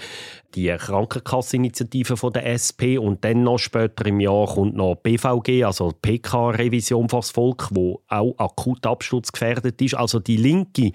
die 0.56 0.68
Krankenkasseninitiative 0.68 2.18
von 2.18 2.32
der 2.32 2.46
SP 2.48 2.98
und 2.98 3.24
dann 3.26 3.44
noch 3.44 3.58
später 3.58 4.06
im 4.06 4.20
Jahr 4.20 4.48
kommt 4.48 4.76
noch 4.76 4.96
BVG, 4.96 5.64
also 5.64 5.92
PK-Revision 6.02 7.10
fürs 7.10 7.32
Volk, 7.32 7.68
wo 7.72 8.02
auch 8.08 8.34
akut 8.38 8.86
absturzgefährdet 8.86 9.82
ist. 9.82 9.96
Also 9.96 10.20
die 10.20 10.38
Linke, 10.38 10.92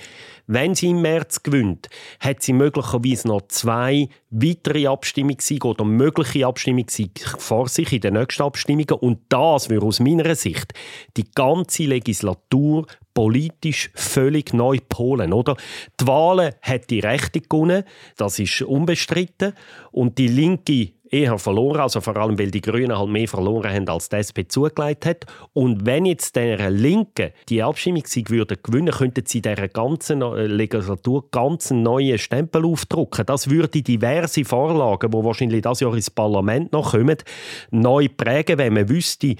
wenn 0.47 0.75
sie 0.75 0.91
im 0.91 1.03
März 1.03 1.43
gewinnt, 1.43 1.89
hat 2.21 2.43
sie 2.43 2.53
möglicherweise 2.53 3.29
noch 3.29 3.43
zwei 3.49 4.09
weitere 4.31 4.87
Abstimmungssiege 4.87 5.69
oder 5.69 5.85
mögliche 5.85 6.47
Abstimmungssiege 6.47 7.21
vor 7.39 7.69
sich 7.69 7.93
in 7.93 8.01
den 8.01 8.15
nächsten 8.15 8.43
Abstimmungen 8.43 8.99
und 9.01 9.21
das 9.29 9.69
würde 9.69 9.87
aus 9.87 10.01
meiner 10.01 10.35
Sicht 10.35 10.73
die 11.17 11.31
ganze 11.35 11.85
Legislatur 11.85 12.87
politisch 13.15 13.91
völlig 13.95 14.53
neu 14.53 14.79
polen, 14.89 15.33
oder? 15.33 15.57
Die 16.01 16.07
Wahlen 16.07 16.55
hat 16.63 16.91
die 16.91 17.01
Rechte 17.01 17.41
gewonnen, 17.41 17.85
das 18.17 18.39
ist 18.39 18.63
unbestritten, 18.63 19.53
und 19.93 20.19
die 20.19 20.29
Linke 20.29 20.93
eher 21.11 21.39
verloren, 21.39 21.81
also 21.81 22.01
vor 22.01 22.17
allem, 22.17 22.39
weil 22.39 22.51
die 22.51 22.61
Grünen 22.61 22.97
halt 22.97 23.11
mehr 23.11 23.29
verloren 23.29 23.73
haben, 23.73 23.89
als 23.89 24.09
die 24.09 24.17
SP 24.23 24.47
zugelegt 24.47 25.07
hat. 25.07 25.27
Und 25.53 25.85
wenn 25.85 26.07
jetzt 26.07 26.37
der 26.37 26.71
Linken 26.71 27.31
die 27.49 27.63
Abstimmung 27.63 28.05
würden 28.29 28.59
gewinnen, 28.63 28.93
könnten 28.93 29.25
sie 29.27 29.43
dieser 29.43 29.69
ganzen 29.69 30.23
äh, 30.23 30.47
Legislatur 30.47 31.29
ganz 31.31 31.71
neue 31.71 32.19
Stempel 32.19 32.65
aufdrucken. 32.65 33.27
Das 33.27 33.51
würde 33.51 33.83
diverse 33.83 34.45
Vorlagen, 34.45 35.11
die 35.11 35.25
wahrscheinlich 35.25 35.63
das 35.63 35.81
Jahr 35.81 35.95
ins 35.95 36.11
Parlament 36.11 36.73
noch 36.73 36.93
kommen, 36.93 37.19
neu 37.71 38.09
prägen, 38.09 38.59
wenn 38.59 38.75
man 38.75 38.89
wüsste, 38.89 39.37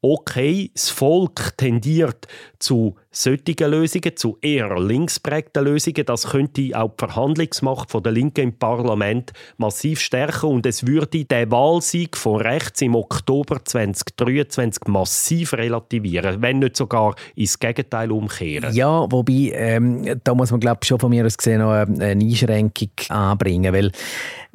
okay, 0.00 0.70
das 0.74 0.90
Volk 0.90 1.56
tendiert 1.56 2.28
zu 2.58 2.94
solchen 3.10 3.70
Lösungen, 3.70 4.16
zu 4.16 4.38
eher 4.40 4.78
linksprägten 4.78 5.64
Lösungen. 5.64 6.04
Das 6.04 6.28
könnte 6.28 6.62
auch 6.74 6.90
die 6.90 7.04
Verhandlungsmacht 7.06 7.92
der 8.04 8.12
Linken 8.12 8.40
im 8.42 8.58
Parlament 8.58 9.32
massiv 9.56 10.00
stärken 10.00 10.46
und 10.46 10.66
es 10.66 10.86
würde 10.86 11.24
den 11.24 11.50
Wahlsieg 11.50 12.16
von 12.16 12.40
rechts 12.40 12.82
im 12.82 12.94
Oktober 12.94 13.64
2023 13.64 14.88
massiv 14.88 15.54
relativieren, 15.54 16.42
wenn 16.42 16.58
nicht 16.58 16.76
sogar 16.76 17.14
ins 17.34 17.58
Gegenteil 17.58 18.12
umkehren. 18.12 18.74
Ja, 18.74 19.10
wobei, 19.10 19.52
ähm, 19.54 20.20
da 20.22 20.34
muss 20.34 20.50
man 20.50 20.60
glaube 20.60 20.80
ich 20.82 20.88
schon 20.88 20.98
von 20.98 21.10
mir 21.10 21.24
aus 21.24 21.36
gesehen 21.36 21.60
noch 21.60 21.72
eine 21.72 22.10
Einschränkung 22.10 22.90
anbringen, 23.08 23.72
weil 23.72 23.90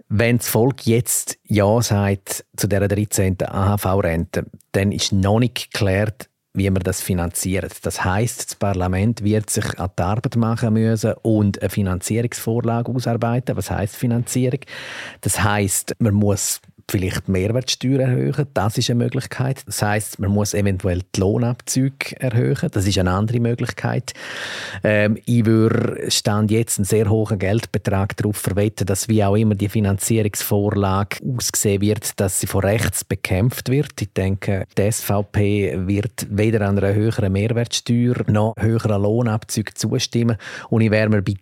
wenn 0.10 0.38
das 0.38 0.50
Volk 0.50 0.86
jetzt 0.88 1.38
Ja 1.44 1.82
sagt 1.82 2.46
zu 2.58 2.68
dieser 2.68 2.88
13. 2.88 3.38
AHV-Rente, 3.42 4.46
dann 4.72 4.92
ist 4.92 5.14
noch 5.14 5.40
nicht 5.40 5.72
geklärt, 5.72 6.30
wie 6.54 6.70
man 6.70 6.82
das 6.82 7.02
finanziert. 7.02 7.86
Das 7.86 8.04
heißt, 8.04 8.46
das 8.46 8.56
Parlament 8.56 9.24
wird 9.24 9.52
sich 9.52 9.80
an 9.80 9.92
die 9.98 10.02
Arbeit 10.02 10.36
machen 10.36 10.74
müssen 10.74 11.14
und 11.22 11.62
eine 11.62 11.70
Finanzierungsvorlage 11.70 12.92
ausarbeiten. 12.92 13.56
Was 13.56 13.70
heißt 13.70 13.96
Finanzierung? 13.96 14.62
Das 15.22 15.44
heißt, 15.44 15.96
man 16.00 16.16
muss 16.16 16.60
vielleicht 16.92 17.28
Mehrwertsteuer 17.30 18.00
erhöhen. 18.00 18.48
Das 18.54 18.78
ist 18.78 18.90
eine 18.90 19.04
Möglichkeit. 19.04 19.64
Das 19.66 19.82
heißt, 19.82 20.20
man 20.20 20.32
muss 20.32 20.54
eventuell 20.54 21.02
die 21.16 21.20
Lohnabzüge 21.20 22.20
erhöhen. 22.20 22.70
Das 22.72 22.88
ist 22.88 22.98
eine 22.98 23.12
andere 23.12 23.40
Möglichkeit. 23.40 24.14
Ähm, 24.84 25.18
ich 25.26 25.46
würde 25.46 26.10
stand 26.10 26.52
jetzt 26.52 26.80
einen 26.80 26.86
sehr 26.86 27.10
hohen 27.10 27.40
Geldbetrag 27.40 28.18
darauf 28.18 28.38
verwetten, 28.38 28.88
dass 28.88 29.08
wie 29.08 29.24
auch 29.24 29.36
immer 29.36 29.56
die 29.56 29.70
Finanzierungsvorlage 29.70 31.18
aussehen 31.38 31.82
wird, 31.82 32.20
dass 32.20 32.40
sie 32.40 32.48
von 32.48 32.64
rechts 32.64 33.04
bekämpft 33.04 33.70
wird. 33.70 34.02
Ich 34.02 34.14
denke, 34.14 34.66
die 34.78 34.92
SVP 34.92 35.88
wird 35.88 36.28
weder 36.30 36.68
an 36.68 36.78
einer 36.78 36.94
höheren 36.94 37.32
Mehrwertsteuer 37.32 38.16
noch 38.28 38.56
höheren 38.58 39.02
Lohnabzügen 39.02 39.76
zustimmen. 39.76 40.38
Und 40.70 40.82
ich 40.82 40.92
wäre 40.92 41.10
mir 41.10 41.22
bei 41.22 41.36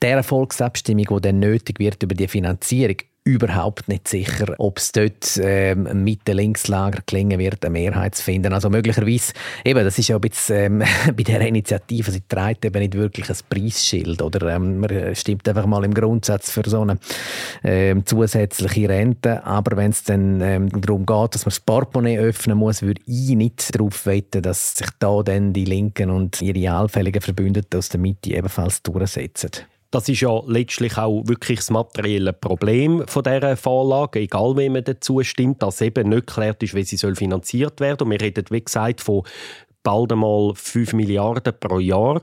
der 0.00 0.22
Volksabstimmung, 0.22 1.06
die 1.06 1.20
dann 1.20 1.38
nötig 1.38 1.78
wird 1.78 2.02
über 2.02 2.14
die 2.14 2.28
Finanzierung, 2.28 2.96
überhaupt 3.26 3.88
nicht 3.88 4.06
sicher, 4.06 4.54
ob 4.58 4.78
es 4.78 4.92
dort 4.92 5.38
ähm, 5.42 6.04
mit 6.04 6.28
dem 6.28 6.36
Linkslager 6.36 7.00
gelingen 7.04 7.40
wird, 7.40 7.64
eine 7.64 7.72
Mehrheit 7.72 8.14
zu 8.14 8.22
finden. 8.22 8.52
Also 8.52 8.70
möglicherweise, 8.70 9.32
eben, 9.64 9.84
das 9.84 9.98
ist 9.98 10.08
ja 10.08 10.18
bisschen, 10.18 10.80
ähm, 10.80 10.88
bei 11.06 11.24
dieser 11.24 11.40
Initiative, 11.40 12.12
sie 12.12 12.22
trägt 12.28 12.64
eben 12.64 12.78
nicht 12.78 12.94
wirklich 12.94 13.28
ein 13.28 13.36
Preisschild 13.48 14.22
oder 14.22 14.54
ähm, 14.54 14.78
man 14.78 15.14
stimmt 15.16 15.48
einfach 15.48 15.66
mal 15.66 15.84
im 15.84 15.92
Grundsatz 15.92 16.52
für 16.52 16.62
so 16.66 16.82
eine 16.82 16.98
ähm, 17.64 18.06
zusätzliche 18.06 18.88
Rente, 18.88 19.44
aber 19.44 19.76
wenn 19.76 19.90
es 19.90 20.04
dann 20.04 20.40
ähm, 20.40 20.68
darum 20.80 21.04
geht, 21.04 21.34
dass 21.34 21.44
man 21.44 21.50
das 21.50 21.60
Portemonnaie 21.60 22.18
öffnen 22.18 22.56
muss, 22.56 22.82
würde 22.82 23.02
ich 23.06 23.30
nicht 23.30 23.74
darauf 23.74 24.06
wetten, 24.06 24.42
dass 24.42 24.76
sich 24.76 24.88
da 25.00 25.22
dann 25.24 25.52
die 25.52 25.64
Linken 25.64 26.10
und 26.10 26.40
ihre 26.40 26.72
allfälligen 26.72 27.20
Verbündeten 27.20 27.76
aus 27.76 27.88
der 27.88 27.98
Mitte 27.98 28.30
ebenfalls 28.30 28.82
durchsetzen. 28.82 29.50
Das 29.90 30.08
ist 30.08 30.20
ja 30.20 30.40
letztlich 30.46 30.98
auch 30.98 31.22
wirklich 31.26 31.58
das 31.58 31.70
materielle 31.70 32.32
Problem 32.32 33.04
von 33.06 33.22
dieser 33.22 33.56
Vorlage, 33.56 34.20
egal 34.20 34.56
wie 34.56 34.68
man 34.68 34.84
dazu 34.84 35.22
stimmt, 35.22 35.62
dass 35.62 35.80
eben 35.80 36.08
nicht 36.08 36.26
geklärt 36.26 36.62
ist, 36.62 36.74
wie 36.74 36.82
sie 36.82 36.96
soll 36.96 37.14
finanziert 37.14 37.80
werden. 37.80 38.04
Und 38.04 38.10
wir 38.10 38.20
reden, 38.20 38.44
wie 38.50 38.62
gesagt, 38.62 39.00
von 39.00 39.22
bald 39.86 40.12
einmal 40.12 40.52
5 40.56 40.94
Milliarden 40.94 41.54
pro 41.60 41.78
Jahr. 41.78 42.20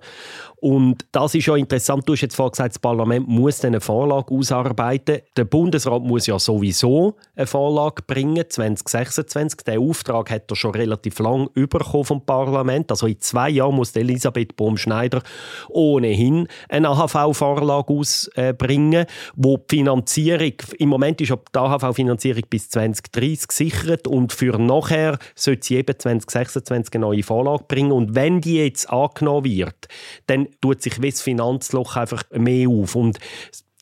Und 0.64 1.06
das 1.12 1.36
ist 1.36 1.46
ja 1.48 1.58
interessant. 1.58 2.08
Du 2.08 2.14
hast 2.14 2.22
jetzt 2.22 2.38
vorhin 2.38 2.52
gesagt, 2.52 2.76
das 2.76 2.80
Parlament 2.80 3.28
muss 3.28 3.66
eine 3.66 3.82
Vorlage 3.82 4.34
ausarbeiten. 4.34 5.20
Der 5.36 5.44
Bundesrat 5.44 6.02
muss 6.04 6.26
ja 6.26 6.40
sowieso 6.40 7.18
eine 7.36 7.48
Vorlage 7.48 8.02
bringen, 8.08 8.46
2026. 8.48 9.66
Der 9.66 9.82
Auftrag 9.82 10.32
hat 10.32 10.50
er 10.50 10.56
schon 10.56 10.72
relativ 10.72 11.20
lang 11.20 11.50
überkommen 11.54 12.06
vom 12.06 12.26
Parlament. 12.26 12.92
Also 12.92 13.08
in 13.08 13.20
zwei 13.20 13.50
Jahren 13.50 13.76
muss 13.76 13.94
Elisabeth 13.94 14.56
Baum-Schneider 14.56 15.22
ohnehin 15.68 16.48
eine 16.70 16.88
AHV-Vorlage 16.88 17.92
ausbringen, 17.92 19.06
wo 19.36 19.58
die 19.58 19.76
Finanzierung, 19.76 20.54
im 20.78 20.88
Moment 20.88 21.20
ist 21.20 21.34
die 21.34 21.60
AHV-Finanzierung 21.60 22.44
bis 22.50 22.70
2030 22.70 23.48
gesichert 23.50 24.08
und 24.08 24.32
für 24.32 24.58
nachher 24.58 25.20
sollte 25.36 25.68
sie 25.68 25.76
eben 25.76 26.00
2026 26.00 26.96
eine 26.96 27.02
neue 27.02 27.24
Vorlage 27.24 27.66
bringen. 27.68 27.92
Und 27.92 28.16
wenn 28.16 28.40
die 28.40 28.60
jetzt 28.60 28.90
angenommen 28.90 29.44
wird, 29.44 29.90
dann 30.28 30.48
tut 30.62 30.82
sich 30.82 31.02
wie 31.02 31.10
das 31.10 31.22
Finanzloch 31.22 31.96
einfach 31.96 32.24
mehr 32.32 32.70
auf. 32.70 32.96
Und 32.96 33.20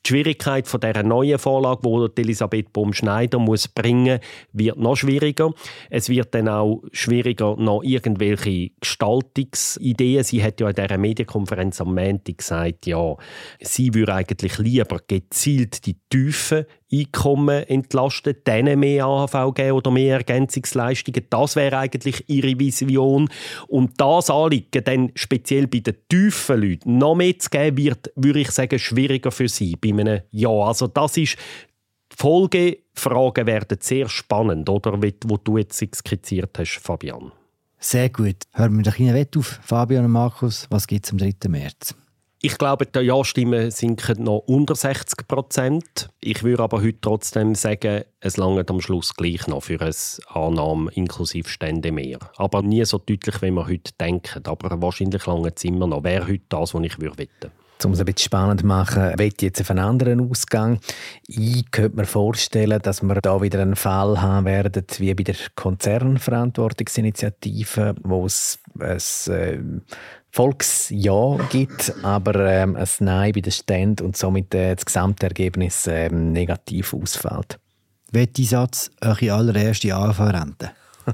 die 0.06 0.10
Schwierigkeit 0.10 0.68
von 0.68 0.80
dieser 0.80 1.04
neuen 1.04 1.38
Vorlage, 1.38 2.10
die 2.10 2.22
Elisabeth 2.22 2.74
Baum-Schneider 2.74 3.38
muss 3.38 3.68
bringen 3.68 4.20
wird 4.52 4.78
noch 4.78 4.96
schwieriger. 4.96 5.54
Es 5.92 6.10
wird 6.10 6.34
dann 6.34 6.48
auch 6.48 6.82
schwieriger, 6.92 7.56
noch 7.58 7.84
irgendwelche 7.84 8.72
Gestaltungsideen. 8.80 10.24
Sie 10.24 10.44
hat 10.44 10.60
ja 10.60 10.70
in 10.70 10.76
dieser 10.76 10.98
Medienkonferenz 10.98 11.82
am 11.82 11.94
Montag 11.94 12.40
gesagt, 12.40 12.88
ja, 12.88 13.16
sie 13.60 13.94
würde 13.94 14.16
eigentlich 14.16 14.58
lieber 14.58 15.00
gezielt 15.06 15.86
die 15.86 15.98
Tiefen 16.10 16.66
Einkommen 16.94 17.64
entlasten, 17.68 18.36
denen 18.46 18.80
mehr 18.80 19.06
AHV 19.06 19.54
geben 19.54 19.72
oder 19.72 19.92
mehr 19.92 20.18
Ergänzungsleistungen. 20.18 21.26
Das 21.30 21.56
wäre 21.56 21.78
eigentlich 21.78 22.26
ihre 22.28 22.60
Vision. 22.60 23.30
Und 23.68 24.00
das 24.00 24.30
Anliegen 24.30 24.84
dann 24.84 25.12
speziell 25.16 25.68
bei 25.68 25.80
den 25.80 25.96
tiefen 26.10 26.62
Leuten 26.62 26.98
noch 26.98 27.16
mehr 27.16 27.38
zu 27.40 27.50
geben, 27.50 27.78
wird, 27.78 28.12
würde 28.16 28.40
ich 28.40 28.52
sagen, 28.52 28.80
schwieriger 28.80 29.32
für 29.32 29.48
sie 29.48 29.76
bei 29.76 29.90
einem 29.90 30.22
Ja. 30.32 30.50
Also 30.50 30.88
das 30.88 31.18
ist 31.18 31.38
die 32.12 32.16
Folgefragen 32.18 33.48
werden 33.48 33.78
sehr 33.80 34.10
spannend, 34.10 34.68
oder? 34.70 35.02
Wie, 35.02 35.16
wo 35.26 35.38
du 35.38 35.58
jetzt 35.58 35.84
skizziert 35.96 36.58
hast, 36.60 36.80
Fabian. 36.82 37.32
Sehr 37.80 38.10
gut. 38.10 38.36
Hören 38.54 38.78
wir 38.78 38.84
doch 38.84 39.00
Wett 39.00 39.36
auf, 39.38 39.60
Fabian 39.64 40.06
und 40.06 40.12
Markus. 40.12 40.68
Was 40.70 40.88
gibt 40.88 41.06
es 41.06 41.12
am 41.12 41.18
3. 41.18 41.34
März? 41.48 41.96
Ich 42.44 42.58
glaube, 42.58 42.88
die 42.88 43.02
Ja-Stimmen 43.02 43.70
sinken 43.70 44.24
noch 44.24 44.40
unter 44.48 44.74
60 44.74 45.28
Prozent. 45.28 46.10
Ich 46.22 46.42
würde 46.42 46.64
aber 46.64 46.82
heute 46.82 47.00
trotzdem 47.00 47.54
sagen, 47.54 48.02
es 48.20 48.38
langt 48.38 48.72
am 48.72 48.82
Schluss 48.82 49.14
gleich 49.14 49.46
noch 49.46 49.62
für 49.62 49.80
eine 49.80 49.94
Annahme 50.26 50.90
inklusive 50.96 51.48
Stände 51.48 51.92
mehr. 51.92 52.18
Aber 52.38 52.64
nie 52.64 52.84
so 52.84 52.98
deutlich, 52.98 53.44
wie 53.44 53.52
wir 53.52 53.68
heute 53.68 53.92
denken. 54.00 54.42
Aber 54.46 54.82
wahrscheinlich 54.82 55.24
langt 55.28 55.54
es 55.56 55.64
immer 55.66 55.86
noch. 55.86 56.04
Wäre 56.04 56.28
heute 56.28 56.42
das, 56.50 56.74
was 56.74 56.84
ich 56.84 57.00
würde 57.00 57.20
wetten 57.20 57.52
um 57.86 57.94
es 57.94 58.00
ein 58.00 58.06
bisschen 58.06 58.26
spannend 58.26 58.62
zu 58.62 58.68
machen, 58.68 59.14
will 59.18 59.28
ich 59.28 59.42
jetzt 59.42 59.60
auf 59.62 59.72
einen 59.72 59.80
anderen 59.80 60.30
Ausgang. 60.30 60.80
Ich 61.28 61.72
könnte 61.72 61.98
mir 61.98 62.06
vorstellen, 62.06 62.80
dass 62.82 63.02
wir 63.02 63.16
da 63.16 63.42
wieder 63.42 63.60
einen 63.60 63.76
Fall 63.76 64.22
haben 64.22 64.46
werden, 64.46 64.86
wie 64.98 65.16
bei 65.16 65.24
der 65.24 65.36
Konzernverantwortungsinitiative, 65.56 67.96
wo 68.04 68.26
es 68.26 68.60
ein 68.80 69.34
äh, 69.34 69.60
Volksja 70.32 71.38
gibt, 71.50 71.94
aber 72.04 72.46
ähm, 72.46 72.78
ein 72.78 72.88
Nein 73.00 73.34
bei 73.34 73.42
den 73.42 73.52
Ständen 73.52 74.06
und 74.06 74.16
somit 74.16 74.56
äh, 74.56 74.76
das 74.76 74.86
Gesamtergebnis 74.86 75.88
ähm, 75.88 76.32
negativ 76.32 76.94
ausfällt. 76.94 77.60
Welcher 78.12 78.44
Satz 78.44 78.92
eure 79.02 79.34
allererste 79.34 79.94
AV-Rente? 79.94 80.72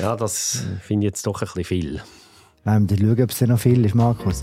ja, 0.00 0.16
das 0.16 0.64
finde 0.82 1.06
ich 1.06 1.10
jetzt 1.10 1.24
doch 1.26 1.40
ein 1.40 1.46
bisschen 1.46 1.64
viel. 1.64 2.02
Wollen 2.64 2.90
wir 2.90 2.96
schauen, 2.96 3.22
ob 3.22 3.30
es 3.30 3.40
noch 3.42 3.60
viel 3.60 3.84
ist, 3.84 3.94
Markus? 3.94 4.42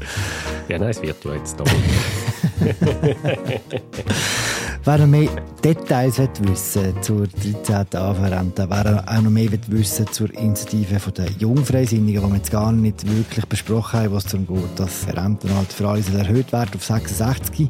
Ja, 0.69 0.79
nein, 0.79 0.89
es 0.89 1.01
wird 1.01 1.23
ja 1.23 1.36
jetzt 1.36 1.59
da. 1.59 1.65
Wer 4.88 4.99
noch 4.99 5.07
mehr 5.07 5.29
Details 5.63 6.19
wissen 6.19 7.01
zur 7.01 7.25
13. 7.25 7.88
AV-Rente, 7.91 8.67
wer 8.69 9.03
auch 9.07 9.19
noch 9.19 9.31
mehr 9.31 9.49
wissen 9.69 10.05
zur 10.11 10.31
Initiative 10.31 11.11
der 11.11 11.25
Jungfreisinnigen, 11.39 12.21
die 12.21 12.29
wir 12.29 12.36
jetzt 12.36 12.51
gar 12.51 12.71
nicht 12.71 13.03
wirklich 13.09 13.47
besprochen 13.47 14.01
haben, 14.01 14.13
was 14.13 14.25
darum 14.25 14.45
geht, 14.45 14.79
dass 14.79 15.07
Rentenalter 15.07 15.75
für 15.75 15.88
alle 15.88 16.03
erhöht 16.15 16.51
wird 16.51 16.75
auf 16.75 16.86
66. 16.86 17.67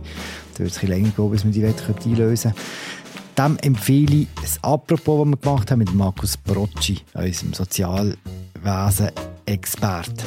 Da 0.55 0.59
wird 0.59 0.71
es 0.71 0.83
ein 0.83 0.89
länger 0.89 1.11
gehen, 1.15 1.31
bis 1.31 1.45
wir 1.45 1.51
die 1.51 1.63
Wette 1.63 1.95
einlösen 2.03 2.53
können. 3.37 3.37
Dem 3.37 3.57
empfehle 3.59 4.13
ich 4.13 4.27
ein 4.37 4.63
Apropos, 4.63 5.23
das 5.23 5.29
wir 5.29 5.37
gemacht 5.37 5.71
haben 5.71 5.79
mit 5.79 5.95
Markus 5.95 6.35
Brocci, 6.35 6.99
unserem 7.13 7.53
Sozialwesen-Expert. 7.53 10.25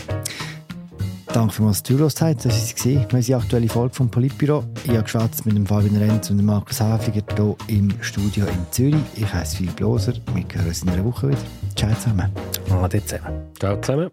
Danke 1.33 1.53
für 1.53 1.63
dass 1.63 1.81
ihr 1.81 1.85
zugehört 1.85 2.21
habt. 2.21 2.45
Das 2.45 2.75
war 2.85 3.15
unsere 3.15 3.39
aktuelle 3.39 3.69
Folge 3.69 3.95
vom 3.95 4.11
Politbüro. 4.11 4.65
Ich 4.85 4.91
habe 4.91 5.03
geschwätzt 5.03 5.45
mit 5.47 5.57
dem 5.57 5.67
Fabian 5.67 5.97
Renz 5.97 6.31
und 6.31 6.39
dem 6.39 6.47
Markus 6.47 6.81
Häfiger 6.81 7.23
hier 7.37 7.57
im 7.69 7.93
Studio 8.01 8.47
in 8.47 8.67
Zürich. 8.71 8.97
Ich 9.15 9.33
heiße 9.33 9.59
Philipp 9.59 9.79
Loser. 9.81 10.15
Wir 10.35 10.45
hören 10.53 10.67
uns 10.67 10.83
in 10.83 10.89
einer 10.89 11.05
Woche 11.05 11.29
wieder. 11.29 11.39
Ciao 11.77 11.95
zusammen. 11.95 12.31
Ade 12.71 13.05
zusammen. 13.05 13.43
Ciao 13.59 13.81
zusammen. 13.81 14.11